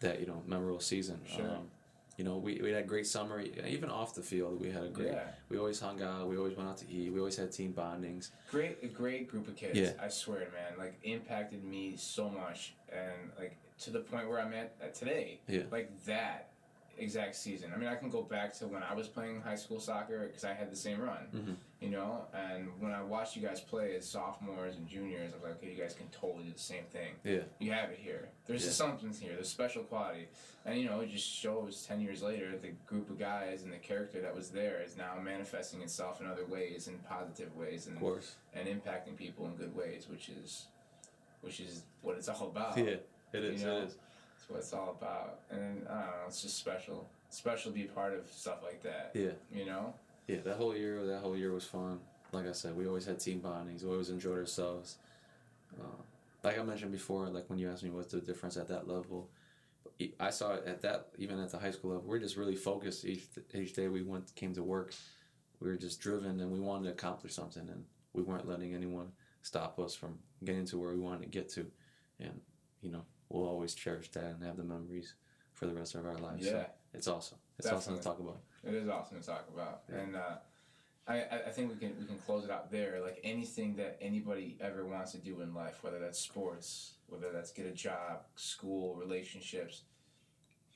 that 0.00 0.20
you 0.20 0.26
know 0.26 0.42
memorable 0.46 0.80
season. 0.80 1.20
Sure. 1.26 1.48
Um, 1.48 1.70
you 2.16 2.24
know, 2.24 2.36
we, 2.36 2.60
we 2.60 2.72
had 2.72 2.82
a 2.82 2.86
great 2.86 3.06
summer, 3.06 3.40
even 3.40 3.90
off 3.90 4.12
the 4.12 4.22
field. 4.22 4.60
We 4.60 4.72
had 4.72 4.82
a 4.82 4.88
great. 4.88 5.12
Yeah. 5.12 5.28
We 5.48 5.56
always 5.56 5.78
hung 5.78 6.02
out. 6.02 6.26
We 6.26 6.36
always 6.36 6.56
went 6.56 6.68
out 6.68 6.76
to 6.78 6.90
eat. 6.90 7.12
We 7.12 7.20
always 7.20 7.36
had 7.36 7.52
team 7.52 7.72
bondings. 7.72 8.30
Great, 8.50 8.78
a 8.82 8.88
great 8.88 9.30
group 9.30 9.46
of 9.46 9.54
kids. 9.54 9.78
Yeah. 9.78 9.92
I 10.02 10.08
swear, 10.08 10.40
man. 10.40 10.76
Like 10.76 10.98
impacted 11.04 11.62
me 11.62 11.94
so 11.96 12.28
much, 12.28 12.74
and 12.92 13.30
like 13.38 13.56
to 13.80 13.90
the 13.90 14.00
point 14.00 14.28
where 14.28 14.40
I'm 14.40 14.52
at, 14.52 14.74
at 14.82 14.96
today. 14.96 15.38
Yeah. 15.46 15.62
Like 15.70 15.92
that 16.06 16.50
exact 17.00 17.36
season. 17.36 17.72
I 17.74 17.78
mean, 17.78 17.88
I 17.88 17.94
can 17.96 18.08
go 18.10 18.22
back 18.22 18.52
to 18.58 18.66
when 18.66 18.82
I 18.82 18.94
was 18.94 19.08
playing 19.08 19.40
high 19.40 19.54
school 19.56 19.80
soccer 19.80 20.26
because 20.26 20.44
I 20.44 20.52
had 20.52 20.70
the 20.70 20.76
same 20.76 21.00
run. 21.00 21.28
Mhm. 21.32 21.56
You 21.80 21.90
know, 21.90 22.26
and 22.34 22.68
when 22.80 22.90
I 22.92 23.02
watched 23.02 23.36
you 23.36 23.42
guys 23.42 23.60
play 23.60 23.94
as 23.96 24.08
sophomores 24.08 24.76
and 24.76 24.88
juniors, 24.88 25.32
I 25.32 25.36
was 25.36 25.44
like, 25.44 25.52
okay, 25.58 25.70
you 25.70 25.76
guys 25.80 25.94
can 25.94 26.08
totally 26.08 26.44
do 26.44 26.52
the 26.52 26.58
same 26.58 26.84
thing. 26.86 27.14
Yeah. 27.22 27.42
You 27.60 27.70
have 27.72 27.90
it 27.90 27.98
here. 27.98 28.30
There's 28.46 28.64
Yeah. 28.64 28.72
something 28.72 29.12
here. 29.12 29.34
There's 29.34 29.48
special 29.48 29.84
quality, 29.84 30.28
and 30.64 30.76
you 30.80 30.86
know, 30.86 31.00
it 31.00 31.10
just 31.10 31.26
shows 31.28 31.84
ten 31.86 32.00
years 32.00 32.20
later 32.20 32.56
the 32.58 32.70
group 32.86 33.10
of 33.10 33.18
guys 33.18 33.62
and 33.62 33.72
the 33.72 33.78
character 33.78 34.20
that 34.22 34.34
was 34.34 34.50
there 34.50 34.82
is 34.82 34.96
now 34.96 35.18
manifesting 35.20 35.82
itself 35.82 36.20
in 36.20 36.26
other 36.26 36.46
ways, 36.46 36.88
in 36.88 36.98
positive 37.00 37.54
ways, 37.56 37.86
and 37.86 37.98
and 38.54 38.66
impacting 38.68 39.16
people 39.16 39.46
in 39.46 39.54
good 39.54 39.74
ways, 39.76 40.08
which 40.08 40.28
is, 40.30 40.66
which 41.42 41.60
is 41.60 41.84
what 42.02 42.16
it's 42.16 42.28
all 42.28 42.48
about. 42.48 42.76
Yeah. 42.76 42.96
It 43.32 43.44
is. 43.44 43.62
know, 43.62 43.82
it 43.82 43.84
is. 43.84 43.98
What 44.48 44.60
it's 44.60 44.72
all 44.72 44.96
about. 44.98 45.40
And 45.50 45.86
I 45.88 45.92
don't 45.92 46.06
know, 46.06 46.26
it's 46.26 46.42
just 46.42 46.58
special. 46.58 47.08
Special 47.30 47.70
to 47.70 47.78
be 47.78 47.84
part 47.84 48.14
of 48.14 48.26
stuff 48.32 48.62
like 48.62 48.82
that. 48.82 49.12
Yeah. 49.14 49.32
You 49.52 49.66
know? 49.66 49.94
Yeah. 50.26 50.38
That 50.44 50.56
whole 50.56 50.74
year. 50.74 51.06
That 51.06 51.20
whole 51.20 51.36
year 51.36 51.52
was 51.52 51.64
fun. 51.64 52.00
Like 52.32 52.46
I 52.46 52.52
said, 52.52 52.76
we 52.76 52.86
always 52.86 53.06
had 53.06 53.20
team 53.20 53.40
bondings. 53.40 53.84
We 53.84 53.90
always 53.90 54.10
enjoyed 54.10 54.38
ourselves. 54.38 54.96
Uh, 55.78 56.02
like 56.42 56.58
I 56.58 56.62
mentioned 56.62 56.92
before, 56.92 57.26
like 57.28 57.48
when 57.48 57.58
you 57.58 57.70
asked 57.70 57.82
me 57.82 57.90
what's 57.90 58.12
the 58.12 58.20
difference 58.20 58.56
at 58.56 58.68
that 58.68 58.88
level, 58.88 59.28
I 60.20 60.30
saw 60.30 60.54
it 60.54 60.64
at 60.66 60.82
that 60.82 61.08
even 61.18 61.40
at 61.40 61.50
the 61.50 61.58
high 61.58 61.70
school 61.70 61.92
level. 61.92 62.06
We're 62.06 62.20
just 62.20 62.36
really 62.36 62.54
focused 62.54 63.04
each 63.04 63.24
each 63.52 63.74
day 63.74 63.88
we 63.88 64.02
went 64.02 64.34
came 64.34 64.54
to 64.54 64.62
work. 64.62 64.94
We 65.60 65.68
were 65.68 65.76
just 65.76 66.00
driven 66.00 66.40
and 66.40 66.50
we 66.50 66.60
wanted 66.60 66.84
to 66.84 66.90
accomplish 66.92 67.34
something, 67.34 67.68
and 67.68 67.84
we 68.12 68.22
weren't 68.22 68.48
letting 68.48 68.74
anyone 68.74 69.10
stop 69.42 69.78
us 69.80 69.94
from 69.94 70.18
getting 70.44 70.66
to 70.66 70.78
where 70.78 70.92
we 70.92 71.00
wanted 71.00 71.22
to 71.22 71.28
get 71.28 71.48
to. 71.50 71.66
And 72.20 72.40
you 72.80 72.92
know, 72.92 73.02
we'll 73.28 73.46
always 73.48 73.74
cherish 73.74 74.10
that 74.12 74.24
and 74.24 74.42
have 74.42 74.56
the 74.56 74.64
memories 74.64 75.14
for 75.54 75.66
the 75.66 75.74
rest 75.74 75.94
of 75.94 76.06
our 76.06 76.16
lives. 76.18 76.46
So 76.46 76.52
Yeah. 76.52 76.66
it's 76.94 77.08
awesome. 77.08 77.38
It's 77.58 77.68
awesome 77.68 77.96
to 77.96 78.02
talk 78.02 78.20
about. 78.20 78.40
It 78.64 78.74
is 78.74 78.88
awesome 78.88 79.20
to 79.20 79.26
talk 79.26 79.48
about. 79.52 79.82
Yeah. 79.90 79.98
And 79.98 80.16
uh, 80.16 80.36
I, 81.06 81.14
I 81.22 81.42
I 81.46 81.50
think 81.50 81.70
we 81.70 81.76
can 81.76 81.98
we 81.98 82.06
can 82.06 82.18
close 82.18 82.44
it 82.44 82.50
out 82.50 82.70
there. 82.70 83.00
Like 83.00 83.20
anything 83.24 83.76
that 83.76 83.98
anybody 84.00 84.56
ever 84.60 84.84
wants 84.86 85.12
to 85.12 85.18
do 85.18 85.40
in 85.40 85.54
life, 85.54 85.82
whether 85.82 85.98
that's 85.98 86.18
sports, 86.18 86.94
whether 87.08 87.32
that's 87.32 87.50
get 87.52 87.66
a 87.66 87.72
job, 87.72 88.20
school, 88.36 88.94
relationships, 88.94 89.82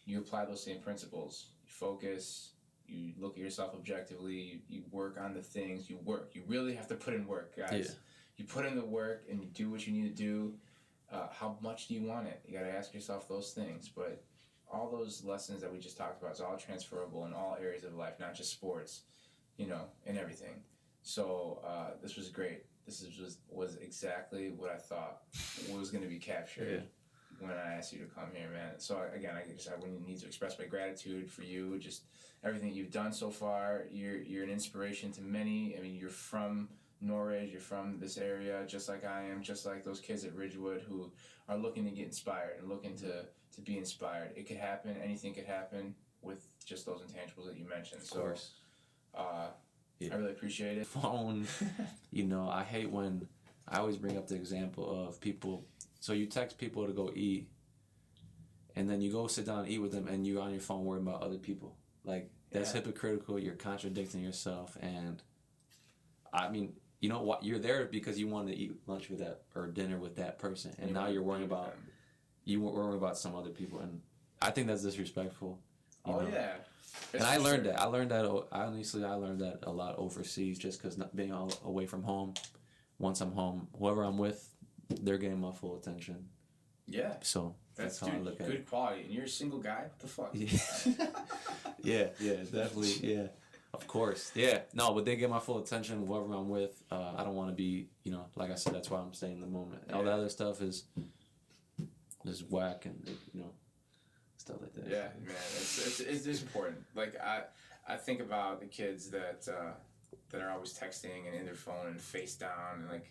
you 0.04 0.18
apply 0.18 0.44
those 0.46 0.62
same 0.64 0.80
principles. 0.80 1.46
You 1.62 1.68
focus, 1.70 2.52
you 2.86 3.12
look 3.18 3.34
at 3.36 3.42
yourself 3.42 3.74
objectively, 3.74 4.34
you, 4.34 4.58
you 4.68 4.82
work 4.90 5.18
on 5.20 5.34
the 5.34 5.42
things, 5.42 5.88
you 5.88 5.98
work. 6.04 6.30
You 6.34 6.42
really 6.46 6.74
have 6.74 6.88
to 6.88 6.94
put 6.94 7.14
in 7.14 7.26
work, 7.26 7.56
guys. 7.56 7.86
Yeah. 7.90 7.94
You 8.38 8.44
put 8.46 8.64
in 8.66 8.74
the 8.74 8.84
work 8.84 9.24
and 9.30 9.40
you 9.40 9.48
do 9.48 9.70
what 9.70 9.86
you 9.86 9.92
need 9.92 10.08
to 10.08 10.22
do. 10.22 10.54
Uh, 11.12 11.26
how 11.30 11.56
much 11.60 11.88
do 11.88 11.94
you 11.94 12.02
want 12.02 12.26
it? 12.26 12.40
You 12.46 12.56
got 12.56 12.64
to 12.64 12.74
ask 12.74 12.94
yourself 12.94 13.28
those 13.28 13.52
things. 13.52 13.88
But 13.88 14.24
all 14.72 14.90
those 14.90 15.22
lessons 15.24 15.60
that 15.60 15.72
we 15.72 15.78
just 15.78 15.98
talked 15.98 16.20
about 16.22 16.34
is 16.34 16.40
all 16.40 16.56
transferable 16.56 17.26
in 17.26 17.34
all 17.34 17.58
areas 17.60 17.84
of 17.84 17.94
life, 17.94 18.14
not 18.18 18.34
just 18.34 18.50
sports, 18.50 19.02
you 19.58 19.66
know, 19.66 19.82
and 20.06 20.16
everything. 20.16 20.62
So 21.02 21.60
uh, 21.66 21.90
this 22.00 22.16
was 22.16 22.28
great. 22.30 22.64
This 22.86 23.02
is, 23.02 23.18
was 23.18 23.38
was 23.48 23.76
exactly 23.76 24.50
what 24.56 24.70
I 24.70 24.76
thought 24.76 25.22
was 25.70 25.90
going 25.90 26.02
to 26.02 26.10
be 26.10 26.18
captured 26.18 26.84
when 27.38 27.52
I 27.52 27.74
asked 27.74 27.92
you 27.92 28.00
to 28.00 28.06
come 28.06 28.28
here, 28.34 28.48
man. 28.50 28.78
So 28.78 29.00
again, 29.14 29.34
I 29.36 29.48
just 29.52 29.68
I 29.68 29.74
wouldn't 29.76 30.06
need 30.06 30.20
to 30.20 30.26
express 30.26 30.58
my 30.58 30.64
gratitude 30.64 31.30
for 31.30 31.42
you, 31.42 31.78
just 31.78 32.04
everything 32.44 32.72
you've 32.72 32.90
done 32.90 33.12
so 33.12 33.30
far. 33.30 33.84
You're 33.90 34.16
you're 34.16 34.44
an 34.44 34.50
inspiration 34.50 35.12
to 35.12 35.22
many. 35.22 35.76
I 35.76 35.80
mean, 35.80 35.94
you're 35.94 36.10
from 36.10 36.68
Norridge, 37.02 37.50
you're 37.50 37.60
from 37.60 37.98
this 37.98 38.16
area, 38.16 38.64
just 38.66 38.88
like 38.88 39.04
I 39.04 39.24
am, 39.24 39.42
just 39.42 39.66
like 39.66 39.82
those 39.84 40.00
kids 40.00 40.24
at 40.24 40.34
Ridgewood 40.34 40.82
who 40.88 41.10
are 41.48 41.56
looking 41.56 41.84
to 41.84 41.90
get 41.90 42.06
inspired 42.06 42.58
and 42.60 42.68
looking 42.68 42.96
to 42.98 43.26
to 43.54 43.60
be 43.60 43.76
inspired. 43.76 44.30
It 44.34 44.46
could 44.48 44.56
happen. 44.56 44.96
Anything 45.02 45.34
could 45.34 45.44
happen 45.44 45.94
with 46.22 46.46
just 46.64 46.86
those 46.86 47.00
intangibles 47.02 47.46
that 47.48 47.58
you 47.58 47.68
mentioned. 47.68 48.00
Of 48.02 48.06
so 48.08 48.20
course. 48.20 48.52
Uh, 49.14 49.48
Yeah. 49.98 50.14
I 50.14 50.16
really 50.16 50.30
appreciate 50.30 50.78
it. 50.78 50.86
phone. 50.86 51.46
you 52.10 52.24
know, 52.24 52.48
I 52.48 52.62
hate 52.62 52.90
when 52.90 53.28
I 53.68 53.78
always 53.78 53.96
bring 53.98 54.16
up 54.16 54.26
the 54.28 54.36
example 54.36 55.06
of 55.06 55.20
people. 55.20 55.66
So 56.00 56.12
you 56.14 56.26
text 56.26 56.56
people 56.56 56.86
to 56.86 56.92
go 56.92 57.10
eat, 57.14 57.48
and 58.74 58.88
then 58.88 59.00
you 59.02 59.12
go 59.12 59.26
sit 59.26 59.44
down 59.46 59.60
and 59.60 59.68
eat 59.68 59.80
with 59.80 59.92
them, 59.92 60.08
and 60.08 60.26
you're 60.26 60.40
on 60.40 60.50
your 60.52 60.60
phone 60.60 60.84
worrying 60.84 61.06
about 61.06 61.20
other 61.22 61.38
people. 61.38 61.76
Like 62.04 62.30
that's 62.50 62.70
Yeah. 62.70 62.80
hypocritical. 62.80 63.38
You're 63.38 63.54
contradicting 63.54 64.22
yourself, 64.22 64.76
and 64.80 65.22
I 66.32 66.48
mean, 66.48 66.74
you 67.02 67.08
know 67.10 67.20
what? 67.20 67.44
You're 67.44 67.58
there 67.58 67.84
because 67.84 68.18
you 68.18 68.28
want 68.28 68.46
to 68.48 68.54
eat 68.56 68.72
lunch 68.86 69.10
with 69.10 69.18
that 69.18 69.42
or 69.54 69.66
dinner 69.66 69.98
with 69.98 70.16
that 70.16 70.38
person, 70.38 70.72
and 70.78 70.88
You 70.88 70.94
now 70.94 71.08
you're 71.08 71.22
worrying 71.22 71.44
about 71.44 71.72
them. 71.72 71.82
you 72.44 72.60
worrying 72.62 72.96
about 72.96 73.18
some 73.18 73.34
other 73.36 73.50
people, 73.50 73.80
and 73.80 74.00
I 74.40 74.50
think 74.52 74.68
that's 74.68 74.82
disrespectful. 74.82 75.58
Oh 76.06 76.20
know? 76.20 76.28
yeah. 76.32 76.54
and 77.12 77.22
I 77.24 77.36
learned 77.38 77.64
sure. 77.64 77.72
that. 77.74 77.80
I 77.82 77.86
learned 77.86 78.12
that. 78.12 78.24
o- 78.24 78.46
Honestly, 78.52 79.04
I 79.04 79.14
learned 79.14 79.40
that 79.40 79.58
a 79.64 79.70
lot 79.72 79.98
overseas, 79.98 80.58
just 80.58 80.80
because 80.80 80.96
being 81.14 81.32
all 81.32 81.52
away 81.64 81.86
from 81.86 82.02
home. 82.04 82.34
Once 82.98 83.20
I'm 83.20 83.32
home, 83.32 83.66
whoever 83.76 84.04
I'm 84.04 84.16
with, 84.16 84.48
they're 84.88 85.18
getting 85.18 85.40
my 85.40 85.50
full 85.50 85.74
attention. 85.76 86.28
Yeah. 86.86 87.14
So 87.22 87.56
That's, 87.74 87.98
that's, 87.98 88.00
how 88.00 88.06
dude, 88.16 88.26
I 88.28 88.30
look 88.30 88.40
at 88.40 88.46
good 88.46 88.56
it. 88.56 88.68
quality. 88.68 89.02
And 89.02 89.10
you're 89.10 89.24
a 89.24 89.28
single 89.28 89.58
guy? 89.58 89.82
What 89.88 89.98
the 89.98 90.06
fuck? 90.06 90.30
Yeah. 90.34 91.06
yeah, 91.82 92.06
yeah, 92.20 92.34
definitely, 92.44 92.92
yeah. 93.02 93.26
Of 93.74 93.86
course, 93.86 94.30
yeah. 94.34 94.60
No, 94.74 94.92
but 94.92 95.04
they 95.06 95.16
get 95.16 95.30
my 95.30 95.38
full 95.38 95.58
attention. 95.58 96.06
Whoever 96.06 96.32
I'm 96.34 96.48
with, 96.50 96.82
uh, 96.90 97.12
I 97.16 97.24
don't 97.24 97.34
want 97.34 97.48
to 97.50 97.54
be, 97.54 97.88
you 98.04 98.12
know, 98.12 98.26
like 98.36 98.50
I 98.50 98.54
said, 98.54 98.74
that's 98.74 98.90
why 98.90 98.98
I'm 99.00 99.14
staying 99.14 99.34
in 99.36 99.40
the 99.40 99.46
moment. 99.46 99.82
All 99.92 100.02
the 100.04 100.12
other 100.12 100.28
stuff 100.28 100.60
is, 100.60 100.84
is 102.26 102.44
whack 102.44 102.84
and 102.84 103.02
you 103.32 103.40
know, 103.40 103.50
stuff 104.36 104.56
like 104.60 104.74
that. 104.74 104.86
Yeah, 104.88 105.08
man, 105.24 105.34
it's, 105.56 105.86
it's, 105.86 106.00
it's, 106.00 106.26
it's 106.26 106.42
important. 106.42 106.78
Like 106.94 107.18
I, 107.18 107.44
I 107.88 107.96
think 107.96 108.20
about 108.20 108.60
the 108.60 108.66
kids 108.66 109.10
that 109.10 109.48
uh, 109.48 109.72
that 110.30 110.42
are 110.42 110.50
always 110.50 110.74
texting 110.78 111.26
and 111.26 111.34
in 111.34 111.46
their 111.46 111.54
phone 111.54 111.86
and 111.86 112.00
face 112.00 112.34
down 112.34 112.80
and 112.80 112.88
like, 112.90 113.10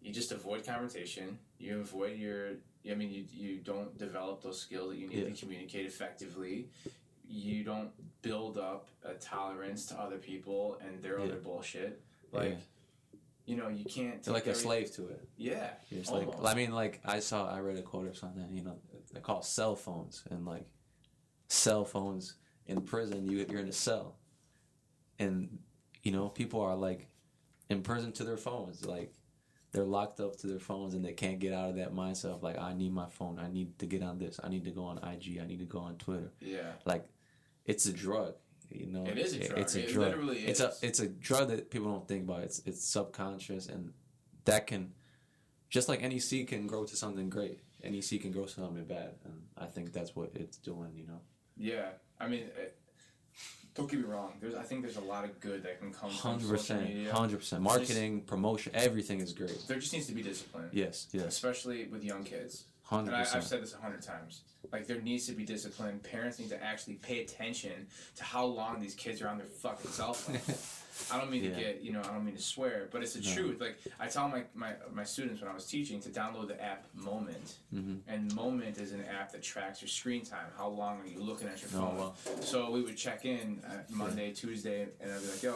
you 0.00 0.12
just 0.12 0.32
avoid 0.32 0.66
confrontation. 0.66 1.38
You 1.58 1.80
avoid 1.80 2.18
your. 2.18 2.54
I 2.90 2.94
mean, 2.94 3.10
you 3.12 3.24
you 3.32 3.58
don't 3.58 3.96
develop 3.96 4.42
those 4.42 4.60
skills 4.60 4.90
that 4.90 4.98
you 4.98 5.06
need 5.08 5.18
Yeah. 5.18 5.28
to 5.32 5.40
communicate 5.40 5.86
effectively. 5.86 6.68
You 7.28 7.62
don't 7.62 7.90
build 8.22 8.56
up 8.56 8.88
a 9.04 9.14
tolerance 9.14 9.86
to 9.86 10.00
other 10.00 10.18
people 10.18 10.78
and 10.80 11.02
their 11.02 11.18
Yeah. 11.18 11.24
other 11.26 11.36
bullshit. 11.36 12.00
Like, 12.32 12.50
Yeah. 12.52 12.56
you 13.46 13.56
know, 13.56 13.68
you 13.68 13.84
can't. 13.84 14.26
Like 14.28 14.44
take 14.44 14.52
a 14.52 14.56
slave 14.56 14.92
to 14.92 15.08
it. 15.08 15.28
Yeah. 15.36 15.74
You're 15.90 16.04
like. 16.04 16.28
I 16.44 16.54
mean, 16.54 16.72
like 16.72 17.00
I 17.04 17.20
saw, 17.20 17.48
I 17.52 17.60
read 17.60 17.76
a 17.76 17.82
quote 17.82 18.06
or 18.06 18.14
something. 18.14 18.48
You 18.52 18.62
know, 18.62 18.78
they 19.12 19.20
call 19.20 19.42
cell 19.42 19.76
phones 19.76 20.22
and 20.30 20.46
like 20.46 20.66
cell 21.48 21.84
phones 21.84 22.36
in 22.66 22.80
prison. 22.82 23.26
You 23.26 23.44
you're 23.50 23.60
in 23.60 23.68
a 23.68 23.72
cell, 23.72 24.16
and 25.18 25.58
you 26.02 26.12
know 26.12 26.28
people 26.28 26.60
are 26.60 26.76
like 26.76 27.08
imprisoned 27.68 28.14
to 28.16 28.24
their 28.24 28.36
phones. 28.36 28.84
Like 28.86 29.12
they're 29.72 29.84
locked 29.84 30.20
up 30.20 30.36
to 30.36 30.46
their 30.46 30.58
phones 30.58 30.94
and 30.94 31.04
they 31.04 31.12
can't 31.14 31.38
get 31.38 31.52
out 31.52 31.70
of 31.70 31.76
that 31.76 31.92
mindset 31.94 32.26
of 32.26 32.42
like 32.42 32.58
I 32.58 32.72
need 32.74 32.92
my 32.92 33.08
phone. 33.08 33.38
I 33.38 33.48
need 33.48 33.78
to 33.80 33.86
get 33.86 34.02
on 34.02 34.18
this. 34.18 34.38
I 34.42 34.48
need 34.48 34.64
to 34.64 34.70
go 34.70 34.84
on 34.84 34.98
IG. 34.98 35.38
I 35.40 35.46
need 35.46 35.58
to 35.58 35.64
go 35.66 35.80
on 35.80 35.96
Twitter. 35.96 36.30
Yeah. 36.40 36.72
Like 36.84 37.06
it's 37.66 37.86
a 37.86 37.92
drug. 37.92 38.34
You 38.70 38.86
know, 38.86 39.04
It 39.04 39.18
is 39.18 39.34
a 39.34 39.46
drug. 39.48 39.58
It's 39.58 39.74
a 39.74 39.82
It 39.84 39.92
drug. 39.92 40.06
literally 40.08 40.38
It's 40.46 40.60
a 40.60 40.72
it's 40.82 41.00
a 41.00 41.08
drug 41.08 41.48
that 41.48 41.70
people 41.70 41.90
don't 41.92 42.08
think 42.08 42.24
about. 42.24 42.42
It's 42.42 42.60
it's 42.64 42.84
subconscious 42.84 43.66
and 43.68 43.92
that 44.44 44.66
can 44.66 44.92
just 45.68 45.88
like 45.88 46.02
any 46.02 46.18
seed 46.18 46.48
can 46.48 46.66
grow 46.66 46.84
to 46.84 46.96
something 46.96 47.28
great. 47.30 47.60
Any 47.82 48.00
seed 48.00 48.22
can 48.22 48.30
grow 48.32 48.44
to 48.44 48.50
something 48.50 48.84
bad, 48.84 49.14
and 49.24 49.42
I 49.58 49.66
think 49.66 49.92
that's 49.92 50.14
what 50.14 50.30
it's 50.34 50.56
doing. 50.56 50.92
You 50.94 51.06
know, 51.06 51.20
Yeah, 51.56 51.88
I 52.20 52.28
mean, 52.28 52.42
it, 52.56 52.78
don't 53.74 53.90
get 53.90 53.98
me 54.00 54.06
wrong. 54.06 54.34
There's, 54.40 54.54
I 54.54 54.62
think 54.62 54.82
there's 54.82 54.98
a 54.98 55.00
lot 55.00 55.24
of 55.24 55.40
good 55.40 55.64
that 55.64 55.80
can 55.80 55.92
come 55.92 56.10
from 56.10 56.18
hundred 56.18 56.48
percent, 56.48 57.08
hundred 57.08 57.38
percent. 57.38 57.62
Marketing, 57.62 58.20
promotion, 58.22 58.72
everything 58.74 59.20
is 59.20 59.32
great. 59.32 59.66
There 59.66 59.78
just 59.78 59.92
needs 59.92 60.06
to 60.06 60.12
be 60.14 60.22
discipline, 60.22 60.68
Yes, 60.72 61.08
yes, 61.12 61.26
especially 61.26 61.86
with 61.88 62.04
young 62.04 62.22
kids. 62.22 62.64
Hundred 62.92 63.14
And 63.14 63.16
I, 63.16 63.36
I've 63.36 63.44
said 63.44 63.62
this 63.62 63.74
a 63.74 63.78
hundred 63.78 64.02
times. 64.02 64.42
Like 64.72 64.86
there 64.86 65.00
needs 65.00 65.26
to 65.26 65.32
be 65.32 65.44
discipline. 65.44 65.98
Parents 66.00 66.38
need 66.38 66.48
to 66.50 66.62
actually 66.62 66.94
pay 66.94 67.20
attention 67.22 67.86
to 68.16 68.24
how 68.24 68.44
long 68.44 68.80
these 68.80 68.94
kids 68.94 69.20
are 69.20 69.28
on 69.28 69.36
their 69.38 69.46
fucking 69.46 69.90
cell 69.90 70.14
phone. 70.14 70.38
I 71.10 71.18
don't 71.20 71.30
mean 71.30 71.42
Yeah. 71.44 71.50
to 71.54 71.60
get, 71.60 71.80
you 71.82 71.92
know, 71.92 72.00
I 72.00 72.12
don't 72.12 72.24
mean 72.24 72.36
to 72.36 72.42
swear, 72.42 72.88
but 72.92 73.02
it's 73.02 73.14
the 73.14 73.22
No. 73.22 73.34
truth. 73.34 73.60
Like 73.60 73.78
I 73.98 74.06
tell 74.08 74.28
my, 74.28 74.44
my 74.54 74.74
my 74.92 75.04
students 75.04 75.40
when 75.42 75.50
I 75.50 75.54
was 75.54 75.66
teaching 75.66 76.00
to 76.00 76.08
download 76.10 76.48
the 76.48 76.62
app 76.62 76.86
Moment, 76.94 77.56
hmm 77.70 77.96
and 78.08 78.34
Moment 78.34 78.78
is 78.78 78.92
an 78.92 79.04
app 79.04 79.32
that 79.32 79.42
tracks 79.42 79.82
your 79.82 79.88
screen 79.88 80.24
time. 80.24 80.46
How 80.56 80.68
long 80.68 81.00
are 81.00 81.06
you 81.06 81.18
looking 81.20 81.48
at 81.48 81.60
your 81.60 81.70
Oh 81.74 81.86
phone? 81.86 81.96
well, 81.98 82.16
So 82.42 82.70
we 82.70 82.82
would 82.82 82.96
check 82.96 83.24
in 83.24 83.62
uh, 83.66 83.82
Monday, 83.90 84.32
Tuesday, 84.32 84.86
and 85.00 85.12
I'd 85.12 85.20
be 85.22 85.28
like, 85.28 85.42
"Yo, 85.42 85.54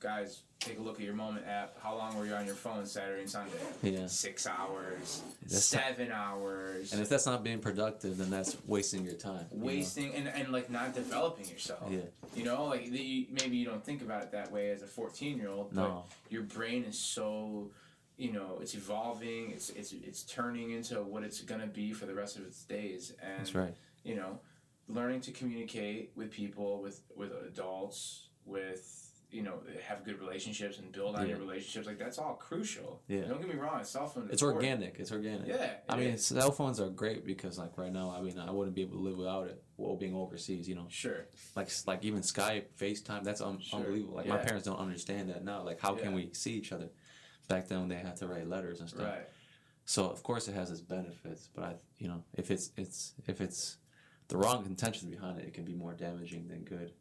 guys, 0.00 0.42
take 0.66 0.78
a 0.78 0.82
look 0.82 0.96
at 0.98 1.04
your 1.04 1.14
Moment 1.14 1.46
app. 1.46 1.80
How 1.80 1.96
long 1.96 2.16
were 2.18 2.26
you 2.26 2.34
on 2.34 2.44
your 2.46 2.54
phone 2.54 2.84
Saturday 2.86 3.20
and 3.22 3.30
Sunday? 3.30 3.52
yeah. 3.82 4.06
Six 4.06 4.46
hours, 4.46 5.22
That's 5.42 5.72
not- 5.72 5.82
seven 5.84 6.10
hours." 6.12 6.92
And 6.92 7.00
if 7.00 7.08
that's 7.08 7.26
not 7.26 7.44
being 7.44 7.60
productive, 7.60 8.18
then 8.18 8.30
that's 8.30 8.56
wasting 8.66 9.04
your 9.04 9.14
time. 9.14 9.46
you 9.52 9.58
know? 9.58 9.64
wasting 9.66 10.14
and, 10.14 10.28
and 10.28 10.50
like 10.52 10.70
not 10.70 10.94
developing 10.94 11.46
yourself. 11.48 11.90
Yeah. 11.90 12.00
You 12.34 12.44
know, 12.44 12.64
like 12.64 12.90
the, 12.90 13.28
maybe 13.40 13.56
you 13.56 13.64
don't 13.66 13.84
think 13.84 14.02
about 14.02 14.22
it 14.22 14.32
that 14.32 14.50
way 14.50 14.70
as 14.70 14.82
a 14.82 14.86
14 14.86 15.38
year 15.38 15.48
old, 15.48 15.74
but 15.74 15.82
No. 15.82 16.04
your 16.28 16.42
brain 16.42 16.84
is 16.84 16.98
so, 16.98 17.70
you 18.16 18.32
know, 18.32 18.58
it's 18.60 18.74
evolving. 18.74 19.50
It's 19.52 19.70
it's 19.70 19.92
it's 19.92 20.22
turning 20.24 20.70
into 20.72 21.02
what 21.02 21.22
it's 21.22 21.40
gonna 21.42 21.66
be 21.66 21.92
for 21.92 22.06
the 22.06 22.14
rest 22.14 22.36
of 22.36 22.44
its 22.44 22.64
days. 22.64 23.12
And 23.22 23.38
That's 23.38 23.54
right. 23.54 23.74
you 24.04 24.16
know, 24.16 24.40
learning 24.88 25.20
to 25.22 25.32
communicate 25.32 26.12
with 26.16 26.30
people, 26.30 26.80
with 26.82 27.00
with 27.14 27.32
adults, 27.46 28.28
with 28.44 29.05
you 29.30 29.42
know, 29.42 29.54
have 29.84 30.04
good 30.04 30.20
relationships 30.20 30.78
and 30.78 30.90
build 30.92 31.16
on 31.16 31.28
your 31.28 31.38
relationships. 31.38 31.86
Like 31.86 31.98
that's 31.98 32.18
all 32.18 32.34
crucial. 32.34 33.02
Yeah. 33.08 33.22
Don't 33.22 33.40
get 33.40 33.52
me 33.52 33.56
wrong. 33.60 33.80
It's 33.80 33.90
cell 33.90 34.06
phone. 34.06 34.28
It's 34.30 34.42
organic. 34.42 34.96
It's 34.98 35.10
organic. 35.12 35.48
Yeah. 35.48 35.70
I 35.88 35.96
mean, 35.96 36.10
is. 36.10 36.26
cell 36.26 36.52
phones 36.52 36.80
are 36.80 36.88
great 36.88 37.26
because, 37.26 37.58
like, 37.58 37.76
right 37.76 37.92
now, 37.92 38.14
I 38.16 38.22
mean, 38.22 38.38
I 38.38 38.50
wouldn't 38.50 38.74
be 38.76 38.82
able 38.82 38.96
to 38.98 39.02
live 39.02 39.16
without 39.16 39.48
it. 39.48 39.62
While 39.76 39.96
being 39.96 40.14
overseas, 40.14 40.68
you 40.68 40.74
know, 40.74 40.86
sure. 40.88 41.26
like, 41.54 41.68
like 41.86 42.02
even 42.02 42.20
Skype, 42.20 42.64
FaceTime, 42.80 43.24
that's 43.24 43.42
un- 43.42 43.60
Sure. 43.60 43.80
unbelievable. 43.80 44.14
Like, 44.14 44.26
my 44.26 44.38
parents 44.38 44.64
don't 44.64 44.78
understand 44.78 45.28
that 45.28 45.44
now. 45.44 45.62
Like, 45.62 45.80
how 45.80 45.94
can 45.94 46.14
we 46.14 46.30
see 46.32 46.54
each 46.54 46.72
other? 46.72 46.88
Back 47.48 47.68
then, 47.68 47.88
they 47.88 47.96
had 47.96 48.16
to 48.16 48.26
write 48.26 48.48
letters 48.48 48.80
and 48.80 48.88
stuff. 48.88 49.02
Right. 49.02 49.28
So, 49.84 50.10
of 50.10 50.22
course, 50.22 50.48
it 50.48 50.54
has 50.54 50.70
its 50.70 50.80
benefits, 50.80 51.48
but 51.54 51.64
I, 51.64 51.74
you 51.98 52.08
know, 52.08 52.24
if 52.34 52.50
it's 52.50 52.72
it's 52.76 53.12
if 53.28 53.40
it's 53.40 53.76
the 54.28 54.36
wrong 54.36 54.66
intentions 54.66 55.08
behind 55.10 55.38
it, 55.38 55.46
it 55.46 55.54
can 55.54 55.64
be 55.64 55.74
more 55.74 55.92
damaging 55.92 56.48
than 56.48 56.64
good. 56.64 56.92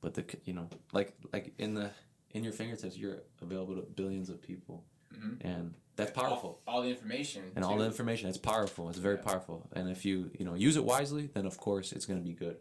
But 0.00 0.14
the, 0.14 0.24
you 0.44 0.52
know, 0.54 0.68
like 0.92 1.14
like 1.32 1.52
in 1.58 1.74
the 1.74 1.90
in 2.30 2.44
your 2.44 2.52
fingertips, 2.52 2.96
you're 2.96 3.18
available 3.42 3.74
to 3.76 3.82
billions 3.82 4.30
of 4.30 4.40
people, 4.40 4.84
Mhm. 5.14 5.38
and 5.40 5.74
that's 5.96 6.12
powerful. 6.12 6.60
All, 6.66 6.76
all 6.76 6.82
the 6.82 6.88
information. 6.90 7.42
and 7.56 7.64
all 7.64 7.76
the 7.76 7.84
information 7.84 8.28
it's 8.30 8.38
powerful 8.38 8.88
it's 8.88 8.98
very 8.98 9.16
Yeah. 9.16 9.22
powerful 9.22 9.68
and 9.74 9.90
if 9.90 10.04
you 10.06 10.30
you 10.38 10.46
know 10.46 10.54
use 10.54 10.76
it 10.76 10.84
wisely 10.84 11.26
then 11.34 11.44
of 11.44 11.58
course 11.58 11.92
it's 11.92 12.06
going 12.06 12.18
to 12.18 12.24
be 12.24 12.32
good 12.32 12.56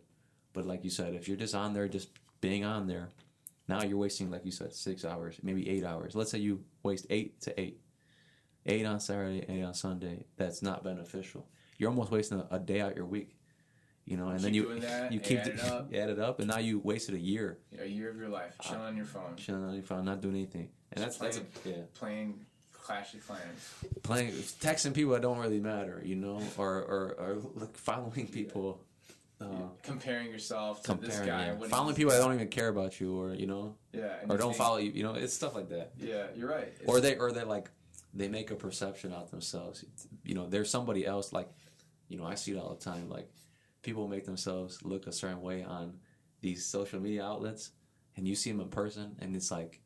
but 0.52 0.66
like 0.66 0.84
you 0.84 0.90
said 0.90 1.14
if 1.14 1.28
you're 1.30 1.38
just 1.38 1.56
on 1.56 1.74
there 1.74 1.88
just 1.88 2.10
being 2.42 2.66
on 2.66 2.88
there 2.88 3.08
now 3.70 3.82
you're 3.84 3.98
wasting 3.98 4.30
like 4.30 4.44
you 4.44 4.52
said 4.52 4.74
six 4.74 5.06
hours 5.06 5.40
maybe 5.42 5.70
eight 5.70 5.86
hours 5.86 6.16
let's 6.16 6.32
say 6.32 6.40
you 6.40 6.66
waste 6.84 7.06
eight 7.10 7.40
to 7.42 7.58
eight 7.58 7.80
eight 8.66 8.86
on 8.86 9.00
saturday 9.00 9.46
eight 9.48 9.64
on 9.64 9.74
sunday 9.74 10.26
that's 10.36 10.62
not 10.62 10.84
beneficial 10.84 11.48
you're 11.78 11.90
almost 11.90 12.12
wasting 12.12 12.40
a, 12.40 12.48
a 12.52 12.60
day 12.60 12.82
out 12.82 12.96
your 12.96 13.06
week 13.06 13.38
you 14.10 14.18
know 14.18 14.28
and 14.30 14.38
Keep 14.40 14.44
then 14.44 14.54
you 14.56 14.64
doing 14.64 14.80
that, 14.82 15.12
you 15.14 15.20
keep 15.20 15.40
add 15.40 15.48
it 15.48 15.60
up. 15.64 15.94
add 15.94 16.10
it 16.10 16.20
up 16.20 16.40
and 16.40 16.48
now 16.48 16.58
you 16.60 16.80
wasted 16.80 17.16
a 17.16 17.20
year 17.20 17.58
a 17.80 17.86
year 17.86 18.10
of 18.10 18.18
your 18.18 18.30
life 18.30 18.56
chilling 18.64 18.82
on 18.82 18.96
your 18.98 19.06
phone, 19.06 19.36
chilling 19.38 19.64
on 19.64 19.74
your 19.74 19.84
phone 19.84 20.04
not 20.06 20.20
doing 20.22 20.36
anything 20.36 20.68
and 20.92 21.04
that's 21.04 21.18
Just 21.20 21.38
that's 21.44 21.66
a, 21.66 21.70
yeah 21.70 21.76
playing 21.94 22.46
Clash 22.74 23.14
of 23.14 23.26
Clans. 23.28 23.74
playing 24.02 24.32
texting 24.32 24.94
people 24.96 25.12
that 25.14 25.22
don't 25.22 25.38
really 25.38 25.60
matter, 25.60 26.02
you 26.04 26.16
know, 26.16 26.42
or 26.58 26.74
or, 26.94 27.16
or 27.20 27.38
like 27.54 27.78
following 27.78 28.26
people, 28.28 28.82
uh, 29.40 29.46
comparing 29.84 30.32
yourself 30.32 30.82
to 30.84 30.96
this 30.96 31.20
comparing, 31.20 31.28
guy. 31.56 31.62
yeah. 31.62 31.68
following 31.68 31.94
people 31.94 32.12
that 32.12 32.18
don't 32.20 32.34
even 32.34 32.48
care 32.48 32.70
about 32.70 33.00
you, 33.00 33.16
or 33.22 33.36
you 33.36 33.46
know, 33.46 33.76
Yeah, 33.94 34.16
or 34.28 34.38
don't 34.38 34.48
think- 34.48 34.56
follow 34.56 34.78
you, 34.78 34.90
you 34.90 35.04
know, 35.04 35.14
it's 35.14 35.36
stuff 35.36 35.54
like 35.54 35.70
that. 35.70 35.92
Yeah, 36.00 36.24
you're 36.36 36.50
right. 36.50 36.64
It's- 36.82 36.88
Or 36.88 37.00
they 37.00 37.16
or 37.16 37.32
they 37.32 37.44
like 37.44 37.70
they 38.16 38.28
make 38.28 38.50
a 38.50 38.56
perception 38.56 39.14
out 39.14 39.30
themselves. 39.30 39.86
You 40.24 40.34
know, 40.34 40.48
there's 40.48 40.72
somebody 40.72 41.06
else 41.06 41.32
like, 41.32 41.50
you 42.08 42.18
know, 42.18 42.26
I 42.26 42.34
see 42.34 42.54
it 42.54 42.58
all 42.58 42.74
the 42.74 42.84
time. 42.84 43.08
Like 43.08 43.30
people 43.82 44.08
make 44.08 44.26
themselves 44.26 44.84
look 44.84 45.08
a 45.08 45.12
certain 45.12 45.42
way 45.42 45.64
on 45.64 46.00
these 46.42 46.66
social 46.66 47.00
media 47.00 47.24
outlets, 47.26 47.72
and 48.16 48.28
you 48.28 48.36
see 48.36 48.52
them 48.52 48.62
in 48.62 48.70
person, 48.70 49.16
and 49.20 49.36
it's 49.36 49.52
like. 49.52 49.82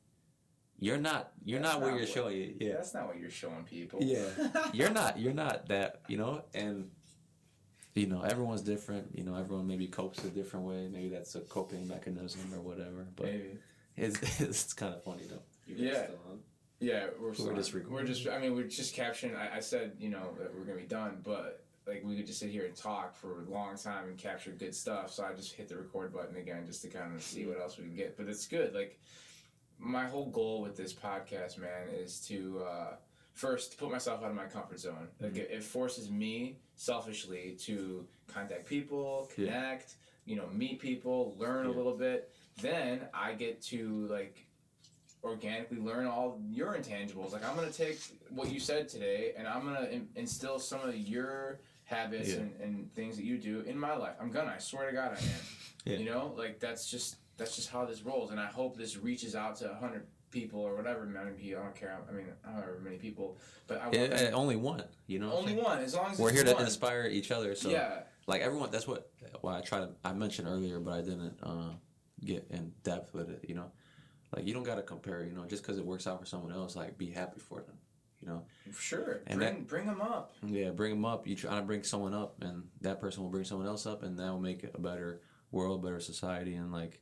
You're 0.79 0.97
not. 0.97 1.31
You're 1.45 1.61
That's 1.61 1.73
not 1.75 1.81
what 1.81 1.87
not 1.91 1.93
you're 1.97 2.05
what- 2.05 2.13
showing. 2.13 2.35
You. 2.37 2.55
Yeah. 2.59 2.73
that's 2.73 2.93
not 2.93 3.07
what 3.07 3.17
you're 3.17 3.29
showing 3.29 3.63
people. 3.63 3.99
Yeah. 4.01 4.25
you're 4.73 4.89
not 4.89 5.17
you're 5.17 5.33
not 5.33 5.67
that 5.69 6.01
you 6.09 6.17
know 6.17 6.43
and 6.53 6.89
you 7.93 8.07
know 8.07 8.21
everyone's 8.21 8.63
different 8.63 9.15
you 9.17 9.23
know 9.23 9.35
everyone 9.35 9.67
maybe 9.67 9.87
copes 9.87 10.23
a 10.25 10.29
different 10.29 10.65
way 10.65 10.89
maybe 10.91 11.09
that's 11.09 11.35
a 11.35 11.41
coping 11.41 11.87
mechanism 11.87 12.51
or 12.53 12.59
whatever 12.59 13.05
but 13.15 13.27
Maybe. 13.27 13.57
it's, 13.95 14.41
it's 14.41 14.73
kind 14.73 14.93
of 14.93 15.03
funny 15.03 15.23
though 15.29 15.43
You 15.67 15.75
guys 15.75 15.85
Yeah. 15.85 16.03
still 16.05 16.19
on? 16.31 16.39
Yeah, 16.79 17.05
we're, 17.21 17.27
We're 17.29 17.33
still- 17.35 17.55
just 17.55 17.73
we're 17.73 18.03
just. 18.03 18.27
I 18.27 18.39
mean, 18.39 18.53
we're 18.55 18.63
just 18.67 18.93
captioning 18.95 19.37
I, 19.37 19.57
I 19.57 19.59
said, 19.61 19.93
you 19.99 20.09
know, 20.09 20.33
that 20.39 20.53
we're 20.53 20.65
gonna 20.65 20.79
be 20.79 20.85
done, 20.87 21.19
but 21.23 21.63
like 21.87 22.01
we 22.05 22.15
could 22.15 22.25
just 22.27 22.39
sit 22.39 22.49
here 22.49 22.65
and 22.65 22.75
talk 22.75 23.15
for 23.15 23.41
a 23.41 23.49
long 23.51 23.75
time 23.77 24.07
and 24.07 24.17
capture 24.17 24.51
good 24.51 24.73
stuff. 24.75 25.11
So 25.11 25.23
I 25.25 25.33
just 25.33 25.53
hit 25.53 25.67
the 25.67 25.77
record 25.77 26.13
button 26.13 26.35
again 26.37 26.65
just 26.65 26.81
to 26.83 26.87
kind 26.87 27.13
of 27.15 27.21
see 27.21 27.45
what 27.45 27.59
else 27.59 27.77
we 27.77 27.83
can 27.85 27.95
get. 27.95 28.15
But 28.17 28.27
it's 28.27 28.47
good. 28.47 28.73
Like 28.73 28.99
my 29.79 30.05
whole 30.05 30.27
goal 30.29 30.61
with 30.61 30.77
this 30.77 30.93
podcast, 30.93 31.57
man, 31.57 31.89
is 31.93 32.19
to 32.27 32.63
uh, 32.65 32.87
first 33.33 33.77
put 33.77 33.91
myself 33.91 34.23
out 34.23 34.29
of 34.29 34.35
my 34.35 34.45
comfort 34.45 34.79
zone. 34.79 35.07
Like 35.19 35.35
it, 35.35 35.49
it 35.51 35.63
forces 35.63 36.09
me 36.09 36.57
selfishly 36.75 37.57
to 37.61 38.05
contact 38.27 38.65
people, 38.65 39.29
Yeah. 39.37 39.45
connect, 39.47 39.95
you 40.25 40.35
know, 40.37 40.47
meet 40.53 40.79
people, 40.79 41.35
learn 41.37 41.65
a 41.65 41.71
little 41.71 41.97
bit. 41.97 42.31
Then 42.61 43.01
I 43.13 43.33
get 43.33 43.61
to 43.63 44.07
like 44.07 44.47
organically 45.23 45.77
learn 45.79 46.05
all 46.05 46.39
your 46.49 46.75
intangibles. 46.75 47.31
Like 47.33 47.47
I'm 47.47 47.55
gonna 47.55 47.71
take 47.71 47.99
what 48.29 48.51
you 48.51 48.59
said 48.59 48.87
today, 48.89 49.33
and 49.37 49.47
I'm 49.47 49.63
gonna 49.63 49.87
in- 49.89 50.09
instill 50.15 50.59
some 50.59 50.81
of 50.81 50.95
your 50.95 51.59
habits 51.93 52.29
Yeah. 52.29 52.35
and, 52.39 52.51
and 52.61 52.95
things 52.95 53.15
that 53.17 53.25
you 53.25 53.37
do 53.37 53.61
in 53.61 53.77
my 53.77 53.95
life. 53.95 54.15
I'm 54.19 54.31
gonna. 54.31 54.53
I 54.55 54.59
swear 54.59 54.89
to 54.89 54.95
God, 54.95 55.11
I 55.15 55.17
am. 55.21 55.23
Yeah. 55.85 55.97
You 55.97 56.05
know, 56.05 56.33
like 56.37 56.61
that's 56.61 56.89
just 56.89 57.17
that's 57.35 57.57
just 57.57 57.69
how 57.69 57.83
this 57.83 58.03
rolls, 58.03 58.31
and 58.31 58.39
I 58.39 58.45
hope 58.45 58.77
this 58.77 58.95
reaches 58.97 59.35
out 59.35 59.57
to 59.57 59.73
hundred 59.73 60.07
people 60.31 60.61
or 60.61 60.75
whatever 60.77 61.05
many 61.05 61.31
people. 61.31 61.59
I 61.61 61.65
don't 61.65 61.75
care. 61.75 61.99
I 62.07 62.11
mean, 62.13 62.27
however 62.45 62.79
many 62.81 62.95
people, 62.95 63.37
but 63.67 63.79
I 63.81 63.83
want 63.87 63.93
Yeah, 63.95 64.07
them- 64.07 64.27
eh, 64.27 64.31
only 64.31 64.55
one. 64.55 64.85
You 65.07 65.19
know. 65.19 65.33
only 65.33 65.55
one. 65.55 65.79
As 65.79 65.93
long 65.93 66.11
as 66.11 66.17
We're 66.19 66.31
here 66.31 66.45
to 66.45 66.53
one. 66.53 66.63
inspire 66.63 67.05
each 67.11 67.31
other. 67.31 67.53
So 67.53 67.69
yeah, 67.69 68.03
like 68.27 68.41
everyone, 68.41 68.71
that's 68.71 68.87
what. 68.87 69.11
why 69.41 69.57
I 69.57 69.61
try 69.61 69.79
to. 69.79 69.89
I 70.05 70.13
mentioned 70.13 70.47
earlier, 70.47 70.79
but 70.79 70.93
I 70.93 71.01
didn't 71.01 71.37
uh, 71.43 71.71
get 72.23 72.47
in 72.49 72.71
depth 72.83 73.13
with 73.13 73.29
it. 73.29 73.43
You 73.49 73.55
know, 73.55 73.69
like 74.33 74.47
you 74.47 74.53
don't 74.53 74.63
got 74.63 74.75
to 74.75 74.83
compare. 74.83 75.25
You 75.25 75.33
know, 75.33 75.45
just 75.45 75.63
because 75.63 75.77
it 75.77 75.85
works 75.85 76.07
out 76.07 76.17
for 76.21 76.25
someone 76.25 76.53
else, 76.53 76.77
like 76.77 76.97
be 76.97 77.09
happy 77.11 77.41
for 77.41 77.59
them. 77.59 77.75
You 78.23 78.29
know. 78.29 78.43
sure. 78.77 79.21
And 79.27 79.39
bring 79.39 79.63
bring 79.63 79.85
them 79.85 79.99
up. 80.01 80.33
Yeah, 80.45 80.69
bring 80.69 80.91
them 80.91 81.03
up. 81.05 81.27
You 81.27 81.35
try 81.35 81.55
to 81.57 81.61
bring 81.61 81.83
someone 81.83 82.13
up, 82.13 82.41
and 82.41 82.63
that 82.81 83.01
person 83.01 83.21
will 83.23 83.29
bring 83.29 83.43
someone 83.43 83.67
else 83.67 83.85
up, 83.85 84.01
and 84.03 84.17
that 84.17 84.31
will 84.31 84.39
make 84.39 84.63
a 84.73 84.79
better 84.79 85.21
world, 85.51 85.83
better 85.83 85.99
society, 85.99 86.55
and 86.55 86.71
like, 86.71 87.01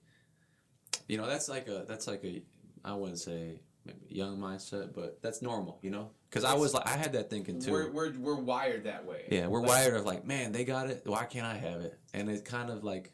you 1.07 1.17
know, 1.17 1.27
that's 1.27 1.47
like 1.47 1.67
a 1.67 1.85
that's 1.87 2.07
like 2.07 2.23
a 2.23 2.41
I 2.83 2.93
wouldn't 2.95 3.19
say 3.19 3.59
maybe 3.85 3.99
young 4.09 4.39
mindset, 4.39 4.93
but 4.93 5.21
that's 5.21 5.41
normal, 5.43 5.77
you 5.83 5.91
know, 5.91 6.09
because 6.29 6.43
I 6.43 6.55
was 6.55 6.73
like 6.73 6.87
I 6.87 6.97
had 6.97 7.13
that 7.13 7.29
thinking 7.29 7.61
too. 7.61 7.71
We're, 7.71 7.91
we're 7.91 8.13
we're 8.17 8.35
wired 8.41 8.85
that 8.85 9.05
way. 9.05 9.25
yeah, 9.29 9.45
we're 9.47 9.59
Like, 9.59 9.69
wired 9.69 9.93
of 9.95 10.05
like, 10.05 10.25
man, 10.25 10.51
they 10.51 10.65
got 10.65 10.89
it. 10.89 11.03
Why 11.05 11.25
can't 11.25 11.45
I 11.45 11.55
have 11.55 11.81
it? 11.81 11.99
And 12.15 12.29
it's 12.29 12.41
kind 12.41 12.71
of 12.71 12.83
like, 12.83 13.11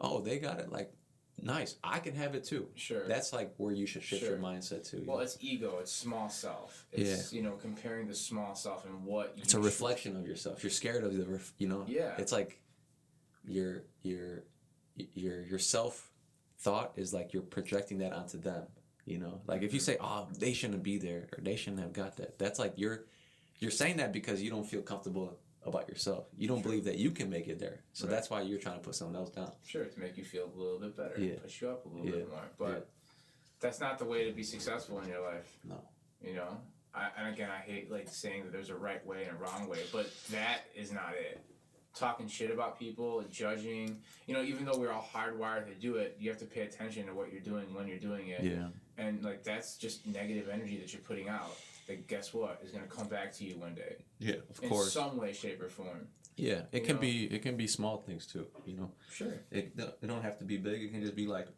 oh, 0.00 0.20
they 0.20 0.38
got 0.38 0.60
it. 0.60 0.70
Like, 0.70 0.92
nice, 1.42 1.76
I 1.82 1.98
can 2.00 2.14
have 2.14 2.34
it 2.34 2.44
too. 2.44 2.68
Sure. 2.74 3.06
That's 3.06 3.32
like 3.32 3.54
where 3.56 3.72
you 3.72 3.86
should 3.86 4.02
shift 4.02 4.22
your 4.22 4.38
mindset 4.38 4.88
to. 4.90 4.98
you 4.98 5.04
Well, 5.06 5.18
know? 5.18 5.22
it's 5.22 5.36
ego. 5.40 5.78
It's 5.80 5.92
small 5.92 6.28
self. 6.28 6.86
It's 6.92 7.32
you 7.32 7.42
know 7.42 7.52
comparing 7.52 8.08
the 8.08 8.14
small 8.14 8.54
self 8.54 8.84
and 8.84 9.04
what 9.04 9.34
it's 9.36 9.54
a 9.54 9.60
reflection 9.60 10.16
of 10.16 10.26
yourself. 10.26 10.62
You're 10.62 10.70
scared 10.70 11.04
of 11.04 11.16
the, 11.16 11.24
ref, 11.24 11.52
you 11.58 11.68
know. 11.68 11.84
Yeah. 11.86 12.14
It's 12.18 12.32
like 12.32 12.60
your 13.46 13.82
your 14.02 14.44
your 15.14 15.42
your 15.42 15.58
self 15.58 16.10
thought 16.58 16.92
is 16.96 17.14
like 17.14 17.32
you're 17.32 17.42
projecting 17.42 17.98
that 17.98 18.12
onto 18.12 18.38
them. 18.38 18.64
You 19.04 19.18
know, 19.18 19.40
like 19.46 19.62
if 19.62 19.72
you 19.72 19.80
say, 19.80 19.96
"Oh, 20.00 20.28
they 20.38 20.52
shouldn't 20.52 20.82
be 20.82 20.98
there," 20.98 21.28
or 21.32 21.42
"They 21.42 21.56
shouldn't 21.56 21.80
have 21.80 21.94
got 21.94 22.16
that," 22.18 22.38
that's 22.38 22.58
like 22.58 22.74
you're 22.76 23.04
you're 23.58 23.70
saying 23.70 23.96
that 23.96 24.12
because 24.12 24.42
you 24.42 24.50
don't 24.50 24.66
feel 24.66 24.82
comfortable 24.82 25.38
about 25.68 25.88
yourself. 25.88 26.26
You 26.36 26.48
don't 26.48 26.62
believe 26.62 26.84
that 26.84 26.96
you 26.96 27.10
can 27.10 27.30
make 27.30 27.48
it 27.48 27.58
there. 27.58 27.84
So 27.92 28.06
Right. 28.06 28.10
that's 28.12 28.30
why 28.30 28.42
you're 28.42 28.58
trying 28.58 28.78
to 28.78 28.84
put 28.84 28.94
someone 28.94 29.16
else 29.16 29.30
down. 29.30 29.52
Sure, 29.64 29.84
to 29.84 30.00
make 30.00 30.16
you 30.16 30.24
feel 30.24 30.44
a 30.44 30.58
little 30.58 30.78
bit 30.78 30.96
better, 30.96 31.20
Yeah. 31.20 31.38
push 31.40 31.60
you 31.62 31.70
up 31.70 31.84
a 31.84 31.88
little 31.88 32.06
Yeah. 32.06 32.12
bit 32.16 32.30
more. 32.30 32.48
But 32.58 32.70
Yeah. 32.70 32.80
that's 33.60 33.80
not 33.80 33.98
the 33.98 34.04
way 34.04 34.24
to 34.24 34.32
be 34.32 34.42
successful 34.42 35.00
in 35.00 35.08
your 35.08 35.20
life. 35.22 35.58
No. 35.64 35.80
You 36.22 36.34
know, 36.34 36.60
I, 36.94 37.10
and 37.16 37.32
again, 37.34 37.50
I 37.50 37.58
hate 37.58 37.90
like 37.90 38.08
saying 38.08 38.44
that 38.44 38.52
there's 38.52 38.70
a 38.70 38.76
right 38.76 39.04
way 39.06 39.24
and 39.24 39.36
a 39.36 39.40
wrong 39.40 39.68
way, 39.68 39.84
but 39.92 40.10
that 40.30 40.62
is 40.74 40.90
not 40.92 41.14
it. 41.14 41.40
Talking 41.94 42.28
shit 42.28 42.50
about 42.50 42.78
people, 42.78 43.22
judging. 43.30 44.02
You 44.26 44.34
know, 44.34 44.42
even 44.42 44.64
though 44.64 44.78
we're 44.78 44.92
all 44.92 45.02
hardwired 45.12 45.66
to 45.66 45.74
do 45.74 45.96
it, 45.96 46.16
you 46.18 46.28
have 46.30 46.38
to 46.38 46.44
pay 46.44 46.62
attention 46.62 47.06
to 47.06 47.14
what 47.14 47.32
you're 47.32 47.40
doing 47.40 47.72
when 47.74 47.88
you're 47.88 47.98
doing 47.98 48.28
it. 48.28 48.42
Yeah. 48.42 48.68
And 48.96 49.22
like 49.24 49.42
that's 49.42 49.76
just 49.76 50.06
negative 50.06 50.48
energy 50.48 50.76
that 50.78 50.92
you're 50.92 51.02
putting 51.02 51.28
out. 51.28 51.56
That 51.88 52.06
guess 52.06 52.32
what 52.34 52.60
is 52.62 52.70
going 52.70 52.84
to 52.84 52.90
come 52.90 53.08
back 53.08 53.32
to 53.34 53.44
you 53.44 53.58
one 53.58 53.74
day 53.74 53.96
Yeah. 54.18 54.36
Of 54.50 54.62
in 54.62 54.68
course. 54.68 54.92
some 54.92 55.16
way, 55.16 55.32
shape, 55.32 55.60
or 55.62 55.68
form. 55.68 56.06
yeah. 56.36 56.62
It 56.70 56.80
you 56.82 56.86
can 56.86 56.96
know. 56.96 57.00
be 57.02 57.24
it 57.24 57.42
can 57.42 57.56
be 57.56 57.66
small 57.66 57.96
things 57.98 58.26
too. 58.26 58.46
You 58.66 58.76
know. 58.76 58.90
Sure. 59.10 59.32
It, 59.50 59.72
it 59.76 60.06
don't 60.06 60.22
have 60.22 60.38
to 60.38 60.44
be 60.44 60.58
big. 60.58 60.82
It 60.82 60.92
can 60.92 61.00
just 61.00 61.16
be 61.16 61.26
like 61.26 61.48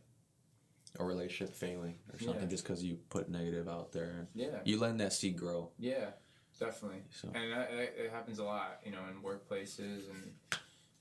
a 0.99 1.05
relationship 1.05 1.55
failing 1.55 1.97
or 2.13 2.19
something 2.19 2.43
Yeah. 2.45 2.49
just 2.49 2.65
because 2.65 2.83
you 2.83 2.99
put 3.11 3.29
negative 3.29 3.69
out 3.69 3.93
there. 3.93 4.29
Yeah. 4.35 4.61
You 4.65 4.79
letting 4.79 4.99
that 4.99 5.13
seed 5.13 5.37
grow. 5.37 5.71
Yeah, 5.79 6.11
definitely. 6.59 7.03
So 7.11 7.29
And 7.35 7.53
that, 7.53 7.71
it 7.73 8.11
happens 8.13 8.39
a 8.39 8.45
lot, 8.45 8.81
you 8.85 8.91
know, 8.93 9.01
in 9.11 9.23
workplaces 9.23 10.09
and, 10.11 10.33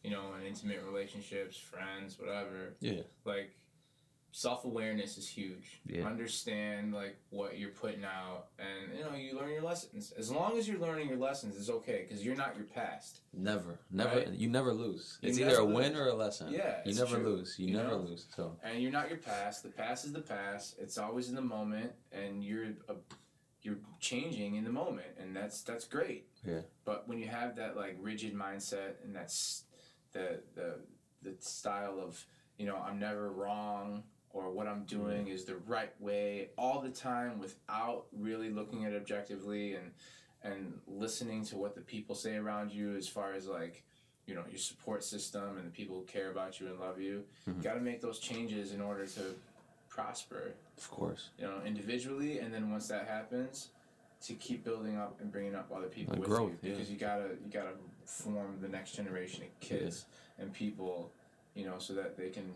you 0.03 0.11
know, 0.11 0.33
in 0.39 0.45
intimate 0.47 0.81
relationships, 0.85 1.57
friends, 1.57 2.17
whatever. 2.19 2.75
yeah, 2.79 3.01
Like, 3.25 3.55
self 4.31 4.63
awareness 4.65 5.17
is 5.17 5.27
huge. 5.27 5.79
Yeah. 5.85 6.05
Understand, 6.05 6.93
like, 6.93 7.17
what 7.31 7.57
you're 7.57 7.69
putting 7.71 8.03
out. 8.03 8.47
And, 8.59 8.97
you 8.97 9.03
know, 9.03 9.15
you 9.15 9.35
learn 9.37 9.49
your 9.51 9.61
lessons. 9.63 10.11
As 10.17 10.31
long 10.31 10.57
as 10.57 10.67
you're 10.67 10.79
learning 10.79 11.09
your 11.09 11.17
lessons, 11.17 11.57
it's 11.57 11.69
okay 11.69 12.05
because 12.07 12.23
you're 12.23 12.35
not 12.35 12.55
your 12.55 12.65
past. 12.65 13.21
never, 13.33 13.79
never, 13.91 14.17
Right? 14.17 14.29
you 14.31 14.49
never 14.49 14.71
lose. 14.73 15.17
You 15.21 15.29
It's 15.29 15.37
never 15.39 15.51
either 15.51 15.59
a 15.61 15.65
win 15.65 15.93
lose. 15.93 16.01
or 16.01 16.05
a 16.07 16.13
lesson. 16.13 16.51
Yeah, 16.51 16.77
you 16.85 16.91
it's 16.91 16.99
never 16.99 17.15
true. 17.17 17.25
lose. 17.37 17.55
You, 17.57 17.67
You 17.67 17.77
never 17.77 17.89
know? 17.89 17.97
lose. 17.97 18.27
So 18.35 18.55
And 18.63 18.81
you're 18.81 18.91
not 18.91 19.09
your 19.09 19.17
past. 19.17 19.63
The 19.63 19.69
past 19.69 20.05
is 20.05 20.13
the 20.13 20.21
past. 20.21 20.75
It's 20.79 20.97
always 20.97 21.29
in 21.29 21.35
the 21.35 21.41
moment, 21.41 21.91
and 22.11 22.43
you're 22.43 22.65
a, 22.87 22.95
you're 23.61 23.79
changing 23.99 24.55
in 24.55 24.63
the 24.63 24.69
moment, 24.71 25.07
and 25.19 25.35
that's 25.35 25.61
that's 25.63 25.85
great. 25.85 26.27
Yeah. 26.47 26.61
But 26.85 27.07
when 27.07 27.17
you 27.19 27.27
have 27.27 27.55
that 27.57 27.75
like 27.75 27.97
rigid 27.99 28.33
mindset, 28.35 29.03
and 29.03 29.13
that's 29.15 29.63
the 30.13 30.41
the 30.55 30.75
the 31.23 31.35
style 31.39 31.99
of 31.99 32.25
you 32.57 32.65
know 32.65 32.77
I'm 32.77 32.99
never 32.99 33.31
wrong 33.31 34.03
or 34.33 34.49
what 34.51 34.67
I'm 34.67 34.83
doing 34.85 35.27
is 35.27 35.45
the 35.45 35.57
right 35.67 35.91
way 35.99 36.49
all 36.57 36.81
the 36.81 36.89
time 36.91 37.39
without 37.39 38.05
really 38.17 38.49
looking 38.49 38.85
at 38.85 38.93
it 38.93 38.97
objectively 38.97 39.75
and 39.75 39.91
and 40.43 40.79
listening 40.87 41.43
to 41.45 41.57
what 41.57 41.75
the 41.75 41.81
people 41.81 42.15
say 42.15 42.37
around 42.37 42.71
you 42.71 42.95
as 42.95 43.07
far 43.07 43.33
as 43.33 43.47
like 43.47 43.83
you 44.25 44.35
know 44.35 44.43
your 44.49 44.59
support 44.59 45.03
system 45.03 45.57
and 45.57 45.65
the 45.67 45.71
people 45.71 45.95
who 45.97 46.03
care 46.03 46.29
about 46.31 46.59
you 46.59 46.67
and 46.67 46.79
love 46.79 46.99
you. 47.01 47.23
Mhm. 47.47 47.57
you 47.57 47.61
got 47.63 47.73
to 47.73 47.81
make 47.81 47.99
those 48.01 48.19
changes 48.19 48.71
in 48.73 48.79
order 48.81 49.05
to 49.07 49.35
prosper 49.89 50.53
of 50.77 50.89
course, 50.91 51.29
you 51.37 51.45
know 51.45 51.61
individually 51.65 52.39
and 52.39 52.53
then 52.53 52.71
once 52.71 52.87
that 52.87 53.07
happens 53.07 53.69
to 54.21 54.33
keep 54.33 54.63
building 54.63 54.97
up 54.97 55.19
and 55.21 55.31
bringing 55.31 55.55
up 55.55 55.71
other 55.75 55.87
people 55.87 56.13
Like 56.13 56.21
with 56.21 56.29
growth, 56.29 56.51
you. 56.61 56.69
Yeah. 56.69 56.75
because 56.75 56.91
you 56.91 56.97
gotta 56.97 57.29
you 57.43 57.51
gotta 57.51 57.73
form 58.05 58.57
the 58.61 58.67
next 58.69 58.91
generation 58.93 59.43
of 59.43 59.59
kids 59.59 60.05
and 60.37 60.53
people 60.53 61.11
you 61.55 61.65
know 61.65 61.79
so 61.79 61.93
that 61.93 62.15
they 62.17 62.29
can 62.29 62.53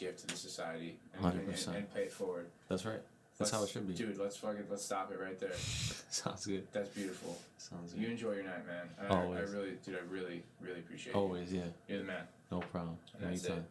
give 0.00 0.16
to 0.16 0.26
the 0.26 0.36
society 0.36 0.96
and, 1.14 1.24
and, 1.24 1.48
100%. 1.48 1.76
and 1.76 1.94
pay 1.94 2.02
it 2.02 2.12
forward 2.12 2.46
that's 2.68 2.84
right. 2.84 3.00
That's 3.38 3.52
how 3.52 3.62
it 3.62 3.70
should 3.70 3.86
be. 3.86 3.94
dude 3.94 4.18
let's 4.18 4.36
fucking 4.36 4.64
let's 4.70 4.84
stop 4.84 5.10
it 5.12 5.18
right 5.20 5.38
there 5.38 5.52
Sounds 6.10 6.44
good. 6.46 6.66
that's 6.72 6.88
beautiful 6.90 7.38
Sounds 7.58 7.92
good. 7.92 8.02
you 8.02 8.08
enjoy 8.08 8.32
your 8.32 8.44
night 8.44 8.66
man 8.66 8.86
and 8.98 9.12
I, 9.12 9.16
I 9.16 9.24
Always. 9.24 9.50
really 9.50 9.72
dude 9.84 9.94
I 9.96 10.12
really 10.12 10.42
really 10.60 10.80
appreciate 10.80 11.14
you 11.14 11.20
Always, 11.20 11.52
yeah, 11.52 11.62
you're 11.88 11.98
the 12.00 12.04
man 12.04 12.24
no 12.50 12.58
problem. 12.58 12.96
And 13.20 13.32
that's 13.32 13.44
Anytime. 13.44 13.64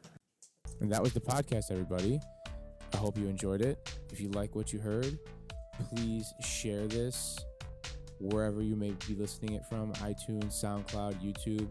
And 0.79 0.91
that 0.91 1.01
was 1.03 1.11
the 1.13 1.19
podcast, 1.19 1.69
everybody. 1.69 2.19
I 2.93 2.97
hope 2.97 3.17
you 3.17 3.27
enjoyed 3.27 3.61
it. 3.61 3.93
If 4.11 4.21
you 4.21 4.29
like 4.29 4.55
what 4.55 4.71
you 4.71 4.79
heard, 4.79 5.19
please 5.93 6.33
share 6.39 6.87
this 6.87 7.37
wherever 8.19 8.61
you 8.61 8.75
may 8.75 8.91
be 9.07 9.15
listening 9.15 9.55
it 9.55 9.65
from 9.65 9.91
iTunes, 9.95 10.53
SoundCloud, 10.63 11.15
YouTube. 11.21 11.67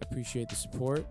Appreciate 0.00 0.48
the 0.48 0.56
support. 0.56 1.06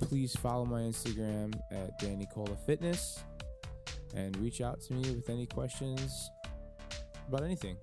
Please 0.00 0.34
follow 0.36 0.64
my 0.64 0.82
Instagram 0.82 1.52
at 1.70 1.98
Danny 1.98 2.26
Cola 2.32 2.56
Fitness 2.66 3.20
and 4.14 4.36
reach 4.38 4.60
out 4.60 4.80
to 4.82 4.92
me 4.94 5.10
with 5.10 5.28
any 5.28 5.46
questions 5.46 6.30
about 7.26 7.42
anything. 7.42 7.76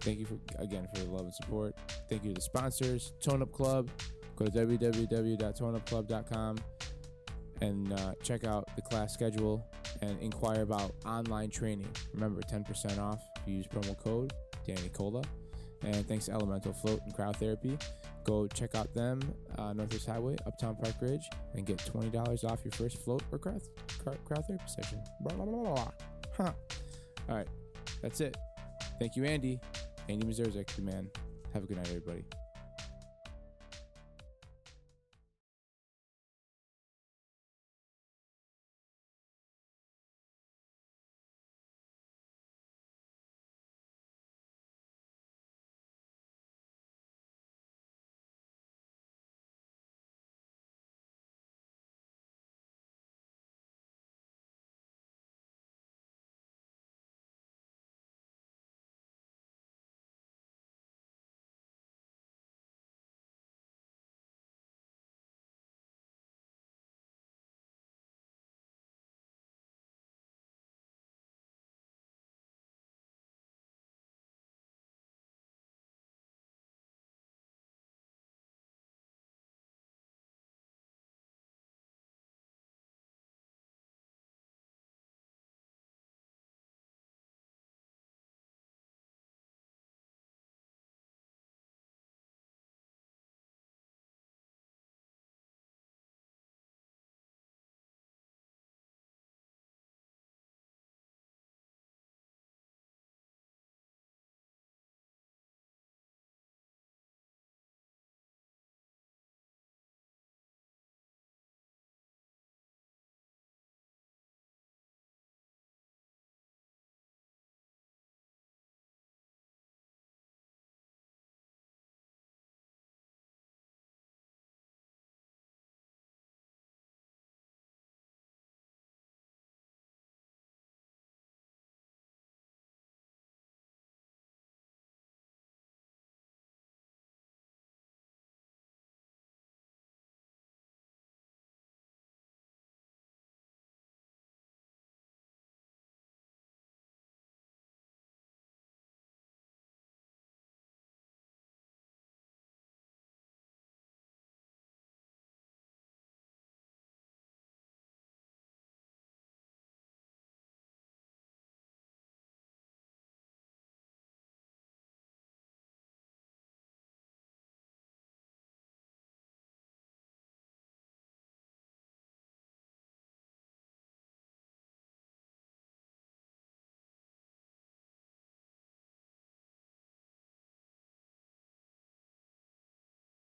Thank 0.00 0.18
you 0.18 0.26
for 0.26 0.38
again 0.58 0.88
for 0.94 1.00
the 1.00 1.10
love 1.10 1.22
and 1.22 1.34
support. 1.34 1.76
Thank 2.08 2.24
you 2.24 2.30
to 2.30 2.34
the 2.34 2.40
sponsors, 2.40 3.12
Tone 3.20 3.42
Up 3.42 3.52
Club. 3.52 3.90
Go 4.36 4.46
to 4.46 4.50
www.toneupclub.com 4.50 6.58
and 7.60 7.92
uh, 7.92 8.14
check 8.22 8.44
out 8.44 8.68
the 8.76 8.82
class 8.82 9.12
schedule 9.12 9.66
and 10.02 10.16
inquire 10.20 10.62
about 10.62 10.92
online 11.04 11.50
training. 11.50 11.88
Remember, 12.14 12.40
10% 12.42 12.98
off 12.98 13.20
if 13.36 13.48
you 13.48 13.56
use 13.56 13.66
promo 13.66 13.98
code 13.98 14.32
Danny 14.64 14.90
Cola. 14.90 15.22
And 15.82 16.06
thanks 16.08 16.26
to 16.26 16.32
Elemental 16.32 16.72
Float 16.72 17.00
and 17.04 17.14
Cryo 17.14 17.34
Therapy. 17.36 17.78
Go 18.24 18.46
check 18.48 18.74
out 18.74 18.92
them, 18.94 19.20
uh, 19.56 19.72
Northwest 19.72 20.06
Highway, 20.06 20.36
Uptown 20.46 20.76
Park 20.76 20.94
Ridge, 21.00 21.30
and 21.54 21.64
get 21.64 21.78
$20 21.78 22.44
off 22.44 22.60
your 22.64 22.72
first 22.72 22.98
float 22.98 23.22
or 23.32 23.38
crowd, 23.38 23.62
crowd, 24.02 24.18
crowd 24.24 24.44
therapy 24.46 24.64
session. 24.66 25.02
Blah, 25.20 25.34
blah, 25.34 25.46
blah, 25.46 25.62
blah. 25.62 25.90
Huh. 26.36 26.52
All 27.28 27.36
right. 27.36 27.48
That's 28.02 28.20
it. 28.20 28.36
Thank 28.98 29.16
you, 29.16 29.24
Andy. 29.24 29.60
Andy 30.08 30.26
Mazurczak, 30.26 30.66
the 30.74 30.82
man. 30.82 31.08
Have 31.54 31.64
a 31.64 31.66
good 31.66 31.76
night, 31.76 31.88
everybody. 31.88 32.24